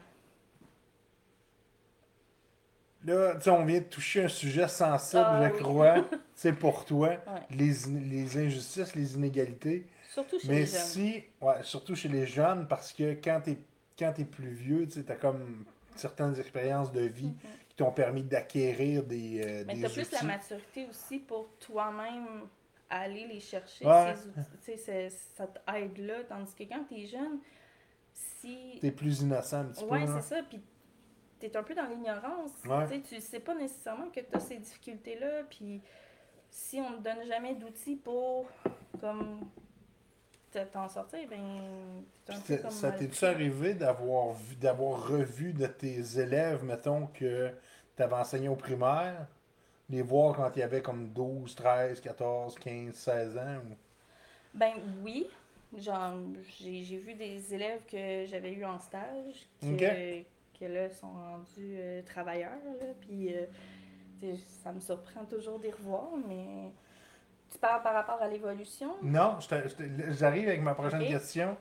Là, 3.05 3.37
tu 3.37 3.51
on 3.51 3.65
vient 3.65 3.79
de 3.79 3.85
toucher 3.85 4.25
un 4.25 4.29
sujet 4.29 4.67
sensible, 4.69 5.23
Ah, 5.27 5.49
je 5.49 5.53
oui. 5.55 5.61
crois. 5.63 6.05
C'est 6.35 6.53
pour 6.53 6.85
toi, 6.85 7.09
Ouais. 7.11 7.43
les, 7.51 7.73
les 8.01 8.37
injustices, 8.39 8.95
les 8.95 9.15
inégalités. 9.15 9.87
Surtout 10.09 10.39
chez 10.39 10.49
Mais 10.49 10.61
les 10.61 10.67
jeunes. 10.67 10.81
si, 10.81 11.25
ouais, 11.41 11.63
surtout 11.63 11.95
chez 11.95 12.09
les 12.09 12.27
jeunes, 12.27 12.67
parce 12.67 12.93
que 12.93 13.15
quand 13.15 13.41
t'es 13.45 13.59
quand 13.99 14.13
t'es 14.13 14.25
plus 14.27 14.53
vieux, 14.53 14.87
tu 14.89 15.05
as 15.11 15.15
comme 15.17 15.65
certaines 15.99 16.39
expériences 16.39 16.93
de 16.93 17.01
vie 17.03 17.27
Mhm. 17.29 17.51
qui 17.69 17.77
t'ont 17.77 17.93
permis 17.93 18.23
d'acquérir 18.23 19.03
des, 19.05 19.41
euh, 19.45 19.65
Mais 19.67 19.75
des 19.77 19.83
t'as 19.83 19.89
plus 19.91 20.11
la 20.13 20.23
maturité 20.23 20.87
aussi 20.89 21.19
pour 21.19 21.49
toi-même 21.59 22.49
aller 22.89 23.27
les 23.27 23.41
chercher, 23.41 23.85
Ouais. 23.87 24.15
ces 24.17 24.29
outils. 24.29 24.51
Tu 24.61 24.65
sais, 24.65 24.77
c'est- 24.77 25.09
cette 25.37 25.61
aide-là. 25.75 26.25
Tandis 26.29 26.55
que 26.55 26.65
quand 26.65 26.85
t'es 26.89 27.07
jeune, 27.07 27.41
si. 28.13 28.79
T'es 28.81 28.93
plus 28.93 29.21
innocent 29.23 29.57
un 29.61 29.65
petit 29.67 29.85
Ouais, 29.85 30.05
peu. 30.05 30.11
hein. 30.13 30.21
c'est 30.21 30.37
ça. 30.37 30.43
Puis 30.49 30.61
t'es 31.39 31.57
un 31.57 31.63
peu 31.63 31.75
dans 31.75 31.87
l'ignorance. 31.87 32.53
Ouais. 32.65 32.87
Tu 32.89 32.95
sais, 32.95 33.01
tu 33.17 33.21
sais 33.21 33.41
pas 33.41 33.55
nécessairement 33.55 34.09
que 34.11 34.21
t'as 34.21 34.39
ces 34.41 34.57
difficultés-là. 34.59 35.43
Puis 35.51 35.81
si 36.51 36.81
on 36.81 36.97
te 36.99 37.03
donne 37.03 37.27
jamais 37.27 37.55
d'outils 37.55 37.97
pour, 37.97 38.49
comme, 39.01 39.41
t'en 40.73 40.89
sortir, 40.89 41.21
ben. 41.29 42.03
Puis 42.27 42.59
comme 42.59 42.71
ça 42.71 42.91
t'est-tu 42.93 43.25
arrivé 43.25 43.75
d'avoir 43.75 44.33
vu- 44.33 44.57
d'avoir 44.57 45.09
revu 45.09 45.53
de 45.53 45.67
tes 45.67 46.19
élèves, 46.19 46.65
mettons, 46.65 47.07
que 47.09 47.51
tu 47.97 48.03
avais 48.03 48.15
enseigné 48.15 48.49
au 48.49 48.57
primaire, 48.57 49.27
les 49.91 50.03
voir 50.03 50.37
quand 50.37 50.51
il 50.57 50.61
y 50.61 50.63
avait 50.63 50.83
comme 50.83 51.09
12, 51.13 51.55
13, 51.55 52.01
14, 52.01 52.57
15, 52.59 52.95
16 52.95 53.37
ans? 53.39 53.59
ou- 53.71 53.77
Ben 54.55 54.75
oui. 55.03 55.27
Genre, 55.77 56.15
j'ai 56.61 56.85
j'ai 56.85 56.97
vu 56.99 57.15
des 57.15 57.53
élèves 57.55 57.83
que 57.91 58.25
j'avais 58.27 58.53
eu 58.53 58.65
en 58.65 58.79
stage 58.79 59.47
que, 59.61 59.67
Ok. 60.21 60.27
que 60.59 60.65
là 60.65 60.89
sont 60.91 61.11
rendus 61.13 61.77
euh, 61.79 62.03
travailleurs. 62.03 62.53
Là, 62.81 62.87
puis 63.01 63.35
euh, 63.35 64.37
ça 64.63 64.73
me 64.73 64.81
surprend 64.81 65.25
toujours 65.25 65.59
d'y 65.59 65.71
revoir, 65.71 66.11
mais 66.29 66.71
tu 67.57 67.61
parles 67.61 67.83
par 67.83 67.95
rapport 67.95 68.21
à 68.21 68.29
l'évolution? 68.29 68.97
Non, 69.03 69.39
j'arrive 70.11 70.49
avec 70.49 70.63
ma 70.63 70.75
prochaine 70.75 71.07
question. 71.07 71.57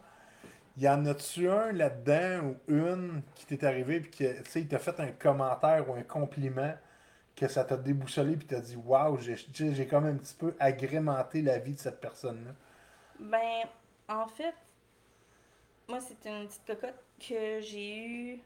Y 0.78 0.90
en 0.90 1.06
a-tu 1.06 1.50
un 1.50 1.72
là-dedans 1.72 2.50
ou 2.50 2.56
une 2.68 3.22
qui 3.34 3.46
t'est 3.46 3.66
arrivé 3.66 4.02
puis 4.02 4.12
que 4.12 4.42
tu 4.42 4.52
sais, 4.52 4.62
il 4.62 4.68
t'a 4.68 4.78
fait 4.78 5.00
un 5.00 5.12
commentaire 5.12 5.90
ou 5.90 5.94
un 5.94 6.04
compliment 6.04 6.74
que 7.34 7.48
ça 7.48 7.64
t'a 7.64 7.78
déboussolé 7.78 8.36
puis 8.36 8.46
t'as 8.46 8.60
dit 8.60 8.76
waouh, 8.76 9.18
j'ai 9.20 9.38
j'ai 9.54 9.88
comme 9.88 10.06
un 10.06 10.16
petit 10.16 10.36
peu 10.36 10.54
agrémenté 10.60 11.42
la 11.42 11.60
vie 11.60 11.74
de 11.74 11.80
cette 11.80 12.02
personne-là? 12.02 12.52
Ben, 13.20 13.64
en 14.10 14.28
fait, 14.28 14.54
moi, 15.88 16.00
c'est 16.02 16.30
une 16.30 16.48
petite 16.48 16.66
cocotte 16.66 17.02
que 17.20 17.62
j'ai 17.62 17.98
eue. 18.06 18.40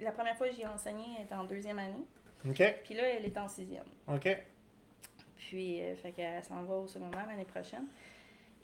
La 0.00 0.12
première 0.12 0.36
fois 0.36 0.48
que 0.48 0.54
j'ai 0.54 0.66
enseigné, 0.66 1.04
elle 1.18 1.24
était 1.24 1.34
en 1.34 1.44
deuxième 1.44 1.80
année. 1.80 2.06
OK? 2.48 2.80
Puis 2.84 2.94
là, 2.94 3.08
elle 3.08 3.24
est 3.24 3.36
en 3.36 3.48
sixième. 3.48 3.84
OK? 4.06 4.28
Puis, 5.48 5.82
euh, 5.82 5.96
fait 5.96 6.12
qu'elle 6.12 6.42
s'en 6.44 6.62
va 6.64 6.74
au 6.74 6.86
secondaire 6.86 7.26
l'année 7.26 7.44
prochaine. 7.44 7.86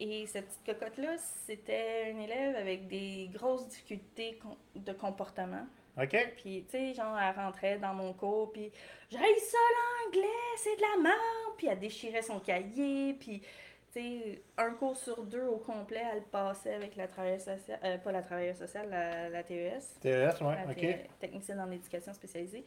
Et 0.00 0.26
cette 0.26 0.46
petite 0.46 0.64
cocotte-là, 0.78 1.16
c'était 1.18 2.10
une 2.10 2.20
élève 2.20 2.54
avec 2.56 2.86
des 2.86 3.28
grosses 3.32 3.68
difficultés 3.68 4.38
de 4.76 4.92
comportement. 4.92 5.66
OK? 6.00 6.16
Puis, 6.36 6.64
tu 6.68 6.70
sais, 6.70 6.94
genre, 6.94 7.18
elle 7.18 7.34
rentrait 7.34 7.78
dans 7.78 7.94
mon 7.94 8.12
cours, 8.12 8.52
puis 8.52 8.70
j'ai 9.10 9.16
ça 9.18 9.58
l'anglais, 10.06 10.28
c'est 10.56 10.76
de 10.76 10.82
la 10.82 11.02
merde. 11.02 11.56
Puis 11.56 11.66
elle 11.66 11.80
déchirait 11.80 12.22
son 12.22 12.38
cahier, 12.38 13.14
puis, 13.14 13.40
tu 13.40 14.00
sais, 14.00 14.42
un 14.56 14.70
cours 14.74 14.96
sur 14.96 15.24
deux 15.24 15.46
au 15.46 15.56
complet, 15.56 16.04
elle 16.12 16.22
passait 16.22 16.74
avec 16.74 16.94
la 16.94 17.08
travailleuse 17.08 17.42
sociale, 17.42 17.80
euh, 17.82 17.98
pas 17.98 18.12
la 18.12 18.22
travailleuse 18.22 18.58
sociale, 18.58 18.88
la, 18.90 19.28
la 19.28 19.42
TES, 19.42 19.98
TES, 20.00 20.10
la 20.40 20.64
OK. 20.70 20.76
T- 20.76 21.10
technicienne 21.18 21.58
en 21.58 21.70
éducation 21.72 22.14
spécialisée, 22.14 22.64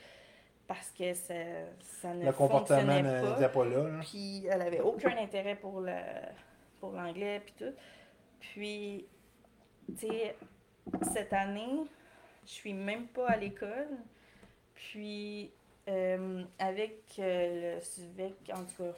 parce 0.74 0.90
que 0.92 1.14
ça, 1.14 1.34
ça 1.82 2.14
ne 2.14 2.26
Le 2.26 2.32
comportement 2.32 3.02
n'était 3.02 3.50
pas 3.50 3.66
là. 3.66 3.90
là. 3.90 4.00
Puis 4.02 4.46
elle 4.50 4.62
avait 4.62 4.80
aucun 4.80 5.18
intérêt 5.18 5.56
pour 5.56 5.82
le 5.82 5.92
pour 6.80 6.94
l'anglais 6.94 7.42
puis 7.44 7.54
tout. 7.58 7.74
Puis 8.40 9.06
tu 10.00 10.08
sais 10.08 10.36
cette 11.14 11.34
année, 11.34 11.82
je 12.46 12.52
suis 12.52 12.74
même 12.74 13.08
pas 13.08 13.32
à 13.32 13.36
l'école. 13.38 13.90
Puis 14.76 15.52
euh, 15.90 16.44
avec 16.58 17.02
euh, 17.20 17.76
le 17.76 17.82
SUVEC, 17.82 18.34
en 18.54 18.64
tout 18.64 18.84
cas, 18.84 18.98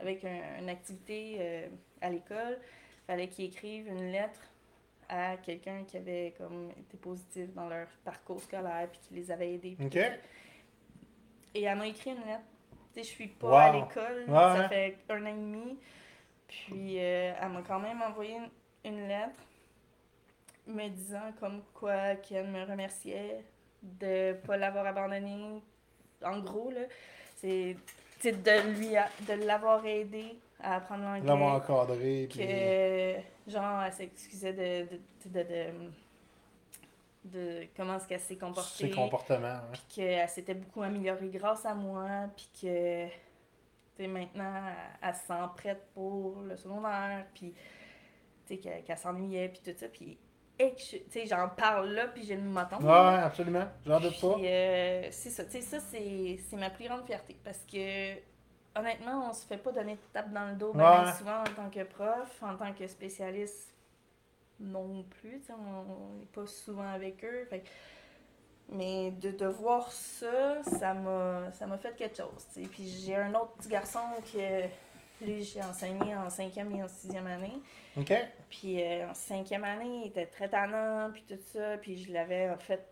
avec 0.00 0.22
un- 0.24 0.58
une 0.60 0.68
activité 0.68 1.36
euh, 1.40 1.66
à 2.02 2.10
l'école, 2.10 2.58
fallait 3.06 3.28
qu'ils 3.28 3.46
écrivent 3.46 3.88
une 3.88 4.12
lettre 4.12 4.40
à 5.08 5.36
quelqu'un 5.38 5.84
qui 5.84 5.96
avait 5.96 6.34
comme 6.36 6.70
été 6.78 6.96
positif 6.98 7.54
dans 7.54 7.68
leur 7.68 7.86
parcours 8.04 8.42
scolaire 8.42 8.88
puis 8.90 9.00
qui 9.08 9.14
les 9.14 9.30
avait 9.30 9.54
aidés. 9.54 9.76
Et 11.56 11.62
elle 11.62 11.78
m'a 11.78 11.86
écrit 11.86 12.10
une 12.10 12.16
lettre. 12.26 12.44
Tu 12.92 13.00
sais, 13.00 13.02
je 13.02 13.08
suis 13.08 13.28
pas 13.28 13.46
Wow. 13.48 13.54
à 13.56 13.72
l'école, 13.72 14.24
Ouais, 14.28 14.34
ça 14.34 14.54
ouais. 14.60 14.68
fait 14.68 14.98
un 15.08 15.22
an 15.22 15.26
et 15.26 15.32
demi. 15.32 15.78
Puis 16.48 16.98
euh, 16.98 17.32
elle 17.40 17.48
m'a 17.48 17.62
quand 17.62 17.80
même 17.80 18.00
envoyé 18.02 18.36
une, 18.84 18.92
une 18.92 19.08
lettre 19.08 19.34
me 20.66 20.88
disant 20.88 21.32
comme 21.40 21.62
quoi 21.74 22.16
qu'elle 22.16 22.48
me 22.48 22.64
remerciait 22.64 23.44
de 23.82 24.34
pas 24.46 24.56
l'avoir 24.56 24.86
abandonné. 24.86 25.62
En 26.24 26.38
gros, 26.40 26.70
là, 26.70 26.82
c'est 27.36 27.76
de 28.24 28.78
lui 28.78 28.96
a- 28.96 29.08
de 29.28 29.44
l'avoir 29.44 29.84
aidé 29.86 30.36
à 30.60 30.76
apprendre 30.76 31.04
l'anglais 31.04 31.26
L'avoir 31.26 31.54
encadré. 31.56 32.28
Puis... 32.30 33.52
genre 33.52 33.82
elle 33.82 33.92
s'excusait 33.92 34.52
de 34.52 34.96
de, 35.26 35.38
de, 35.38 35.42
de, 35.42 35.90
de 37.26 37.66
comment 37.76 37.96
est-ce 37.96 38.06
qu'elle 38.08 38.20
s'est 38.20 38.36
comportée 38.36 38.88
Ses 38.88 38.90
comportements. 38.90 39.46
hein. 39.46 39.62
puis 39.72 39.82
qu'elle 39.88 40.28
s'était 40.28 40.54
beaucoup 40.54 40.82
améliorée 40.82 41.28
grâce 41.28 41.64
à 41.66 41.74
moi 41.74 42.06
puis 42.36 42.48
que 42.62 43.06
tu 43.06 43.12
sais, 43.98 44.06
maintenant 44.08 44.52
elle, 45.02 45.08
elle 45.08 45.14
se 45.14 45.26
sent 45.26 45.34
prête 45.56 45.86
pour 45.94 46.40
le 46.42 46.56
secondaire 46.56 47.24
puis 47.34 47.52
tu 48.46 48.54
sais 48.54 48.56
qu'elle 48.60 48.82
qu'elle 48.84 48.98
s'ennuyait 48.98 49.48
puis 49.48 49.60
tout 49.64 49.78
ça 49.78 49.88
puis 49.88 50.18
j'en 51.26 51.48
parle 51.50 51.90
là 51.92 52.06
puis 52.08 52.24
j'ai 52.24 52.36
le 52.36 52.42
moton 52.42 52.76
Ouais, 52.78 52.84
ouais, 52.86 53.22
absolument. 53.22 53.66
J'en 53.84 54.00
doute 54.00 54.18
pas. 54.20 54.36
euh, 54.38 55.08
c'est 55.10 55.30
ça, 55.30 55.44
tu 55.44 55.50
sais, 55.52 55.60
ça, 55.60 55.80
c'est 55.80 56.38
c'est 56.48 56.56
ma 56.56 56.70
plus 56.70 56.86
grande 56.88 57.04
fierté. 57.04 57.36
Parce 57.44 57.58
que, 57.70 58.14
honnêtement, 58.78 59.28
on 59.28 59.32
se 59.34 59.44
fait 59.46 59.58
pas 59.58 59.72
donner 59.72 59.96
de 59.96 60.00
tape 60.14 60.32
dans 60.32 60.48
le 60.48 60.54
dos 60.56 60.72
ben, 60.72 60.82
Ouais. 60.82 61.04
ben 61.04 61.12
souvent 61.12 61.40
en 61.40 61.44
tant 61.44 61.68
que 61.68 61.82
prof, 61.84 62.42
en 62.42 62.56
tant 62.56 62.72
que 62.72 62.86
spécialiste 62.86 63.74
non 64.60 65.04
plus. 65.20 65.42
On 65.50 66.18
n'est 66.18 66.26
pas 66.26 66.46
souvent 66.46 66.88
avec 66.88 67.24
eux. 67.24 67.44
Fait 67.48 67.62
Mais 68.70 69.10
de, 69.12 69.30
de 69.30 69.46
voir 69.46 69.90
ça, 69.90 70.62
ça 70.62 70.94
m'a 70.94 71.50
ça 71.52 71.66
m'a 71.66 71.78
fait 71.78 71.94
quelque 71.96 72.16
chose. 72.16 72.46
Puis 72.70 72.88
j'ai 72.88 73.16
un 73.16 73.34
autre 73.34 73.52
petit 73.58 73.68
garçon 73.68 74.00
que 74.32 74.66
lui, 75.24 75.42
j'ai 75.42 75.62
enseigné 75.62 76.14
en 76.14 76.28
cinquième 76.28 76.72
et 76.72 76.82
en 76.82 76.88
sixième 76.88 77.26
année. 77.26 77.58
OK? 77.96 78.12
Puis 78.50 78.82
euh, 78.82 79.08
en 79.08 79.14
cinquième 79.14 79.64
année, 79.64 80.02
il 80.04 80.08
était 80.08 80.26
très 80.26 80.48
tannant, 80.48 81.10
puis 81.12 81.24
tout 81.26 81.40
ça. 81.52 81.78
Puis 81.78 82.02
je 82.02 82.12
l'avais 82.12 82.50
en 82.50 82.58
fait, 82.58 82.86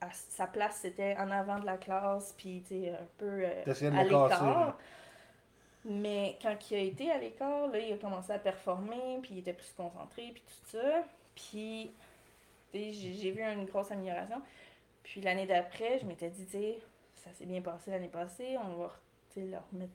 à 0.00 0.08
sa 0.12 0.46
place, 0.46 0.78
c'était 0.82 1.16
en 1.18 1.30
avant 1.30 1.58
de 1.58 1.66
la 1.66 1.76
classe, 1.76 2.34
puis 2.36 2.62
tu 2.66 2.82
sais, 2.82 2.90
un 2.90 3.06
peu 3.18 3.44
euh, 3.44 3.94
à 3.94 4.04
l'écart. 4.04 4.78
Mais 5.84 6.38
quand 6.42 6.56
il 6.70 6.76
a 6.76 6.80
été 6.80 7.10
à 7.10 7.18
l'écart, 7.18 7.68
là, 7.68 7.78
il 7.78 7.92
a 7.92 7.96
commencé 7.96 8.32
à 8.32 8.38
performer, 8.38 9.18
puis 9.22 9.30
il 9.32 9.38
était 9.38 9.54
plus 9.54 9.72
concentré, 9.76 10.30
puis 10.32 10.42
tout 10.46 10.76
ça. 10.76 11.04
Puis 11.34 11.90
tu 12.72 12.78
sais, 12.78 12.92
j'ai 12.92 13.30
vu 13.30 13.42
une 13.42 13.64
grosse 13.64 13.90
amélioration. 13.90 14.42
Puis 15.02 15.20
l'année 15.20 15.46
d'après, 15.46 15.98
je 15.98 16.04
m'étais 16.04 16.28
dit, 16.28 16.44
tu 16.44 16.52
sais, 16.52 16.78
ça 17.14 17.32
s'est 17.32 17.46
bien 17.46 17.60
passé 17.62 17.90
l'année 17.90 18.08
passée, 18.08 18.56
on 18.58 18.76
va 18.76 18.92
le 19.36 19.56
remettre 19.72 19.92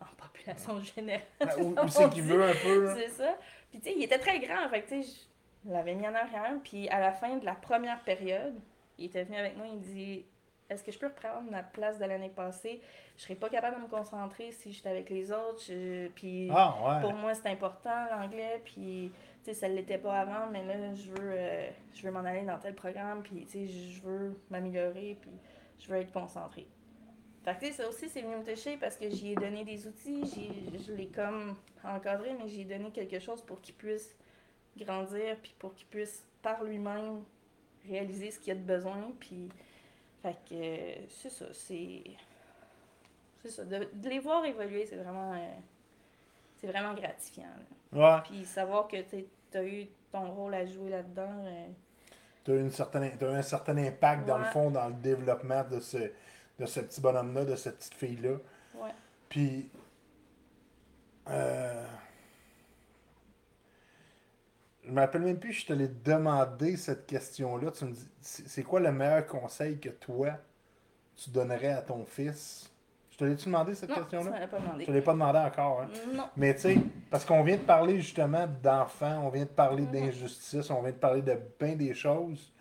en 0.00 0.14
population 0.16 0.80
générale. 0.80 1.22
Où, 1.58 1.74
où 1.78 1.88
c'est 1.88 2.10
qu'il 2.10 2.22
veut 2.22 2.42
un 2.42 2.54
peu? 2.54 2.94
C'est 2.96 3.10
ça. 3.10 3.38
Puis, 3.70 3.80
tu 3.80 3.88
sais, 3.88 3.94
il 3.96 4.02
était 4.02 4.18
très 4.18 4.38
grand. 4.40 4.68
Fait 4.68 4.82
que, 4.82 4.88
tu 4.88 5.02
sais, 5.02 5.26
je 5.64 5.70
l'avais 5.70 5.94
mis 5.94 6.06
en 6.06 6.14
arrière. 6.14 6.54
Puis, 6.62 6.88
à 6.88 7.00
la 7.00 7.12
fin 7.12 7.36
de 7.36 7.44
la 7.44 7.54
première 7.54 8.00
période, 8.02 8.54
il 8.96 9.06
était 9.06 9.24
venu 9.24 9.36
avec 9.36 9.56
moi. 9.56 9.66
Il 9.66 9.74
me 9.74 9.82
dit 9.82 10.24
Est-ce 10.70 10.84
que 10.84 10.92
je 10.92 10.98
peux 10.98 11.06
reprendre 11.06 11.50
ma 11.50 11.62
place 11.62 11.98
de 11.98 12.04
l'année 12.04 12.28
passée? 12.28 12.82
Je 13.16 13.22
serais 13.22 13.34
pas 13.34 13.48
capable 13.48 13.76
de 13.76 13.82
me 13.82 13.88
concentrer 13.88 14.52
si 14.52 14.70
j'étais 14.72 14.90
avec 14.90 15.08
les 15.08 15.32
autres. 15.32 15.62
Je- 15.66 16.08
Puis, 16.08 16.48
Ah, 16.52 16.74
ouais. 16.86 17.00
pour 17.00 17.14
moi, 17.14 17.34
c'est 17.34 17.48
important 17.48 18.04
l'anglais. 18.10 18.60
Puis, 18.64 19.10
tu 19.42 19.44
sais, 19.44 19.54
ça 19.54 19.68
ne 19.68 19.74
l'était 19.74 19.96
pas 19.98 20.20
avant. 20.20 20.46
Mais 20.52 20.64
là, 20.64 20.94
je 20.94 21.10
veux, 21.10 21.16
euh, 21.32 21.68
je 21.94 22.02
veux 22.02 22.10
m'en 22.12 22.20
aller 22.20 22.42
dans 22.42 22.58
tel 22.58 22.74
programme. 22.74 23.22
Puis, 23.22 23.46
tu 23.46 23.52
sais, 23.52 23.66
je 23.66 24.02
veux 24.02 24.38
m'améliorer. 24.50 25.16
Puis, 25.20 25.30
je 25.80 25.88
veux 25.88 25.96
être 25.96 26.12
concentré. 26.12 26.66
Fait 27.44 27.54
que, 27.54 27.60
tu 27.60 27.66
sais, 27.66 27.72
ça 27.82 27.88
aussi, 27.88 28.10
c'est 28.10 28.20
venu 28.20 28.36
me 28.36 28.44
toucher 28.44 28.76
parce 28.76 28.96
que 28.98 29.08
j'y 29.08 29.32
ai 29.32 29.34
donné 29.36 29.64
des 29.64 29.86
outils, 29.86 30.22
j'ai- 30.34 30.78
je 30.78 30.92
l'ai 30.92 31.06
comme 31.06 31.56
encadré, 31.82 32.34
mais 32.38 32.46
j'ai 32.46 32.64
donné 32.64 32.90
quelque 32.90 33.20
chose 33.20 33.40
pour 33.40 33.60
qu'il 33.62 33.74
puisse 33.74 34.14
grandir, 34.76 35.36
puis 35.42 35.54
pour 35.58 35.72
qu'il 35.74 35.86
puisse, 35.86 36.26
par 36.42 36.62
lui-même, 36.62 37.22
réaliser 37.88 38.30
ce 38.32 38.38
qu'il 38.38 38.52
a 38.52 38.56
de 38.56 38.60
besoin, 38.60 39.12
puis... 39.18 39.48
Fait 40.22 40.36
que, 40.48 41.08
c'est 41.08 41.30
ça, 41.30 41.46
c'est... 41.52 42.02
C'est 43.42 43.50
ça, 43.50 43.64
de, 43.64 43.88
de 43.92 44.08
les 44.08 44.18
voir 44.18 44.44
évoluer, 44.44 44.84
c'est 44.86 44.96
vraiment... 44.96 45.32
euh, 45.34 45.54
c'est 46.60 46.66
vraiment 46.66 46.92
gratifiant, 46.92 47.44
là. 47.92 48.16
Ouais. 48.16 48.22
Puis 48.24 48.44
savoir 48.44 48.88
que 48.88 48.96
tu 49.02 49.24
as 49.56 49.64
eu 49.64 49.86
ton 50.10 50.30
rôle 50.32 50.54
à 50.54 50.66
jouer 50.66 50.90
là-dedans, 50.90 51.44
euh, 51.46 51.66
Tu 52.44 52.50
as, 52.50 52.56
une 52.56 52.70
certaine, 52.70 53.16
t'as 53.16 53.32
eu 53.32 53.36
un 53.36 53.42
certain 53.42 53.76
impact, 53.78 54.26
dans 54.26 54.38
le 54.38 54.44
fond, 54.46 54.70
dans 54.70 54.88
le 54.88 54.94
développement 54.94 55.62
de 55.64 55.78
ce, 55.80 55.98
de 56.58 56.66
ce 56.66 56.80
petit 56.80 57.00
bonhomme-là, 57.00 57.44
de 57.44 57.54
cette 57.56 57.78
petite 57.78 57.94
fille-là. 57.94 58.36
ouais. 58.74 58.90
Puis, 59.28 59.70
euh, 61.28 61.86
je 64.88 64.92
me 64.92 65.00
rappelle 65.00 65.22
même 65.22 65.38
plus, 65.38 65.52
je 65.52 65.66
te 65.66 65.72
l'ai 65.74 65.88
demandé 65.88 66.76
cette 66.76 67.06
question-là. 67.06 67.70
Tu 67.72 67.84
me 67.84 67.92
dis, 67.92 68.08
c'est 68.20 68.62
quoi 68.62 68.80
le 68.80 68.90
meilleur 68.90 69.26
conseil 69.26 69.78
que 69.78 69.90
toi, 69.90 70.30
tu 71.14 71.30
donnerais 71.30 71.72
à 71.72 71.82
ton 71.82 72.04
fils? 72.06 72.70
Je 73.10 73.18
te 73.18 73.24
l'ai-tu 73.24 73.46
demandé 73.46 73.74
cette 73.74 73.90
Non, 73.90 73.96
tu 73.96 74.00
question-là? 74.02 74.30
m'avais 74.30 74.46
pas 74.46 74.58
demandé. 74.60 74.80
Je 74.80 74.86
te 74.86 74.90
l'ai 74.92 75.02
pas 75.02 75.12
demandé 75.12 75.38
encore. 75.40 75.82
Hein? 75.82 75.88
Non. 76.14 76.24
Mais 76.36 76.54
tu 76.54 76.60
sais, 76.62 76.78
parce 77.10 77.24
qu'on 77.26 77.42
vient 77.42 77.56
de 77.56 77.62
parler 77.62 78.00
justement 78.00 78.46
d'enfants, 78.62 79.22
on 79.24 79.28
vient 79.28 79.42
de 79.44 79.48
parler 79.50 79.82
Mhm. 79.82 79.90
d'injustice, 79.92 80.70
on 80.70 80.80
vient 80.80 80.92
de 80.92 80.96
parler 80.96 81.20
de 81.22 81.38
bien 81.60 81.74
des 81.76 81.92
choses. 81.94 82.52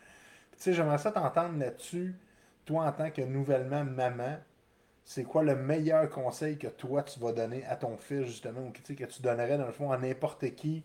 Tu 0.51 0.57
sais, 0.63 0.73
j'aimerais 0.73 0.97
ça 0.97 1.11
t'entendre 1.11 1.57
là-dessus, 1.59 2.15
toi 2.65 2.85
en 2.85 2.91
tant 2.91 3.09
que 3.11 3.21
nouvellement 3.21 3.83
maman, 3.85 4.37
c'est 5.05 5.23
quoi 5.23 5.43
le 5.43 5.55
meilleur 5.55 6.09
conseil 6.09 6.57
que 6.57 6.67
toi 6.67 7.03
tu 7.03 7.19
vas 7.21 7.31
donner 7.31 7.63
à 7.67 7.77
ton 7.77 7.95
fils 7.95 8.25
justement, 8.25 8.61
ou 8.61 8.71
que 8.71 8.81
tu 9.05 9.21
donnerais 9.21 9.57
dans 9.57 9.67
le 9.67 9.71
fond 9.71 9.91
à 9.91 9.97
n'importe 9.97 10.53
qui 10.55 10.83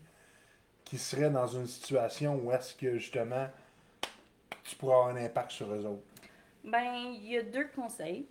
qui 0.93 0.99
serait 0.99 1.31
dans 1.31 1.47
une 1.47 1.65
situation 1.65 2.35
où 2.35 2.51
est-ce 2.51 2.75
que 2.75 2.99
justement 2.99 3.47
tu 4.63 4.75
pourras 4.75 4.97
avoir 4.97 5.15
un 5.15 5.25
impact 5.25 5.49
sur 5.49 5.73
eux 5.73 5.83
autres? 5.87 6.03
Ben, 6.63 7.15
il 7.15 7.31
y 7.31 7.37
a 7.39 7.41
deux 7.41 7.67
conseils. 7.69 8.27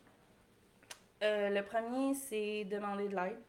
Euh, 1.24 1.50
le 1.50 1.64
premier, 1.64 2.14
c'est 2.14 2.64
demander 2.66 3.08
de 3.08 3.16
l'aide. 3.16 3.40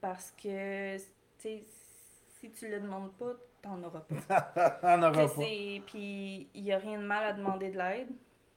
Parce 0.00 0.32
que, 0.40 0.96
si 1.38 2.50
tu 2.56 2.68
le 2.68 2.78
demandes 2.78 3.12
pas, 3.14 3.32
t'en 3.60 3.82
auras 3.82 4.02
pas. 4.02 4.14
Sais, 5.26 5.80
pas. 5.80 5.86
Puis, 5.86 6.48
il 6.54 6.62
n'y 6.62 6.72
a 6.72 6.78
rien 6.78 7.00
de 7.00 7.06
mal 7.06 7.24
à 7.24 7.32
demander 7.32 7.70
de 7.70 7.78
l'aide. 7.78 8.10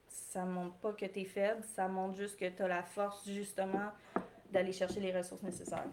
Ça 0.07 0.45
montre 0.45 0.75
pas 0.75 0.93
que 0.93 1.07
tu 1.07 1.21
es 1.21 1.25
faible, 1.25 1.63
ça 1.63 1.87
montre 1.87 2.17
juste 2.17 2.37
que 2.37 2.47
tu 2.47 2.61
as 2.61 2.67
la 2.67 2.83
force, 2.83 3.27
justement, 3.27 3.91
d'aller 4.51 4.73
chercher 4.73 4.99
les 4.99 5.11
ressources 5.11 5.41
nécessaires. 5.41 5.87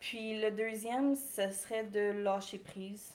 Puis, 0.00 0.40
le 0.40 0.50
deuxième, 0.50 1.14
ce 1.14 1.50
serait 1.50 1.84
de 1.84 2.22
lâcher 2.22 2.58
prise 2.58 3.14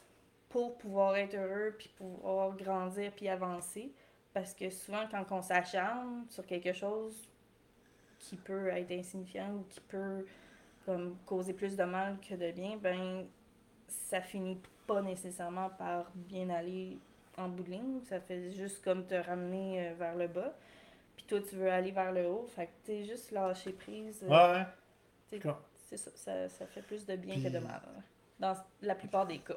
pour 0.50 0.78
pouvoir 0.78 1.16
être 1.18 1.36
heureux, 1.36 1.76
puis 1.78 1.90
pouvoir 1.98 2.56
grandir, 2.56 3.12
puis 3.12 3.28
avancer. 3.28 3.92
Parce 4.34 4.54
que 4.54 4.70
souvent, 4.70 5.06
quand 5.10 5.26
on 5.32 5.42
s'acharne 5.42 6.26
sur 6.30 6.46
quelque 6.46 6.74
chose 6.74 7.28
qui 8.20 8.36
peut 8.38 8.68
être 8.68 8.92
insignifiant 8.92 9.52
ou 9.54 9.66
qui 9.70 9.80
peut 9.82 10.26
comme, 10.86 11.18
causer 11.26 11.54
plus 11.54 11.76
de 11.76 11.84
mal 11.84 12.18
que 12.20 12.36
de 12.36 12.52
bien, 12.52 12.78
ben 12.78 13.26
ça 13.88 14.22
finit 14.22 14.60
pas 14.88 15.02
nécessairement 15.02 15.70
par 15.70 16.12
bien 16.14 16.50
aller 16.50 16.98
en 17.38 17.50
bout 17.50 17.64
de 17.64 17.72
ligne. 17.72 18.02
Ça 18.04 18.20
fait 18.20 18.52
juste 18.52 18.84
comme 18.84 19.06
te 19.06 19.16
ramener 19.16 19.88
euh, 19.90 19.94
vers 19.98 20.16
le 20.16 20.28
bas. 20.28 20.54
Puis 21.16 21.26
toi, 21.26 21.40
tu 21.42 21.56
veux 21.56 21.72
aller 21.72 21.92
vers 21.92 22.12
le 22.12 22.28
haut. 22.28 22.46
Fait 22.56 22.68
que 22.68 22.72
t'es 22.86 23.04
juste 23.04 23.32
lâcher 23.32 23.72
prise. 23.74 24.22
euh, 24.24 24.30
Ouais, 24.30 24.66
t'sais? 25.28 25.40
C'est 25.86 25.98
ça, 25.98 26.12
ça. 26.16 26.50
Ça 26.50 26.66
fait 26.68 26.82
plus 26.82 27.06
de 27.06 27.16
bien 27.16 27.36
Puis- 27.36 27.44
que 27.44 27.50
de 27.50 27.60
mal. 27.60 27.82
Dans 28.40 28.54
la 28.82 28.96
plupart 28.96 29.26
des 29.26 29.38
cas. 29.40 29.54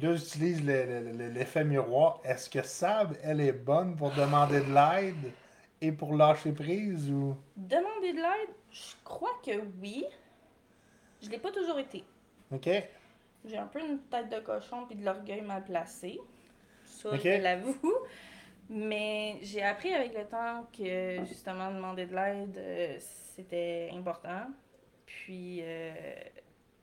Là, 0.00 0.14
j'utilise 0.14 0.64
le- 0.64 0.84
le- 0.86 1.12
le- 1.12 1.28
l'effet 1.28 1.64
miroir. 1.64 2.20
Est-ce 2.24 2.48
que 2.48 2.62
Sab, 2.62 3.16
elle 3.22 3.40
est 3.40 3.52
bonne 3.52 3.96
pour 3.96 4.10
demander 4.12 4.60
de 4.60 4.72
l'aide 4.72 5.32
et 5.80 5.90
pour 5.92 6.14
lâcher 6.16 6.52
prise 6.52 7.10
ou? 7.10 7.36
Demander 7.56 8.12
de 8.12 8.18
l'aide, 8.18 8.54
je 8.70 8.94
crois 9.02 9.40
que 9.44 9.50
oui. 9.80 10.04
Je 11.22 11.28
l'ai 11.30 11.38
pas 11.38 11.50
toujours 11.50 11.78
été. 11.78 12.04
Ok? 12.52 12.68
J'ai 13.46 13.58
un 13.58 13.66
peu 13.66 13.80
une 13.80 13.98
tête 14.10 14.30
de 14.30 14.40
cochon 14.40 14.86
puis 14.86 14.96
de 14.96 15.04
l'orgueil 15.04 15.42
mal 15.42 15.64
placé. 15.64 16.20
Ça, 16.84 17.16
je 17.16 17.42
l'avoue. 17.42 17.76
Mais 18.70 19.38
j'ai 19.42 19.62
appris 19.62 19.92
avec 19.92 20.16
le 20.16 20.24
temps 20.24 20.66
que 20.76 21.24
justement 21.26 21.70
demander 21.70 22.06
de 22.06 22.14
l'aide, 22.14 22.56
euh, 22.56 22.96
c'était 22.98 23.90
important. 23.92 24.46
Puis, 25.06 25.60
euh, 25.62 25.94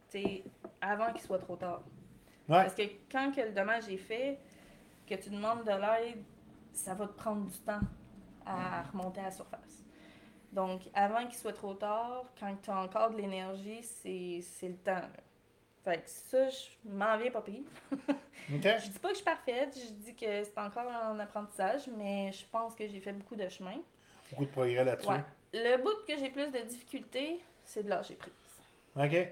tu 0.09 0.21
sais, 0.21 0.43
avant 0.81 1.11
qu'il 1.11 1.21
soit 1.21 1.39
trop 1.39 1.55
tard. 1.55 1.81
Ouais. 2.47 2.63
Parce 2.63 2.75
que 2.75 2.83
quand 3.11 3.31
que 3.31 3.41
le 3.41 3.51
dommage 3.51 3.87
est 3.89 3.97
fait, 3.97 4.39
que 5.07 5.15
tu 5.15 5.29
demandes 5.29 5.63
de 5.63 5.71
l'aide, 5.71 6.23
ça 6.73 6.93
va 6.93 7.07
te 7.07 7.13
prendre 7.13 7.45
du 7.45 7.57
temps 7.59 7.81
à 8.45 8.83
remonter 8.83 9.21
à 9.21 9.25
la 9.25 9.31
surface. 9.31 9.83
Donc, 10.51 10.81
avant 10.93 11.25
qu'il 11.27 11.35
soit 11.37 11.53
trop 11.53 11.73
tard, 11.73 12.25
quand 12.39 12.55
tu 12.61 12.69
as 12.69 12.77
encore 12.77 13.11
de 13.11 13.17
l'énergie, 13.17 13.81
c'est 13.83 14.39
c'est 14.41 14.69
le 14.69 14.77
temps. 14.77 14.91
là. 14.95 15.09
Fait 15.83 15.97
que 15.97 16.09
ça, 16.09 16.49
je 16.49 16.89
m'en 16.89 17.17
viens 17.17 17.31
pas 17.31 17.41
pire. 17.41 17.63
Je 18.49 18.57
dis 18.57 18.99
pas 18.99 19.09
que 19.09 19.13
je 19.13 19.15
suis 19.15 19.23
parfaite, 19.23 19.75
je 19.75 19.93
dis 19.93 20.13
que 20.13 20.43
c'est 20.43 20.57
encore 20.57 20.91
un 20.91 21.17
apprentissage, 21.19 21.87
mais 21.95 22.31
je 22.33 22.43
pense 22.51 22.75
que 22.75 22.85
j'ai 22.85 22.99
fait 22.99 23.13
beaucoup 23.13 23.35
de 23.35 23.47
chemin. 23.47 23.77
Beaucoup 24.29 24.45
de 24.45 24.49
progrès 24.49 24.83
là-dessus. 24.83 25.07
Ouais. 25.07 25.23
Le 25.53 25.77
bout 25.81 26.05
que 26.07 26.17
j'ai 26.17 26.29
plus 26.29 26.51
de 26.51 26.59
difficultés, 26.59 27.39
c'est 27.71 27.83
de 27.83 27.89
lâcher 27.89 28.15
prise. 28.15 28.33
Ok? 28.95 29.27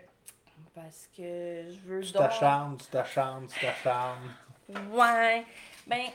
Parce 0.74 1.10
que 1.16 1.66
je 1.70 1.80
veux 1.86 2.02
Tu 2.02 2.14
t'acharnes, 2.14 2.78
tu 2.78 2.88
t'acharnes, 2.88 3.48
tu 3.48 3.60
t'acharnes. 3.60 4.34
Ouais. 4.92 5.46
Ben, 5.86 6.06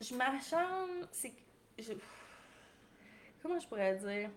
je 0.00 0.14
m'acharne, 0.14 1.06
c'est 1.12 1.30
que 1.30 1.36
je... 1.78 1.92
Comment 3.40 3.60
je 3.60 3.68
pourrais 3.68 3.94
dire? 3.96 4.30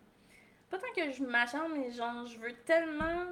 Pas 0.70 0.78
tant 0.78 0.92
que 0.96 1.12
je 1.12 1.24
m'acharne, 1.24 1.74
mais 1.76 1.92
genre, 1.92 2.26
je 2.28 2.38
veux 2.38 2.54
tellement 2.66 3.28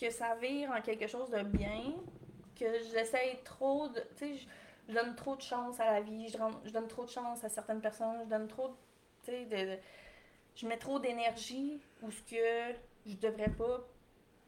que 0.00 0.10
ça 0.10 0.34
vire 0.36 0.70
en 0.70 0.80
quelque 0.80 1.06
chose 1.06 1.30
de 1.30 1.42
bien 1.42 1.94
que 2.58 2.64
j'essaye 2.92 3.38
trop 3.42 3.88
de... 3.88 4.00
Tu 4.16 4.36
sais, 4.36 4.46
je, 4.88 4.92
donne 4.92 5.16
trop 5.16 5.34
de 5.34 5.42
chance 5.42 5.80
à 5.80 5.92
la 5.92 6.00
vie, 6.00 6.28
je, 6.28 6.70
donne 6.70 6.86
trop 6.86 7.04
de 7.04 7.10
chance 7.10 7.42
à 7.42 7.48
certaines 7.48 7.80
personnes, 7.80 8.20
je 8.24 8.28
donne 8.28 8.46
trop, 8.46 8.76
tu 9.24 9.32
sais, 9.32 9.44
de- 9.46 9.78
Je 10.56 10.66
mets 10.66 10.78
trop 10.78 10.98
d'énergie 10.98 11.80
où 12.02 12.10
ce 12.10 12.22
que 12.22 12.76
je 13.06 13.14
devrais 13.16 13.50
pas... 13.50 13.86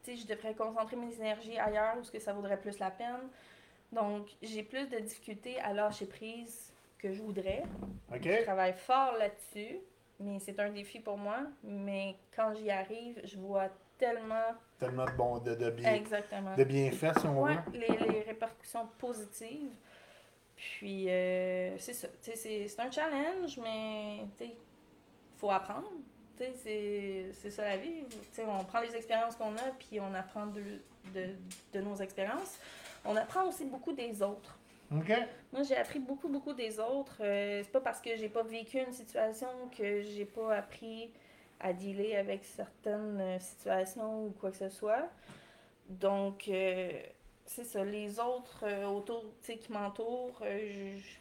Tu 0.03 0.17
sais, 0.17 0.23
je 0.23 0.27
devrais 0.27 0.55
concentrer 0.55 0.97
mes 0.97 1.15
énergies 1.15 1.59
ailleurs 1.59 1.97
où 1.99 2.03
ce 2.05 2.11
que 2.11 2.19
ça 2.19 2.33
vaudrait 2.33 2.59
plus 2.61 2.79
la 2.79 2.91
peine. 2.91 3.29
Donc, 3.93 4.29
j'ai 4.43 4.63
plus 4.63 4.87
de 4.89 4.99
difficultés 4.99 5.61
à 5.61 5.73
lâcher 5.73 6.07
prise 6.07 6.73
que 6.99 7.13
je 7.13 7.23
voudrais. 7.23 7.63
Ok? 8.13 8.23
Je 8.25 8.43
travaille 8.43 8.73
fort 8.75 9.13
là-dessus, 9.19 9.79
mais 10.21 10.39
c'est 10.41 10.59
un 10.61 10.71
défi 10.71 10.99
pour 11.01 11.17
moi. 11.19 11.41
Mais 11.63 12.17
quand 12.35 12.55
j'y 12.55 12.71
arrive, 12.71 13.21
je 13.25 13.37
vois 13.39 13.69
tellement 13.99 14.55
Tellement 14.79 15.05
de, 15.07 15.11
bon, 15.13 15.39
de, 15.39 15.55
de, 15.55 15.71
bien, 15.71 15.93
exactement 15.95 16.55
de 16.57 16.65
bienfaits, 16.65 17.19
si 17.21 17.27
on 17.27 17.43
Ouais, 17.43 17.57
veut. 17.73 17.79
les, 17.81 17.97
les 18.13 18.21
répercussions 18.23 18.87
positives 18.99 19.73
Puis, 20.57 21.11
euh, 21.11 21.77
c'est 21.79 21.93
ça. 21.95 22.09
Tu 22.23 22.33
sais, 22.37 22.67
C'est 22.69 22.81
un 22.81 22.91
challenge, 22.91 23.59
mais 23.59 24.27
faut 25.39 25.51
apprendre. 25.51 25.89
C'est 26.63 27.51
ça 27.51 27.65
la 27.65 27.77
vie. 27.77 28.05
On 28.47 28.65
prend 28.65 28.81
les 28.81 28.95
expériences 28.95 29.35
qu'on 29.37 29.57
a, 29.57 29.71
puis 29.79 29.99
on 30.01 30.15
apprend 30.15 30.47
de, 30.47 30.63
de, 31.15 31.31
de 31.73 31.81
nos 31.81 31.97
expériences. 31.97 32.59
On 33.05 33.17
apprend 33.17 33.45
aussi 33.49 33.65
beaucoup 33.65 33.93
des 33.93 34.23
autres. 34.23 34.57
OK? 34.95 35.13
Moi, 35.53 35.63
j'ai 35.65 35.77
appris 35.77 35.99
beaucoup, 35.99 36.29
beaucoup 36.29 36.53
des 36.53 36.79
autres. 36.79 37.17
Euh, 37.21 37.63
c'est 37.65 37.73
pas 37.73 37.81
parce 37.81 38.01
que 38.01 38.17
j'ai 38.17 38.29
pas 38.29 38.43
vécu 38.43 38.79
une 38.79 38.93
situation 38.93 39.49
que 39.77 40.01
j'ai 40.03 40.25
pas 40.25 40.55
appris 40.57 41.11
à 41.61 41.73
dealer 41.73 42.17
avec 42.17 42.45
certaines 42.45 43.21
euh, 43.21 43.39
situations 43.41 44.27
ou 44.27 44.31
quoi 44.41 44.51
que 44.53 44.57
ce 44.57 44.69
soit. 44.69 45.09
Donc, 45.89 46.49
euh, 46.49 46.91
c'est 47.47 47.65
ça. 47.65 47.85
Les 47.85 48.21
autres 48.21 48.61
euh, 48.65 48.87
autour, 48.87 49.25
qui 49.43 49.73
m'entourent, 49.73 50.39
euh, 50.43 50.97
je- 50.97 51.19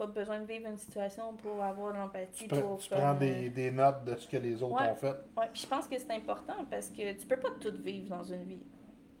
pas 0.00 0.06
besoin 0.06 0.40
de 0.40 0.46
vivre 0.46 0.66
une 0.68 0.78
situation 0.78 1.34
pour 1.34 1.62
avoir 1.62 1.92
de 1.92 1.98
l'empathie. 1.98 2.48
Tu, 2.48 2.60
pour 2.60 2.78
tu 2.78 2.88
prends 2.90 3.14
euh, 3.14 3.18
des, 3.18 3.50
des 3.50 3.70
notes 3.70 4.04
de 4.04 4.16
ce 4.16 4.26
que 4.26 4.38
les 4.38 4.62
autres 4.62 4.80
Ouais. 4.80 4.90
ont 4.90 4.94
fait. 4.94 5.14
Puis 5.52 5.62
je 5.62 5.66
pense 5.66 5.86
que 5.86 5.98
c'est 5.98 6.10
important 6.12 6.64
parce 6.70 6.88
que 6.88 7.12
tu 7.12 7.26
peux 7.26 7.36
pas 7.36 7.50
tout 7.60 7.74
vivre 7.82 8.08
dans 8.08 8.24
une 8.24 8.44
vie. 8.44 8.62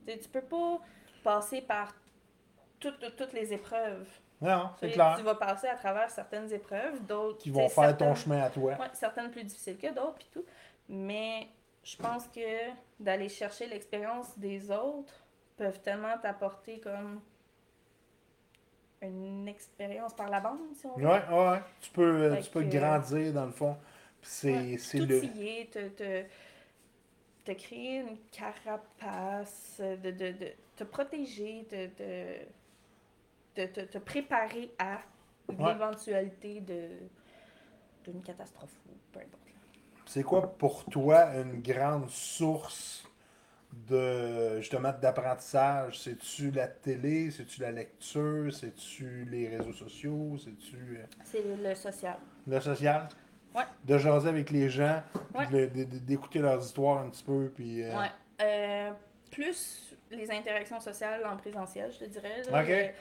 Tu 0.06 0.28
peux 0.28 0.40
pas 0.42 0.78
passer 1.22 1.60
par 1.60 1.94
toutes, 2.78 2.98
toutes, 2.98 3.16
toutes 3.16 3.32
les 3.34 3.52
épreuves. 3.52 4.08
Non, 4.40 4.70
c'est 4.80 4.90
clair. 4.90 5.16
Tu 5.18 5.22
vas 5.22 5.34
passer 5.34 5.66
à 5.68 5.76
travers 5.76 6.10
certaines 6.10 6.50
épreuves, 6.52 7.04
d'autres. 7.04 7.38
Qui 7.38 7.50
vont 7.50 7.68
faire 7.68 7.94
ton 7.96 8.14
chemin 8.14 8.40
à 8.42 8.48
toi. 8.48 8.72
Ouais, 8.72 8.86
certaines 8.94 9.30
plus 9.30 9.44
difficiles 9.44 9.76
que 9.76 9.88
d'autres, 9.94 10.14
puis 10.14 10.30
tout. 10.32 10.44
Mais 10.88 11.46
je 11.84 11.96
pense 11.98 12.26
que 12.28 12.70
d'aller 12.98 13.28
chercher 13.28 13.66
l'expérience 13.66 14.36
des 14.38 14.70
autres 14.70 15.12
peuvent 15.58 15.80
tellement 15.82 16.16
t'apporter 16.22 16.80
comme 16.80 17.20
une 19.02 19.48
expérience 19.48 20.14
par 20.14 20.28
la 20.28 20.40
bande, 20.40 20.58
si 20.74 20.86
on 20.86 20.96
veut. 20.96 21.06
Ouais, 21.06 21.22
ouais, 21.30 21.48
ouais. 21.50 21.62
Tu 21.80 21.90
peux, 21.90 22.02
euh, 22.22 22.36
tu 22.36 22.50
peux 22.50 22.62
que- 22.62 22.68
grandir 22.68 23.32
dans 23.32 23.46
le 23.46 23.52
fond. 23.52 23.76
C'est 24.22 24.52
Ouais, 24.52 24.76
le. 25.06 25.24
est, 25.24 25.70
te, 25.72 25.88
te, 25.88 26.24
te 27.44 27.52
créer 27.52 28.00
une 28.00 28.18
carapace, 28.30 29.80
de, 29.80 30.10
de, 30.10 30.32
de 30.32 30.52
te 30.76 30.84
protéger, 30.84 31.66
de, 31.70 31.86
de, 33.56 33.66
te- 33.66 33.80
te 33.80 33.98
préparer 33.98 34.70
à 34.78 35.00
Ouais. 35.48 35.72
l'éventualité 35.72 36.60
de 36.60 36.88
d'une 38.04 38.22
catastrophe 38.22 38.70
ou 38.88 38.92
peu 39.12 39.20
importe. 39.20 39.42
C'est 40.06 40.22
quoi 40.22 40.54
pour 40.56 40.84
toi 40.86 41.34
une 41.36 41.60
grande 41.60 42.08
source 42.08 43.04
de 43.88 44.60
justement 44.60 44.92
d'apprentissage? 45.00 45.98
C'est-tu 45.98 46.50
la 46.50 46.68
télé? 46.68 47.30
C'est-tu 47.30 47.60
la 47.60 47.70
lecture? 47.72 48.52
C'est-tu 48.52 49.26
les 49.30 49.48
réseaux 49.56 49.72
sociaux? 49.72 50.36
C'est-tu 50.42 50.98
euh, 50.98 51.04
C'est 51.24 51.42
le 51.62 51.74
social. 51.74 52.16
le 52.46 52.60
social? 52.60 53.08
Ouais. 53.54 53.62
De 53.84 53.98
jaser 53.98 54.28
avec 54.28 54.50
les 54.50 54.68
gens, 54.68 55.02
Ouais. 55.34 55.66
d'écouter 56.06 56.38
leurs 56.38 56.62
histoires 56.64 56.98
un 56.98 57.10
petit 57.10 57.24
peu, 57.24 57.50
puis... 57.54 57.82
euh, 57.82 57.96
Ouais. 57.98 58.10
Euh, 58.42 58.90
plus 59.30 59.96
les 60.10 60.30
interactions 60.30 60.80
sociales 60.80 61.24
en 61.26 61.36
présentiel, 61.36 61.90
je 61.92 61.98
te 62.04 62.04
dirais. 62.10 62.42
là. 62.50 62.62
Ok. 62.62 62.94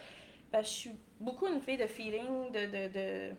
Je 0.63 0.67
suis 0.67 0.91
beaucoup 1.19 1.47
une 1.47 1.61
fille 1.61 1.77
de 1.77 1.85
feeling, 1.87 2.51
de, 2.51 2.65
de, 2.65 2.93
de, 2.93 3.35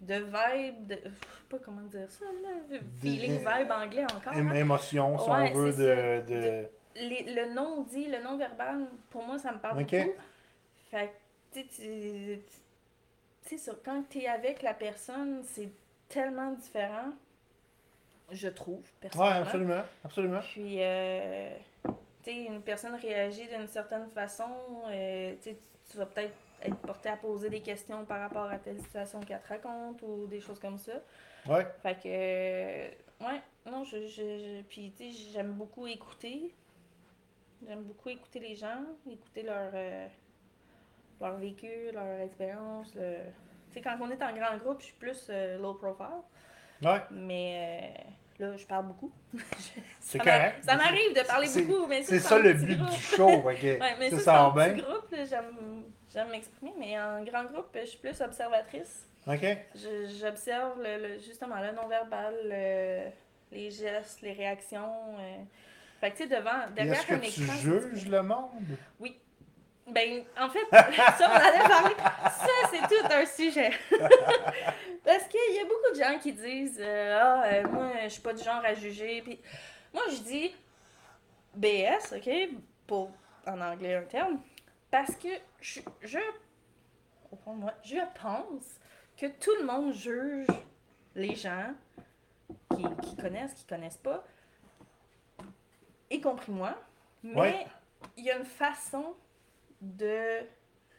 de 0.00 0.14
vibe, 0.14 0.86
de. 0.86 0.94
Je 1.04 1.08
sais 1.08 1.10
pas 1.48 1.58
comment 1.64 1.82
dire 1.82 2.10
ça, 2.10 2.24
là. 2.42 2.78
Feeling, 3.00 3.38
vibe 3.38 3.70
anglais 3.70 4.04
encore. 4.04 4.32
Hein. 4.32 4.54
émotion, 4.54 5.18
si 5.18 5.30
Ouais, 5.30 5.52
on 5.54 5.58
veut, 5.58 5.72
de... 5.72 6.68
Les- 6.96 7.34
le 7.34 7.54
non-dit, 7.54 8.06
le 8.06 8.22
non-verbal, 8.22 8.86
pour 9.10 9.24
moi, 9.24 9.38
ça 9.38 9.52
me 9.52 9.58
parle 9.58 9.80
Ok. 9.82 9.90
beaucoup. 9.94 10.12
Fait 10.90 11.12
que, 11.52 11.60
tu 11.60 12.40
sais, 13.42 13.58
ça, 13.58 13.72
quand 13.84 14.02
tu 14.10 14.18
es 14.20 14.26
avec 14.28 14.62
la 14.62 14.74
personne, 14.74 15.42
c'est 15.44 15.70
tellement 16.08 16.52
différent, 16.52 17.12
je 18.32 18.48
trouve, 18.48 18.82
personnellement. 19.00 19.40
absolument, 19.42 19.82
absolument. 20.04 20.40
Puis, 20.40 20.76
euh, 20.82 21.50
tu 21.84 21.92
sais, 22.24 22.44
une 22.44 22.60
personne 22.62 22.94
réagit 22.96 23.46
d'une 23.48 23.68
certaine 23.68 24.08
façon, 24.08 24.50
euh, 24.88 25.34
tu 25.42 25.96
vas 25.96 26.06
peut-être 26.06 26.34
être 26.62 26.76
porté 26.78 27.08
à 27.08 27.16
poser 27.16 27.50
des 27.50 27.60
questions 27.62 28.04
par 28.04 28.20
rapport 28.20 28.50
à 28.50 28.58
telle 28.58 28.78
situation 28.80 29.20
qu'elle 29.20 29.40
te 29.42 29.48
raconte 29.48 30.02
ou 30.02 30.26
des 30.26 30.40
choses 30.40 30.58
comme 30.58 30.78
ça. 30.78 30.92
Ouais, 31.46 31.66
Fait 31.82 31.94
que, 31.94 32.02
euh, 32.06 32.88
ouais, 33.20 33.40
non, 33.66 33.84
je, 33.84 34.06
je, 34.06 34.22
je- 34.38 34.62
puis 34.62 34.92
tu 34.96 35.10
sais, 35.12 35.30
j'aime 35.32 35.52
beaucoup 35.52 35.86
écouter. 35.86 36.54
J'aime 37.66 37.82
beaucoup 37.84 38.08
écouter 38.08 38.40
les 38.40 38.56
gens, 38.56 38.84
écouter 39.10 39.42
leur, 39.42 39.70
euh, 39.74 40.06
leur 41.20 41.36
vécu, 41.36 41.90
leur 41.92 42.20
expérience. 42.20 42.94
le- 42.94 43.18
Tu 43.68 43.74
sais, 43.74 43.80
quand 43.82 43.96
on 44.00 44.10
est 44.10 44.22
en 44.22 44.32
grand 44.34 44.56
groupe, 44.56 44.80
je 44.80 44.86
suis 44.86 44.94
plus 44.96 45.26
euh, 45.30 45.56
low 45.58 45.74
profile, 45.74 46.06
ouais, 46.82 47.00
mais 47.10 47.94
là, 48.38 48.56
je 48.56 48.66
parle 48.66 48.86
beaucoup. 48.86 49.12
c'est 50.00 50.18
correct. 50.18 50.64
Ça 50.64 50.76
m'arrive 50.76 51.14
de 51.14 51.26
parler 51.26 51.48
beaucoup, 51.48 51.86
mais 51.86 52.02
C'est 52.02 52.18
ça 52.18 52.38
le 52.38 52.52
but 52.54 52.76
groupe. 52.76 52.90
du 52.90 52.96
show, 53.00 53.28
ok? 53.28 53.44
Ouais, 53.62 53.96
mais 53.98 54.10
ça, 54.10 54.18
ça, 54.18 54.42
en 54.44 54.52
bien? 54.52 54.72
groupe, 54.72 55.10
là, 55.12 55.24
j'aime 55.24 55.84
j'aime 56.12 56.28
m'exprimer, 56.30 56.72
mais 56.78 56.98
en 57.00 57.22
grand 57.24 57.44
groupe, 57.44 57.68
je 57.74 57.84
suis 57.86 57.98
plus 57.98 58.20
observatrice. 58.20 59.06
Ok? 59.26 59.44
J'observe 60.20 60.82
le, 60.82 61.08
le- 61.08 61.18
justement 61.18 61.56
le 61.60 61.72
non-verbal, 61.72 62.34
le- 62.44 63.10
les 63.52 63.70
gestes, 63.70 64.22
les 64.22 64.32
réactions. 64.32 64.92
euh. 65.18 65.36
Fait 66.00 66.10
que 66.12 66.16
tu 66.16 66.22
sais, 66.22 66.28
devant, 66.34 66.66
derrière 66.74 66.94
Est-ce 66.94 67.06
que 67.06 67.14
un 67.14 67.18
tu 67.18 67.26
écran. 67.42 67.52
c'est 67.56 67.60
juges 67.60 68.08
le 68.08 68.22
monde? 68.22 68.50
Ben, 69.86 70.22
en 70.40 70.48
fait, 70.48 70.64
ça, 70.70 71.28
on 71.28 71.34
allait 71.34 71.68
parler. 71.68 71.94
Ça, 71.98 72.70
c'est 72.70 72.78
tout 72.88 73.12
un 73.12 73.26
sujet. 73.26 73.70
Parce 75.04 75.24
qu'il 75.26 75.54
y 75.56 75.58
a 75.58 75.64
beaucoup 75.64 75.94
de 75.94 76.00
gens 76.02 76.18
qui 76.20 76.32
disent 76.32 76.78
euh, 76.80 77.18
Ah, 77.20 77.42
euh, 77.46 77.68
moi, 77.68 77.90
je 78.04 78.08
suis 78.08 78.22
pas 78.22 78.32
du 78.32 78.42
genre 78.42 78.62
à 78.64 78.72
juger. 78.74 79.20
Puis 79.22 79.40
moi, 79.92 80.02
je 80.10 80.18
dis 80.22 80.54
BS, 81.54 82.14
OK, 82.16 82.30
pour 82.86 83.10
en 83.46 83.60
anglais 83.60 83.96
un 83.96 84.02
terme, 84.02 84.40
parce 84.90 85.14
que 85.16 85.28
je, 85.60 85.80
moi, 87.46 87.72
je 87.84 87.96
pense 88.20 88.80
que 89.16 89.26
tout 89.26 89.54
le 89.60 89.66
monde 89.66 89.92
juge 89.92 90.46
les 91.14 91.34
gens 91.34 91.72
qui, 92.74 92.84
qui 93.02 93.16
connaissent, 93.16 93.54
qui 93.54 93.64
connaissent 93.64 93.96
pas, 93.98 94.24
y 96.10 96.20
compris 96.20 96.52
moi. 96.52 96.76
Mais 97.22 97.34
Ouais. 97.38 97.66
il 98.16 98.24
y 98.24 98.30
a 98.30 98.38
une 98.38 98.44
façon 98.44 99.14
de 99.80 100.40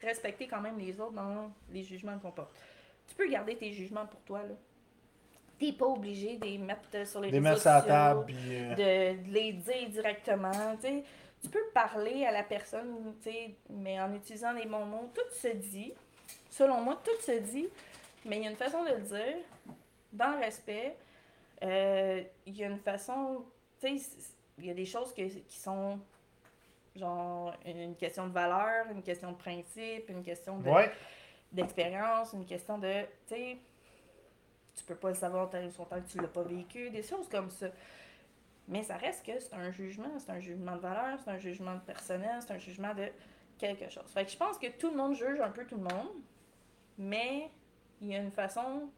respecter 0.01 0.47
quand 0.47 0.61
même 0.61 0.77
les 0.77 0.99
autres 0.99 1.13
dans 1.13 1.51
les 1.69 1.83
jugements 1.83 2.17
qu'on 2.19 2.31
porte. 2.31 2.53
Tu 3.07 3.15
peux 3.15 3.27
garder 3.29 3.55
tes 3.57 3.71
jugements 3.71 4.05
pour 4.05 4.21
toi, 4.21 4.43
là. 4.43 4.55
T'es 5.59 5.73
pas 5.73 5.85
obligé 5.85 6.37
de 6.37 6.45
les 6.45 6.57
mettre 6.57 7.05
sur 7.05 7.21
les 7.21 7.29
Les 7.29 7.37
réseaux 7.37 7.49
la 7.65 7.79
sociaux, 7.79 7.87
table, 7.87 8.33
euh, 8.35 8.75
de, 9.15 9.23
de 9.27 9.31
les 9.31 9.53
dire 9.53 9.89
directement, 9.89 10.75
tu 10.77 10.81
sais. 10.81 11.03
Tu 11.41 11.49
peux 11.49 11.63
parler 11.73 12.25
à 12.25 12.31
la 12.31 12.43
personne, 12.43 13.15
mais 13.69 13.99
en 13.99 14.13
utilisant 14.13 14.51
les 14.53 14.65
bons 14.65 14.85
mots. 14.85 15.11
Tout 15.13 15.33
se 15.35 15.47
dit, 15.47 15.93
selon 16.49 16.81
moi, 16.81 17.01
tout 17.03 17.19
se 17.21 17.31
dit, 17.39 17.67
mais 18.25 18.37
il 18.37 18.43
y 18.43 18.47
a 18.47 18.51
une 18.51 18.55
façon 18.57 18.83
de 18.83 18.89
le 18.91 18.99
dire, 19.01 19.37
dans 20.13 20.31
le 20.33 20.37
respect. 20.39 20.95
Euh, 21.63 22.23
Il 22.45 22.57
y 22.57 22.63
a 22.63 22.67
une 22.67 22.79
façon, 22.79 23.43
tu 23.79 23.97
sais, 23.99 24.09
il 24.59 24.65
y 24.65 24.71
a 24.71 24.73
des 24.73 24.85
choses 24.85 25.13
que- 25.13 25.21
qui 25.27 25.57
sont 25.59 25.99
genre 26.95 27.53
une 27.65 27.95
question 27.95 28.27
de 28.27 28.33
valeur, 28.33 28.87
une 28.91 29.01
question 29.01 29.31
de 29.31 29.37
principe, 29.37 30.09
une 30.09 30.23
question 30.23 30.57
de, 30.59 30.69
Ouais, 30.69 30.91
d'expérience, 31.51 32.33
une 32.33 32.45
question 32.45 32.77
de, 32.77 33.01
tu 33.27 33.35
sais, 33.35 33.57
tu 34.75 34.83
peux 34.83 34.95
pas 34.95 35.09
le 35.09 35.15
savoir 35.15 35.49
tant 35.49 35.69
son 35.71 35.85
temps 35.85 36.01
que 36.01 36.07
tu 36.09 36.17
l'as 36.19 36.27
pas 36.27 36.43
vécu, 36.43 36.89
des 36.89 37.03
choses 37.03 37.27
comme 37.29 37.49
ça. 37.49 37.67
Mais 38.71 38.83
ça 38.83 38.95
reste 38.97 39.25
que 39.25 39.37
c'est 39.37 39.53
un 39.53 39.69
jugement, 39.71 40.17
c'est 40.17 40.31
un 40.31 40.39
jugement 40.39 40.75
de 40.77 40.81
valeur, 40.81 41.19
c'est 41.23 41.29
un 41.29 41.37
jugement 41.37 41.75
de 41.75 41.81
personnel, 41.81 42.39
c'est 42.41 42.53
un 42.53 42.57
jugement 42.57 42.93
de 42.95 43.07
quelque 43.59 43.89
chose. 43.89 44.09
Fait 44.13 44.25
que 44.25 44.31
je 44.31 44.37
pense 44.37 44.57
que 44.57 44.67
tout 44.67 44.89
le 44.89 44.95
monde 44.97 45.13
juge 45.13 45.39
un 45.41 45.49
peu 45.51 45.65
tout 45.65 45.75
le 45.75 45.83
monde, 45.83 46.09
mais 46.97 47.51
il 48.01 48.07
y 48.07 48.15
a 48.15 48.19
une 48.19 48.31
façon 48.31 48.89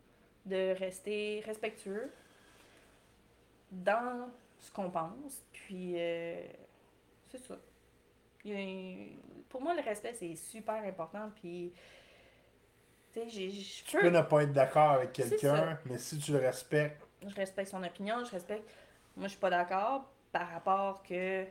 de 0.45 0.75
rester 0.77 1.41
respectueux 1.45 2.11
dans 3.71 4.29
ce 4.59 4.71
qu'on 4.71 4.89
pense, 4.91 5.43
puis 5.51 5.93
euh, 5.97 6.43
c'est 7.29 7.39
ça. 7.39 7.55
Il 8.45 8.51
y 8.51 8.55
a- 8.55 9.17
pour 9.49 9.61
moi, 9.61 9.73
le 9.73 9.81
respect, 9.81 10.13
c'est 10.13 10.35
super 10.35 10.75
important, 10.83 11.31
puis 11.41 11.73
tu 13.11 13.19
sais, 13.21 13.29
j'ai- 13.29 13.49
je 13.51 13.83
tu 13.83 13.97
peux 13.97 14.09
ne 14.09 14.21
pas 14.21 14.43
être 14.43 14.53
d'accord 14.53 14.91
avec 14.91 15.13
quelqu'un, 15.13 15.79
mais 15.85 15.97
si 15.97 16.17
tu 16.19 16.31
le 16.31 16.37
respectes, 16.39 17.01
je 17.25 17.33
respecte 17.35 17.69
son 17.71 17.83
opinion, 17.83 18.23
je 18.23 18.31
respecte. 18.31 18.69
Moi, 19.15 19.25
je 19.27 19.31
suis 19.31 19.39
pas 19.39 19.49
d'accord 19.49 20.05
par 20.31 20.49
rapport 20.49 21.03
que 21.03 21.45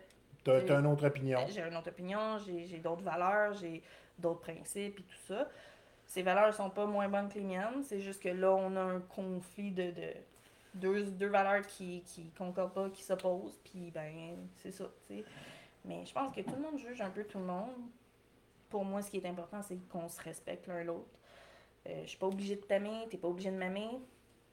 t'as 0.44 0.58
as 0.58 0.80
une 0.80 0.86
autre 0.86 1.06
opinion. 1.06 1.38
j'ai 1.48 1.60
une 1.62 1.76
autre 1.76 1.88
opinion, 1.90 2.38
j'ai 2.38 2.66
j'ai 2.66 2.78
d'autres 2.78 3.02
valeurs, 3.02 3.52
j'ai 3.54 3.82
d'autres 4.18 4.40
principes 4.40 4.98
et 4.98 5.02
tout 5.02 5.26
ça. 5.26 5.48
Ces 6.06 6.22
valeurs 6.22 6.52
sont 6.52 6.68
pas 6.70 6.84
moins 6.84 7.08
bonnes 7.08 7.28
que 7.28 7.34
les 7.34 7.44
miennes, 7.44 7.82
c'est 7.84 8.00
juste 8.00 8.22
que 8.22 8.28
là, 8.28 8.52
on 8.52 8.76
a 8.76 8.80
un 8.80 9.00
conflit 9.00 9.70
de, 9.70 9.92
de 9.92 10.12
deux, 10.74 11.04
deux 11.04 11.28
valeurs 11.28 11.66
qui, 11.66 12.02
qui 12.04 12.30
concordent 12.36 12.74
pas, 12.74 12.90
qui 12.90 13.02
s'opposent, 13.02 13.58
puis 13.64 13.90
ben, 13.90 14.36
c'est 14.56 14.72
ça, 14.72 14.84
tu 15.06 15.16
sais. 15.16 15.24
Mais 15.84 16.04
je 16.04 16.12
pense 16.12 16.34
que 16.34 16.40
tout 16.42 16.54
le 16.54 16.62
monde 16.62 16.78
juge 16.78 17.00
un 17.00 17.10
peu 17.10 17.24
tout 17.24 17.38
le 17.38 17.44
monde. 17.44 17.70
pour 18.68 18.84
moi, 18.84 19.02
ce 19.02 19.10
qui 19.10 19.18
est 19.18 19.26
important, 19.26 19.62
c'est 19.62 19.76
qu'on 19.88 20.08
se 20.08 20.20
respecte 20.22 20.66
l'un 20.66 20.84
l'autre. 20.84 21.18
Euh, 21.86 22.02
je 22.04 22.08
suis 22.08 22.18
pas 22.18 22.26
obligée 22.26 22.56
de 22.56 22.60
t'aimer, 22.62 23.06
t'es 23.10 23.16
pas 23.16 23.28
obligé 23.28 23.50
de 23.50 23.56
m'aimer, 23.56 24.00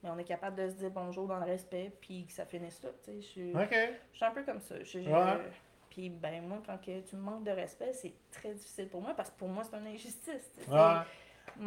mais 0.04 0.10
on 0.10 0.18
est 0.18 0.24
capable 0.24 0.56
de 0.58 0.70
se 0.70 0.76
dire 0.76 0.92
bonjour 0.92 1.28
dans 1.28 1.38
le 1.40 1.46
respect, 1.46 1.92
puis 2.02 2.26
que 2.26 2.32
ça 2.34 2.46
finisse 2.46 2.82
là. 2.84 2.90
tu 3.04 3.12
sais. 3.12 3.22
Je 3.22 3.26
suis 3.28 3.54
OK. 3.56 3.76
je 4.12 4.16
suis 4.18 4.26
un 4.26 4.32
peu 4.32 4.44
comme 4.44 4.60
ça. 4.62 4.76
Je- 4.80 5.00
je- 5.02 5.10
Ouais. 5.10 5.42
Puis, 5.90 6.10
ben, 6.10 6.44
moi, 6.48 6.62
quand 6.66 6.78
que 6.78 7.00
tu 7.02 7.16
me 7.16 7.22
manques 7.22 7.44
de 7.44 7.52
respect, 7.52 7.92
c'est 7.94 8.14
très 8.32 8.54
difficile 8.54 8.88
pour 8.90 9.02
moi 9.02 9.14
parce 9.16 9.32
que 9.32 9.38
pour 9.40 9.48
moi, 9.50 9.64
c'est 9.64 9.76
une 9.78 9.88
injustice. 9.88 10.52
tu 10.58 10.64
sais. 10.66 10.72
Ouais. 10.72 10.78
Manque 10.78 11.06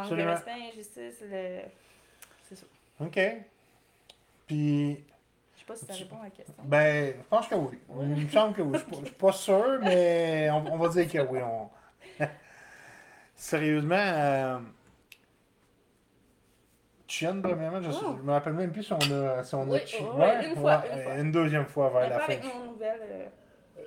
absolument. 0.06 0.16
de 0.16 0.30
respect, 0.30 0.50
injustice, 0.72 1.20
le... 1.22 1.60
c'est 2.48 2.54
ça. 2.54 2.66
OK. 3.00 3.18
Puis, 4.46 5.04
Je 5.54 5.58
sais 5.60 5.64
pas 5.66 5.74
si 5.76 5.84
ça 5.86 5.92
répond 5.94 6.20
à 6.20 6.24
la 6.24 6.30
question. 6.30 6.54
ben, 6.64 7.14
je 7.18 7.22
pense 7.28 7.48
que 7.48 7.54
oui. 7.56 7.78
Il 8.00 8.24
me 8.24 8.28
semble 8.30 8.54
que 8.54 8.62
oui. 8.62 8.74
Je 8.74 8.78
suis 8.78 8.90
pas- 8.90 8.96
je 9.00 9.06
suis 9.06 9.14
pas 9.16 9.32
sûr, 9.32 9.78
mais 9.82 10.50
on, 10.50 10.72
on 10.72 10.76
va 10.78 10.88
dire 10.88 11.10
que 11.10 11.18
oui. 11.18 11.40
On... 11.42 11.68
Sérieusement, 13.34 13.94
euh... 13.96 14.58
Chienne, 17.12 17.42
premièrement, 17.42 17.82
je, 17.82 17.90
Oh. 17.90 18.14
je 18.16 18.22
me 18.22 18.32
rappelle 18.32 18.54
même 18.54 18.72
plus 18.72 18.84
si 18.84 18.92
on 18.94 18.96
a, 18.96 19.44
si 19.44 19.54
on 19.54 19.62
a 19.64 19.66
Oui, 19.66 19.80
chi- 19.84 20.02
ouais, 20.02 20.48
une 20.48 20.56
fois, 20.56 20.82
une 20.90 21.02
fois. 21.02 21.14
une 21.18 21.30
deuxième 21.30 21.66
fois 21.66 21.90
vers 21.90 22.08
la 22.08 22.18
fin. 22.20 22.24
avec 22.24 22.42
mon 22.44 22.72
nouvelle. 22.72 23.00
euh, 23.02 23.82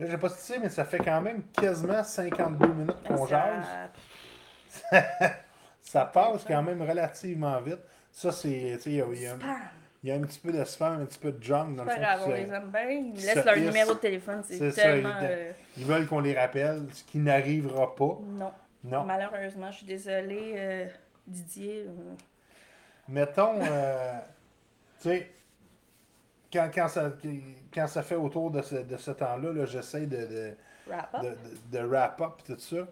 Là, 0.00 0.06
j'ai 0.10 0.18
pas 0.18 0.28
cité, 0.28 0.58
mais 0.58 0.68
ça 0.68 0.84
fait 0.84 0.98
quand 0.98 1.20
même 1.20 1.44
quasiment 1.52 2.02
52 2.02 2.66
minutes 2.66 2.96
qu'on 3.06 3.26
ça- 3.28 3.62
jase. 3.62 4.90
Ça 5.82 6.04
passe 6.04 6.44
quand 6.44 6.62
même 6.64 6.82
relativement 6.82 7.60
vite. 7.60 7.78
Ça, 8.10 8.32
c'est. 8.32 8.76
Il 8.86 8.92
y, 8.96 9.00
a- 9.00 9.06
y 9.06 9.26
a 9.28 9.34
un- 9.34 9.38
y 10.02 10.10
a 10.10 10.18
petit 10.18 10.40
peu 10.40 10.50
de 10.52 10.64
spam, 10.64 11.00
un 11.00 11.06
petit 11.06 11.18
peu 11.20 11.30
de 11.30 11.40
junk 11.42 11.76
dans 11.76 11.84
le 11.84 11.90
fond. 11.92 12.00
grave, 12.00 12.28
les 12.34 12.52
aime 12.52 12.70
bien. 12.72 12.88
Ils 12.90 13.20
ça 13.20 13.34
laissent 13.34 13.44
leur 13.44 13.56
numéro 13.56 13.94
de 13.94 13.98
téléphone. 14.00 14.42
C'est 14.44 14.72
ça, 14.72 14.82
tellement. 14.82 15.14
il- 15.20 15.26
euh, 15.30 15.52
Ils 15.76 15.84
veulent 15.86 16.06
qu'on 16.08 16.18
les 16.20 16.36
rappelle, 16.36 16.86
ce 16.92 17.04
qui 17.04 17.18
n'arrivera 17.18 17.94
pas. 17.94 18.18
Non. 18.24 18.50
Non. 18.82 19.04
Malheureusement, 19.04 19.70
je 19.70 19.76
suis 19.78 19.86
désolée, 19.86 20.54
euh, 20.56 20.86
Didier. 21.26 21.86
Mettons, 23.08 23.60
euh, 23.60 24.18
tu 25.00 25.08
sais, 25.08 25.30
quand, 26.52 26.70
quand, 26.74 26.88
ça, 26.88 27.12
quand 27.72 27.86
ça 27.86 28.02
fait 28.02 28.16
autour 28.16 28.50
de 28.50 28.62
ce, 28.62 28.76
de 28.76 28.96
ce 28.96 29.10
temps-là, 29.10 29.52
-là, 29.52 29.66
j'essaie 29.66 30.06
de, 30.06 30.26
de, 30.26 30.54
wrap 30.86 31.14
up. 31.14 31.38
de, 31.70 31.78
wrap 31.78 32.20
up 32.20 32.32
et 32.40 32.54
tout 32.54 32.60
ça. 32.60 32.86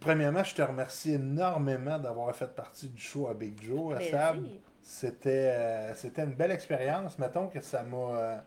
Premièrement, 0.00 0.42
je 0.42 0.54
te 0.54 0.62
remercie 0.62 1.12
énormément 1.12 1.98
d'avoir 1.98 2.34
fait 2.34 2.54
partie 2.54 2.88
du 2.88 3.00
show 3.00 3.28
à 3.28 3.34
Big 3.34 3.62
Joe, 3.62 3.94
à 3.94 3.96
Plaisir. 3.96 4.18
Sab. 4.18 4.44
C'était 4.82 5.30
euh, 5.30 5.94
c'était 5.94 6.22
une 6.22 6.34
belle 6.34 6.52
expérience. 6.52 7.18
Mettons 7.18 7.48
que 7.48 7.60
ça 7.60 7.82
m'a 7.82 7.96
euh, 7.96 8.38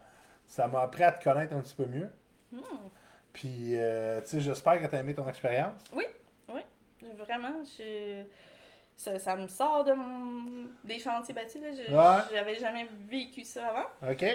ça 0.47 0.67
m'a 0.67 0.81
appris 0.81 1.03
à 1.03 1.11
te 1.11 1.23
connaître 1.23 1.53
un 1.53 1.61
petit 1.61 1.75
peu 1.75 1.85
mieux. 1.85 2.09
Hmm. 2.51 2.61
Puis, 3.31 3.77
euh, 3.77 4.21
tu 4.21 4.27
sais, 4.27 4.39
j'espère 4.41 4.81
que 4.81 4.87
tu 4.87 4.95
as 4.95 4.99
aimé 4.99 5.13
ton 5.13 5.27
expérience. 5.29 5.75
Vraiment, 7.17 7.63
je... 7.77 8.23
ça, 8.95 9.17
ça 9.19 9.35
me 9.35 9.47
sort 9.47 9.83
de 9.83 9.93
mon... 9.93 10.67
des 10.83 10.99
chantiers 10.99 11.33
bâtis. 11.33 11.59
Là. 11.59 11.69
Je- 11.71 11.93
Ouais. 11.93 12.23
J'avais 12.33 12.55
jamais 12.55 12.87
vécu 13.07 13.43
ça 13.43 13.67
avant. 13.67 14.11
OK? 14.11 14.25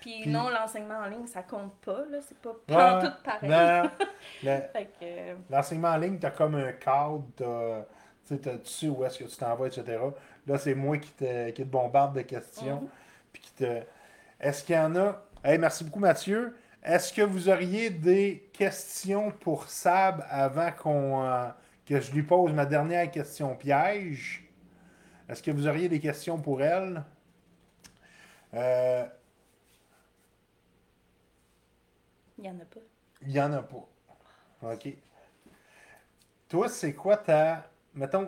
Puis, 0.00 0.22
Puis- 0.22 0.30
non, 0.30 0.48
l'enseignement 0.48 0.98
en 0.98 1.06
ligne, 1.06 1.26
ça 1.26 1.42
compte 1.42 1.74
pas. 1.84 2.04
Là. 2.10 2.18
C'est 2.20 2.36
pas 2.38 2.50
Ouais. 2.50 3.08
tout 3.08 3.14
pareil. 3.24 3.48
Non, 3.50 3.90
le- 4.42 4.60
Fait 4.72 4.84
que, 4.86 4.90
euh, 5.04 5.34
L'enseignement 5.50 5.88
en 5.90 5.96
ligne, 5.96 6.18
tu 6.18 6.26
as 6.26 6.30
comme 6.32 6.54
un 6.56 6.72
cadre, 6.72 7.24
t'as- 7.36 7.86
tu 8.26 8.34
sais, 8.34 8.38
t'as- 8.40 8.58
tu 8.58 8.68
sais 8.70 8.88
où 8.88 9.04
est-ce 9.04 9.18
que 9.18 9.24
tu 9.24 9.36
t'en 9.36 9.54
vas, 9.54 9.66
etc. 9.68 9.98
Là, 10.46 10.58
c'est 10.58 10.74
moi 10.74 10.98
qui 10.98 11.10
te, 11.12 11.50
qui 11.50 11.62
te 11.62 11.68
bombarde 11.68 12.16
de 12.16 12.22
questions. 12.22 12.80
Mhm. 12.80 12.88
Puis 13.32 13.42
qui 13.42 13.52
te... 13.52 13.80
Est-ce 14.40 14.64
qu'il 14.64 14.74
y 14.74 14.78
en 14.78 14.94
a? 14.96 15.22
Hey, 15.44 15.58
merci 15.58 15.84
beaucoup, 15.84 16.00
Mathieu. 16.00 16.56
Est-ce 16.82 17.12
que 17.12 17.22
vous 17.22 17.48
auriez 17.48 17.90
des 17.90 18.50
questions 18.52 19.30
pour 19.30 19.68
Sab 19.68 20.24
avant 20.28 20.72
qu'on 20.72 21.24
euh, 21.24 21.48
que 21.86 22.00
je 22.00 22.10
lui 22.12 22.24
pose 22.24 22.52
ma 22.52 22.66
dernière 22.66 23.08
question 23.10 23.54
piège? 23.54 24.50
Est-ce 25.28 25.42
que 25.42 25.52
vous 25.52 25.68
auriez 25.68 25.88
des 25.88 26.00
questions 26.00 26.40
pour 26.40 26.60
elle? 26.60 27.04
Euh, 28.54 29.06
il 32.36 32.46
y 32.46 32.50
en 32.50 32.58
a 32.58 32.64
pas. 32.64 32.80
Il 33.22 33.28
n'y 33.28 33.40
en 33.40 33.52
a 33.52 33.62
pas. 33.62 33.88
OK. 34.62 34.88
Toi, 36.48 36.68
c'est 36.68 36.94
quoi 36.94 37.16
ta. 37.16 37.70
Mettons, 37.94 38.26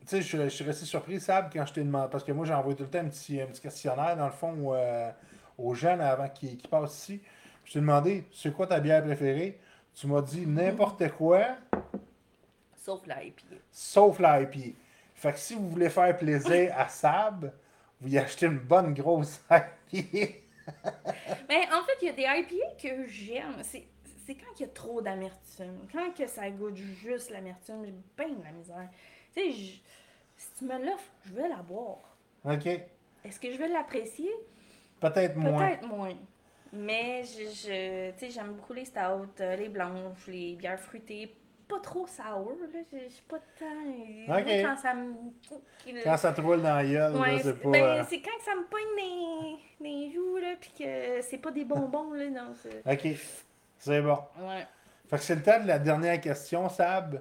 tu 0.00 0.06
sais, 0.06 0.22
je, 0.22 0.44
je 0.44 0.48
suis 0.48 0.64
resté 0.64 0.86
surpris, 0.86 1.20
Sab, 1.20 1.52
quand 1.52 1.66
je 1.66 1.72
t'ai 1.72 1.82
demandé. 1.82 2.08
Parce 2.10 2.22
que 2.22 2.30
moi, 2.30 2.46
j'ai 2.46 2.54
envoyé 2.54 2.76
tout 2.76 2.84
le 2.84 2.90
temps 2.90 3.00
un 3.00 3.08
petit, 3.08 3.40
un 3.40 3.46
petit 3.46 3.60
questionnaire, 3.60 4.16
dans 4.16 4.26
le 4.26 4.32
fond, 4.32 4.72
euh, 4.72 5.10
aux 5.58 5.74
là, 5.74 6.12
avant 6.12 6.28
qu'ils 6.28 6.56
qu'ils 6.56 6.70
passent 6.70 6.96
ici. 6.96 7.22
Je 7.68 7.74
t'ai 7.74 7.80
demandé, 7.80 8.24
c'est 8.32 8.50
quoi 8.54 8.66
ta 8.66 8.80
bière 8.80 9.04
préférée? 9.04 9.58
Tu 9.94 10.06
m'as 10.06 10.22
dit 10.22 10.46
n'importe 10.46 11.06
quoi, 11.12 11.44
Sauf 12.74 13.06
la 13.06 13.22
IPA. 13.22 13.42
sauf 13.70 14.18
la 14.20 14.40
IPA. 14.40 14.74
Fait 15.14 15.32
que 15.34 15.38
si 15.38 15.54
vous 15.54 15.68
voulez 15.68 15.90
faire 15.90 16.16
plaisir 16.16 16.72
à 16.78 16.88
Sab, 16.88 17.52
vous 18.00 18.08
y 18.08 18.16
achetez 18.16 18.46
une 18.46 18.58
bonne 18.58 18.94
grosse 18.94 19.38
IPA. 19.92 20.32
Mais 21.46 21.66
en 21.70 21.82
fait, 21.82 21.98
il 22.00 22.06
y 22.06 22.08
a 22.08 22.12
des 22.12 22.22
IPA 22.22 22.66
que 22.82 23.06
j'aime. 23.06 23.56
C'est 23.62 23.86
c'est 24.26 24.34
quand 24.34 24.58
il 24.58 24.62
y 24.62 24.64
a 24.64 24.68
trop 24.68 25.02
d'amertume. 25.02 25.86
Quand 25.92 26.10
que 26.14 26.26
ça 26.26 26.48
goûte 26.50 26.76
juste 26.76 27.28
l'amertume, 27.30 27.84
j'ai 27.84 27.94
bien 28.16 28.34
de 28.34 28.44
la 28.44 28.50
misère. 28.52 28.88
Tu 29.34 29.40
sais, 29.42 29.50
je- 29.52 29.80
si 30.36 30.48
tu 30.58 30.64
me 30.64 30.78
l'offres, 30.84 31.10
je 31.26 31.34
vais 31.34 31.48
la 31.48 31.56
boire. 31.56 32.16
OK? 32.44 32.66
Est-ce 32.66 33.38
que 33.40 33.52
je 33.52 33.58
vais 33.58 33.68
l'apprécier? 33.68 34.30
Peut-être 35.00 35.36
moins. 35.36 35.66
Peut-être 35.66 35.86
moins. 35.86 36.14
Mais 36.72 37.22
je, 37.24 37.44
je- 37.44 38.10
tu 38.12 38.18
sais, 38.18 38.30
j'aime 38.30 38.52
beaucoup 38.54 38.72
les 38.74 38.84
stouts, 38.84 39.00
euh, 39.40 39.56
les 39.56 39.68
blanches, 39.68 40.26
les 40.28 40.54
bières 40.54 40.78
fruitées. 40.80 41.34
Pas 41.66 41.80
trop 41.80 42.06
sour, 42.06 42.52
là. 42.72 42.80
Je 42.92 43.08
suis 43.12 43.22
pas 43.28 43.38
tant. 43.58 43.66
Ok. 43.66 44.26
Moi, 44.26 44.42
Quand 44.62 44.76
ça 44.76 44.94
me. 44.94 45.12
Quand 46.02 46.16
ça 46.16 46.32
te 46.32 46.40
roule 46.40 46.62
dans 46.62 46.74
la 46.76 46.84
gueule, 46.84 47.16
Ouais, 47.16 47.36
c'est 47.38 47.42
c'est 47.44 47.60
pas. 47.60 47.68
ben, 47.70 47.82
euh, 47.84 48.02
c'est 48.08 48.20
quand 48.22 48.36
que 48.38 48.44
ça 48.44 48.54
me 48.54 48.64
pogne 48.64 48.96
les, 48.96 49.86
les 49.88 50.10
joues, 50.14 50.36
là, 50.38 50.54
pis 50.58 50.70
que 50.78 51.20
c'est 51.22 51.36
pas 51.38 51.50
des 51.50 51.64
bonbons, 51.66 52.12
là, 52.14 52.30
non. 52.30 52.52
c'est- 52.54 52.82
OK. 52.90 53.18
C'est 53.78 54.00
bon. 54.00 54.18
Ouais. 54.40 54.66
Fait 55.10 55.16
que 55.18 55.22
c'est 55.22 55.34
le 55.36 55.42
temps 55.42 55.60
de 55.62 55.66
la 55.68 55.78
dernière 55.78 56.18
question, 56.22 56.68
Sab. 56.70 57.20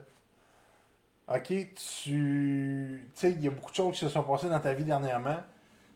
OK, 1.30 1.44
tu. 1.48 1.66
Tu 1.76 3.10
sais, 3.14 3.32
il 3.32 3.42
y 3.44 3.48
a 3.48 3.52
beaucoup 3.52 3.72
de 3.72 3.76
choses 3.76 3.94
qui 3.94 4.00
se 4.00 4.10
sont 4.10 4.24
passées 4.24 4.48
dans 4.50 4.60
ta 4.62 4.74
vie 4.74 4.86
dernièrement. 4.86 5.38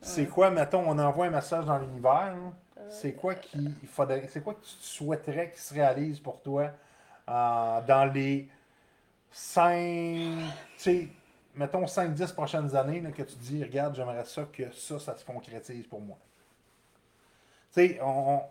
C'est 0.01 0.21
Ouais. 0.21 0.27
quoi, 0.27 0.49
mettons, 0.49 0.83
on 0.85 0.97
envoie 0.99 1.27
un 1.27 1.29
message 1.29 1.63
dans 1.65 1.77
l'univers. 1.77 2.33
là. 2.35 2.51
C'est 2.91 3.13
quoi 3.13 3.35
qui 3.35 3.57
faudrait. 3.87 4.27
C'est 4.29 4.41
quoi 4.43 4.53
que 4.55 4.61
tu 4.61 4.69
souhaiterais 4.81 5.49
qu'il 5.51 5.59
se 5.59 5.73
réalise 5.73 6.19
pour 6.19 6.41
toi 6.41 6.71
euh, 7.29 7.81
dans 7.87 8.11
les 8.13 8.47
5. 9.31 9.75
Tu 9.75 10.53
sais, 10.77 11.07
mettons 11.55 11.85
5-10 11.85 12.33
prochaines 12.33 12.75
années 12.75 13.01
là, 13.01 13.11
que 13.11 13.23
tu 13.23 13.35
dis, 13.37 13.63
regarde, 13.63 13.95
j'aimerais 13.95 14.25
ça 14.25 14.43
que 14.51 14.71
ça, 14.71 14.99
ça 14.99 15.15
se 15.17 15.23
concrétise 15.25 15.87
pour 15.87 16.01
moi. 16.01 16.17
Tu 17.73 17.87
sais, 17.87 17.99
on, 18.01 18.07
on- 18.37 18.41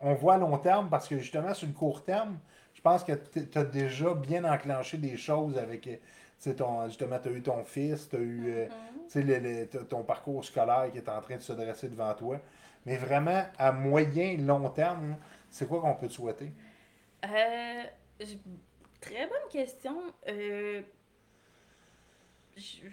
on 0.00 0.14
voit 0.14 0.34
à 0.34 0.38
long 0.38 0.56
terme 0.58 0.88
parce 0.88 1.08
que 1.08 1.18
justement, 1.18 1.52
sur 1.54 1.66
le 1.66 1.72
court 1.74 2.04
terme, 2.04 2.38
je 2.74 2.80
pense 2.80 3.02
que 3.02 3.12
tu 3.12 3.58
as 3.58 3.64
déjà 3.64 4.14
bien 4.14 4.44
enclenché 4.44 4.96
des 4.96 5.16
choses 5.16 5.58
avec. 5.58 5.88
ton, 6.56 6.86
justement, 6.86 7.18
tu 7.18 7.28
as 7.28 7.32
eu 7.32 7.42
ton 7.42 7.64
fils, 7.64 8.08
tu 8.08 8.14
as 8.16 8.20
eu 8.20 8.50
euh, 8.52 8.64
mhm. 8.66 8.70
tu 9.06 9.10
sais, 9.10 9.22
le- 9.22 9.38
le- 9.40 9.66
t- 9.66 9.84
ton 9.86 10.04
parcours 10.04 10.44
scolaire 10.44 10.88
qui 10.92 10.98
est 10.98 11.08
en 11.08 11.20
train 11.20 11.36
de 11.36 11.42
se 11.42 11.52
dresser 11.52 11.88
devant 11.88 12.14
toi. 12.14 12.38
Mais 12.86 12.96
vraiment, 12.96 13.44
à 13.58 13.72
moyen, 13.72 14.36
long 14.38 14.68
terme, 14.70 15.16
c'est 15.50 15.66
quoi 15.68 15.80
qu'on 15.80 15.94
peut 15.94 16.08
te 16.08 16.12
souhaiter? 16.12 16.52
Euh, 17.24 17.84
très 19.00 19.26
bonne 19.26 19.48
question. 19.50 19.96
Euh, 20.28 20.82
je- 22.56 22.88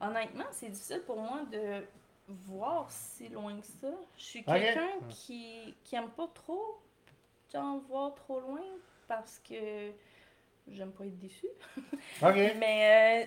Honnêtement, 0.00 0.44
c'est 0.50 0.68
difficile 0.68 1.02
pour 1.06 1.18
moi 1.20 1.42
de 1.50 1.86
voir 2.28 2.90
si 2.90 3.28
loin 3.28 3.58
que 3.60 3.66
ça. 3.66 3.88
Je 4.18 4.22
suis 4.22 4.44
quelqu'un 4.44 4.88
qui, 5.08 5.74
qui 5.84 5.96
aime 5.96 6.10
pas 6.10 6.28
trop 6.34 6.80
voir 7.88 8.14
trop 8.14 8.40
loin 8.40 8.62
parce 9.06 9.40
que 9.48 9.92
j'aime 10.68 10.92
pas 10.92 11.06
être 11.06 11.18
déçue. 11.18 11.46
Mais 12.58 13.26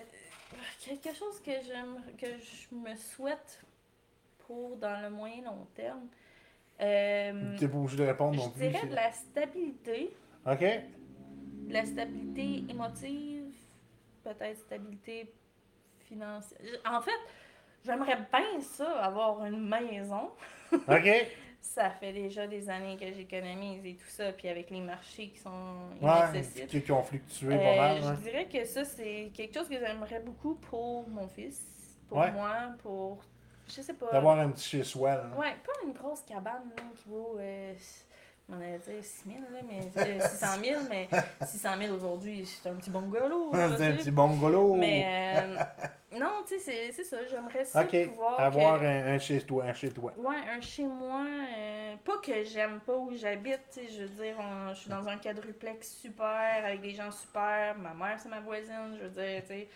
quelque 0.80 1.14
chose 1.14 1.40
que 1.40 1.52
j'aime 1.66 2.02
que 2.18 2.26
je 2.38 2.74
me 2.74 2.94
souhaite 2.96 3.62
pour 4.48 4.76
dans 4.78 5.00
le 5.02 5.10
moyen 5.10 5.42
long 5.44 5.66
terme. 5.76 6.08
euh, 6.80 7.56
T'es 7.58 7.68
pas 7.68 7.76
obligé 7.78 7.96
de 7.98 8.04
répondre 8.04 8.36
non 8.36 8.44
je 8.44 8.50
plus. 8.50 8.68
dirais 8.68 8.86
de 8.88 8.94
la 8.94 9.12
stabilité, 9.12 10.16
OK? 10.46 10.60
de 10.60 11.72
la 11.72 11.84
stabilité 11.84 12.64
émotive, 12.70 13.52
peut-être 14.24 14.58
stabilité 14.58 15.32
financière. 16.00 16.58
En 16.86 17.00
fait, 17.02 17.10
j'aimerais 17.84 18.16
bien 18.32 18.60
ça, 18.62 18.90
avoir 19.04 19.44
une 19.44 19.68
maison. 19.68 20.30
OK? 20.72 21.26
Ça 21.60 21.90
fait 21.90 22.12
déjà 22.12 22.46
des 22.46 22.70
années 22.70 22.96
que 22.96 23.12
j'économise 23.12 23.84
et 23.84 23.96
tout 23.96 24.06
ça, 24.06 24.32
puis 24.32 24.48
avec 24.48 24.70
les 24.70 24.80
marchés 24.80 25.28
qui 25.28 25.38
sont 25.38 25.50
Ouais, 26.00 26.08
inaccessibles. 26.08 26.66
qui, 26.68 26.82
qui 26.82 26.92
ont 26.92 27.02
fluctué 27.02 27.52
Euh, 27.54 27.58
pas 27.58 27.76
mal. 27.76 28.02
je 28.02 28.06
hein. 28.06 28.18
dirais 28.22 28.46
que 28.48 28.64
ça, 28.64 28.84
c'est 28.84 29.30
quelque 29.34 29.54
chose 29.54 29.68
que 29.68 29.78
j'aimerais 29.78 30.20
beaucoup 30.20 30.54
pour 30.54 31.06
mon 31.08 31.28
fils, 31.28 31.60
pour 32.08 32.18
Ouais. 32.18 32.30
moi, 32.32 32.70
pour. 32.82 33.22
Je 33.74 33.82
sais 33.82 33.94
pas. 33.94 34.10
D'avoir 34.12 34.38
un 34.38 34.50
petit 34.50 34.68
chez-soi. 34.68 35.10
là. 35.16 35.24
Ouais, 35.38 35.54
pas 35.64 35.72
une 35.86 35.92
grosse 35.92 36.22
cabane 36.22 36.70
là, 36.76 36.82
qui 36.96 37.08
vaut 37.08 37.36
euh, 37.38 37.74
On 38.50 38.54
allait 38.60 38.78
dire 38.78 39.02
6 39.04 39.24
000, 39.28 39.38
là, 39.52 39.60
mais 39.68 39.80
euh, 39.96 40.20
600 40.28 40.46
000, 40.64 40.80
mais 40.88 41.08
600 41.46 41.68
000 41.82 41.94
aujourd'hui, 41.94 42.46
c'est 42.46 42.68
un 42.70 42.74
petit 42.76 42.88
bungalow. 42.90 43.50
C'est 43.52 43.86
un 43.86 43.92
petit 43.96 44.10
bungalow. 44.10 44.74
Mais 44.74 45.04
euh, 45.38 46.18
non, 46.18 46.42
tu 46.48 46.58
sais, 46.58 46.90
c'est- 46.90 47.04
ça. 47.04 47.18
J'aimerais 47.30 47.66
ça 47.66 47.84
pouvoir. 47.84 48.40
Avoir 48.40 48.80
que- 48.80 48.84
un, 48.86 49.14
un 49.14 49.18
chez 49.18 49.40
toi, 49.42 49.64
un 49.64 49.74
chez 49.74 49.90
toi. 49.90 50.14
Ouais, 50.16 50.36
un 50.50 50.60
chez 50.62 50.84
moi. 50.84 51.26
euh, 51.58 51.96
pas 52.02 52.16
que 52.24 52.42
j'aime 52.44 52.80
pas 52.80 52.96
où 52.96 53.14
j'habite, 53.14 53.60
tu 53.70 53.80
sais. 53.80 53.88
Je 53.88 54.02
veux 54.04 54.24
dire, 54.24 54.36
on- 54.40 54.72
je 54.72 54.78
suis 54.80 54.90
dans 54.90 55.06
un 55.06 55.18
quadruplex 55.18 55.96
super, 56.00 56.64
avec 56.64 56.80
des 56.80 56.94
gens 56.94 57.10
super. 57.10 57.76
Ma 57.76 57.92
mère, 57.92 58.18
c'est 58.18 58.30
ma 58.30 58.40
voisine. 58.40 58.96
Je 58.98 59.04
veux 59.06 59.10
dire, 59.10 59.42
tu 59.42 59.48
sais. 59.48 59.68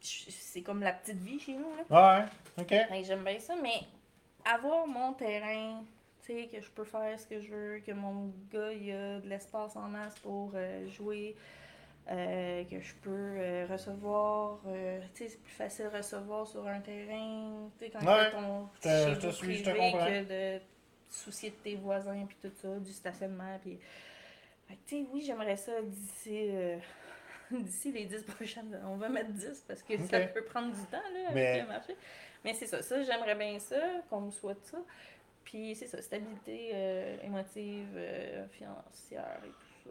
C'est 0.00 0.62
comme 0.62 0.82
la 0.82 0.92
petite 0.92 1.18
vie 1.18 1.38
chez 1.40 1.54
nous, 1.54 1.70
là. 1.90 2.18
Ouais, 2.20 2.62
OK. 2.62 3.04
J'aime 3.04 3.24
bien 3.24 3.38
ça, 3.38 3.54
mais 3.62 3.80
avoir 4.44 4.86
mon 4.86 5.12
terrain, 5.12 5.82
tu 6.24 6.32
sais, 6.34 6.46
que 6.46 6.60
je 6.60 6.70
peux 6.70 6.84
faire 6.84 7.18
ce 7.18 7.26
que 7.26 7.40
je 7.40 7.50
veux, 7.50 7.78
que 7.80 7.92
mon 7.92 8.32
gars, 8.52 8.72
il 8.72 8.90
a 8.92 9.20
de 9.20 9.28
l'espace 9.28 9.76
en 9.76 9.88
masse 9.88 10.18
pour 10.20 10.52
euh, 10.54 10.88
jouer, 10.88 11.36
euh, 12.10 12.64
que 12.64 12.80
je 12.80 12.94
peux 13.02 13.10
euh, 13.10 13.66
recevoir, 13.70 14.60
tu 15.14 15.24
sais, 15.24 15.28
c'est 15.28 15.42
plus 15.42 15.52
facile 15.52 15.90
de 15.92 15.96
recevoir 15.96 16.46
sur 16.46 16.66
un 16.66 16.80
terrain, 16.80 17.68
tu 17.78 17.84
sais, 17.86 17.90
quand 17.90 18.06
Ouais, 18.06 18.30
ton 18.30 18.68
je 18.76 18.80
te- 18.80 19.14
je 19.14 19.20
te 19.20 19.26
vous 19.26 19.32
suis, 19.32 19.56
je 19.56 19.64
te 19.64 19.70
privé, 19.70 19.90
comprends. 19.92 20.06
que 20.06 20.20
de 20.22 20.58
te 20.58 20.64
soucier 21.10 21.50
de 21.50 21.56
tes 21.56 21.74
voisins, 21.76 22.24
puis 22.26 22.36
tout 22.40 22.54
ça, 22.56 22.68
du 22.78 22.92
stationnement, 22.92 23.58
puis... 23.62 23.78
Tu 24.86 24.96
sais, 25.02 25.06
oui, 25.12 25.22
j'aimerais 25.26 25.56
ça 25.56 25.72
d'ici... 25.82 26.50
D'ici 27.64 27.92
les 27.92 28.04
10 28.04 28.22
prochaines, 28.24 28.80
on 28.86 28.96
va 28.96 29.08
mettre 29.08 29.30
10 29.30 29.64
parce 29.66 29.82
que 29.82 29.96
ça 30.06 30.20
peut 30.20 30.42
prendre 30.44 30.72
du 30.74 30.82
temps 30.86 30.96
là, 31.12 31.20
avec 31.28 31.34
Mais- 31.34 31.60
le 31.62 31.66
marché. 31.68 31.96
Mais 32.44 32.54
c'est 32.54 32.66
ça, 32.66 32.82
ça, 32.82 33.02
j'aimerais 33.02 33.34
bien 33.34 33.58
ça, 33.58 33.76
qu'on 34.08 34.20
me 34.22 34.30
souhaite 34.30 34.64
ça. 34.64 34.78
Puis 35.44 35.74
c'est 35.74 35.86
ça, 35.86 36.00
stabilité 36.02 36.70
euh, 36.74 37.16
émotive, 37.24 37.88
euh, 37.96 38.46
financière 38.48 39.40
et 39.44 39.48
tout 39.48 39.90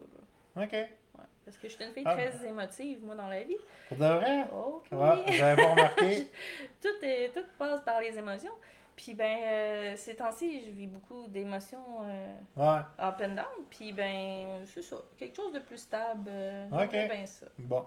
là. 0.60 0.64
OK. 0.64 0.72
Ouais. 0.72 1.24
Parce 1.44 1.56
que 1.56 1.68
je 1.68 1.74
suis 1.74 1.84
une 1.84 1.92
fille 1.92 2.04
Ah. 2.06 2.14
très 2.14 2.46
émotive, 2.46 3.04
moi, 3.04 3.14
dans 3.16 3.28
la 3.28 3.42
vie. 3.42 3.56
Pour 3.88 3.96
de 3.98 4.04
vrai? 4.04 4.44
Ok. 4.52 4.84
Ouais, 4.92 5.32
j'avais 5.32 5.60
pas 5.62 5.68
remarqué? 5.70 6.28
tout, 6.82 6.88
est, 7.04 7.32
tout 7.34 7.44
passe 7.58 7.82
par 7.82 8.00
les 8.00 8.16
émotions. 8.16 8.52
Puis 8.98 9.14
ben, 9.14 9.38
euh, 9.44 9.96
ces 9.96 10.16
temps-ci, 10.16 10.60
je 10.66 10.70
vis 10.72 10.88
beaucoup 10.88 11.28
d'émotions 11.28 12.02
euh, 12.02 12.34
Ouais. 12.56 12.80
up 12.98 13.14
and 13.22 13.34
down. 13.36 13.64
Puis 13.70 13.92
ben, 13.92 14.64
c'est 14.66 14.82
ça, 14.82 14.96
quelque 15.16 15.36
chose 15.36 15.52
de 15.52 15.60
plus 15.60 15.78
stable. 15.78 16.24
euh, 16.28 16.66
Ok. 16.72 16.96
ça. 17.26 17.46
Bon. 17.60 17.86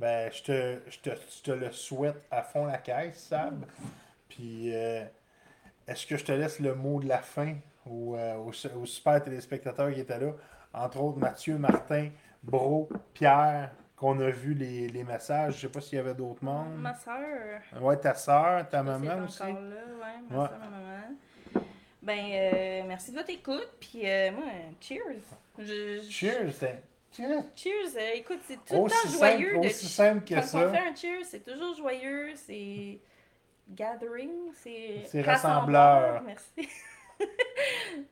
Ben, 0.00 0.28
je 0.32 0.42
te, 0.42 0.80
je, 0.90 0.98
te, 0.98 1.10
je 1.10 1.42
te 1.42 1.50
le 1.52 1.70
souhaite 1.70 2.20
à 2.32 2.42
fond 2.42 2.64
la 2.66 2.78
caisse, 2.78 3.18
Sab. 3.28 3.64
Puis, 4.28 4.74
euh, 4.74 5.04
est-ce 5.86 6.04
que 6.06 6.16
je 6.16 6.24
te 6.24 6.32
laisse 6.32 6.58
le 6.58 6.74
mot 6.74 6.98
de 7.00 7.06
la 7.06 7.18
fin 7.18 7.54
aux, 7.86 8.16
aux, 8.16 8.50
aux 8.76 8.86
super 8.86 9.22
téléspectateurs 9.22 9.92
qui 9.92 10.00
étaient 10.00 10.18
là? 10.18 10.32
Entre 10.74 11.00
autres, 11.00 11.18
Mathieu, 11.18 11.58
Martin, 11.58 12.08
Bro, 12.42 12.88
Pierre, 13.14 13.70
qu'on 14.00 14.18
a 14.20 14.30
vu 14.30 14.54
les, 14.54 14.88
les 14.88 15.04
messages. 15.04 15.56
Je 15.56 15.60
sais 15.60 15.68
pas 15.68 15.80
s'il 15.82 15.96
y 15.96 16.00
avait 16.00 16.14
d'autres 16.14 16.42
membres. 16.42 16.74
Ma 16.76 16.94
soeur. 16.94 17.60
Ouais, 17.80 17.98
ta 17.98 18.14
soeur, 18.14 18.66
ta 18.70 18.82
maman 18.82 19.24
aussi. 19.26 19.42
encore 19.42 19.60
là, 19.60 19.76
ouais, 19.76 20.22
ma 20.30 20.38
Ouais. 20.42 20.48
soeur, 20.48 20.58
ma 20.58 20.68
maman. 20.70 21.64
Ben, 22.02 22.18
euh, 22.32 22.82
merci 22.88 23.10
de 23.12 23.16
votre 23.18 23.28
écoute, 23.28 23.68
puis 23.78 24.08
euh, 24.08 24.32
moi, 24.32 24.44
cheers. 24.80 25.02
Je- 25.58 26.00
je- 26.02 26.10
Cheers! 26.10 26.52
c'est- 26.58 26.82
Cheers! 27.14 27.44
Cheers, 27.54 27.96
euh, 27.96 28.10
écoute, 28.14 28.38
c'est 28.46 28.54
tout 28.64 28.84
le 28.84 28.90
temps 28.90 29.08
joyeux. 29.18 29.50
simple, 29.52 29.60
de 29.60 29.68
aussi 29.68 29.86
simple 29.86 30.24
que 30.24 30.34
Quand 30.36 30.42
ça. 30.42 30.58
on 30.58 30.72
fait 30.72 30.78
un 30.78 30.94
cheers, 30.94 31.24
c'est 31.26 31.44
toujours 31.44 31.74
joyeux, 31.76 32.32
c'est 32.36 32.98
gathering, 33.68 34.30
c'est 34.62 35.02
C'est 35.08 35.20
rassembleur. 35.20 36.22
Merci. 36.22 36.68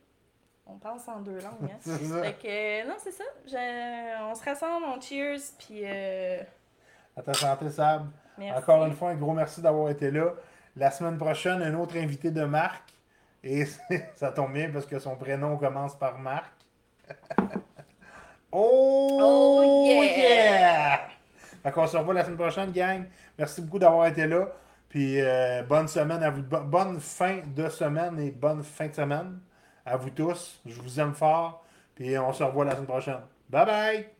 on 0.68 0.78
pense 0.78 1.08
en 1.08 1.20
deux 1.20 1.38
langues, 1.40 1.70
hein. 1.70 1.78
Fait 2.22 2.34
que, 2.34 2.46
euh, 2.84 2.88
non, 2.88 2.94
c'est 3.02 3.10
ça. 3.12 3.24
Je- 3.46 4.22
on 4.30 4.34
se 4.34 4.44
rassemble, 4.44 4.86
on 4.86 5.00
cheers, 5.00 5.38
puis 5.58 5.80
euh, 5.84 6.42
À 7.16 7.22
ta 7.22 7.34
santé, 7.34 7.70
Sab. 7.70 8.08
merci. 8.36 8.58
Encore 8.62 8.84
une 8.86 8.92
fois, 8.94 9.10
un 9.10 9.14
gros 9.16 9.32
merci 9.32 9.60
d'avoir 9.62 9.90
été 9.90 10.10
là. 10.10 10.32
La 10.76 10.90
semaine 10.90 11.18
prochaine, 11.18 11.62
un 11.62 11.74
autre 11.74 11.96
invité 11.96 12.30
de 12.30 12.44
Marc. 12.44 12.82
Et 13.42 13.64
ça 14.16 14.30
tombe 14.32 14.52
bien 14.52 14.70
parce 14.72 14.86
que 14.86 14.98
son 14.98 15.16
prénom 15.16 15.56
commence 15.56 15.96
par 15.98 16.18
Marc. 16.18 16.52
oh, 18.52 19.18
Oh, 19.20 19.84
yeah! 19.86 20.16
yeah! 20.16 21.00
Fait 21.62 21.72
qu'on 21.72 21.86
se 21.86 21.96
revoit 21.96 22.14
la 22.14 22.24
semaine 22.24 22.38
prochaine, 22.38 22.70
gang. 22.72 23.04
Merci 23.38 23.60
beaucoup 23.62 23.78
d'avoir 23.78 24.06
été 24.06 24.26
là. 24.26 24.46
Puis 24.88 25.20
euh, 25.20 25.62
bonne 25.64 25.88
semaine 25.88 26.22
à 26.22 26.30
vous. 26.30 26.42
Bo- 26.42 26.60
Bonne 26.60 27.00
fin 27.00 27.40
de 27.46 27.68
semaine 27.68 28.18
et 28.20 28.30
bonne 28.30 28.62
fin 28.62 28.86
de 28.88 28.94
semaine 28.94 29.38
à 29.90 29.96
vous 29.96 30.10
tous. 30.10 30.60
Je 30.66 30.80
vous 30.80 31.00
aime 31.00 31.14
fort. 31.14 31.64
Puis 31.94 32.16
on 32.18 32.32
se 32.32 32.44
revoit 32.44 32.64
la 32.64 32.72
semaine 32.72 32.86
prochaine. 32.86 33.20
Bye 33.50 33.66
bye! 33.66 34.17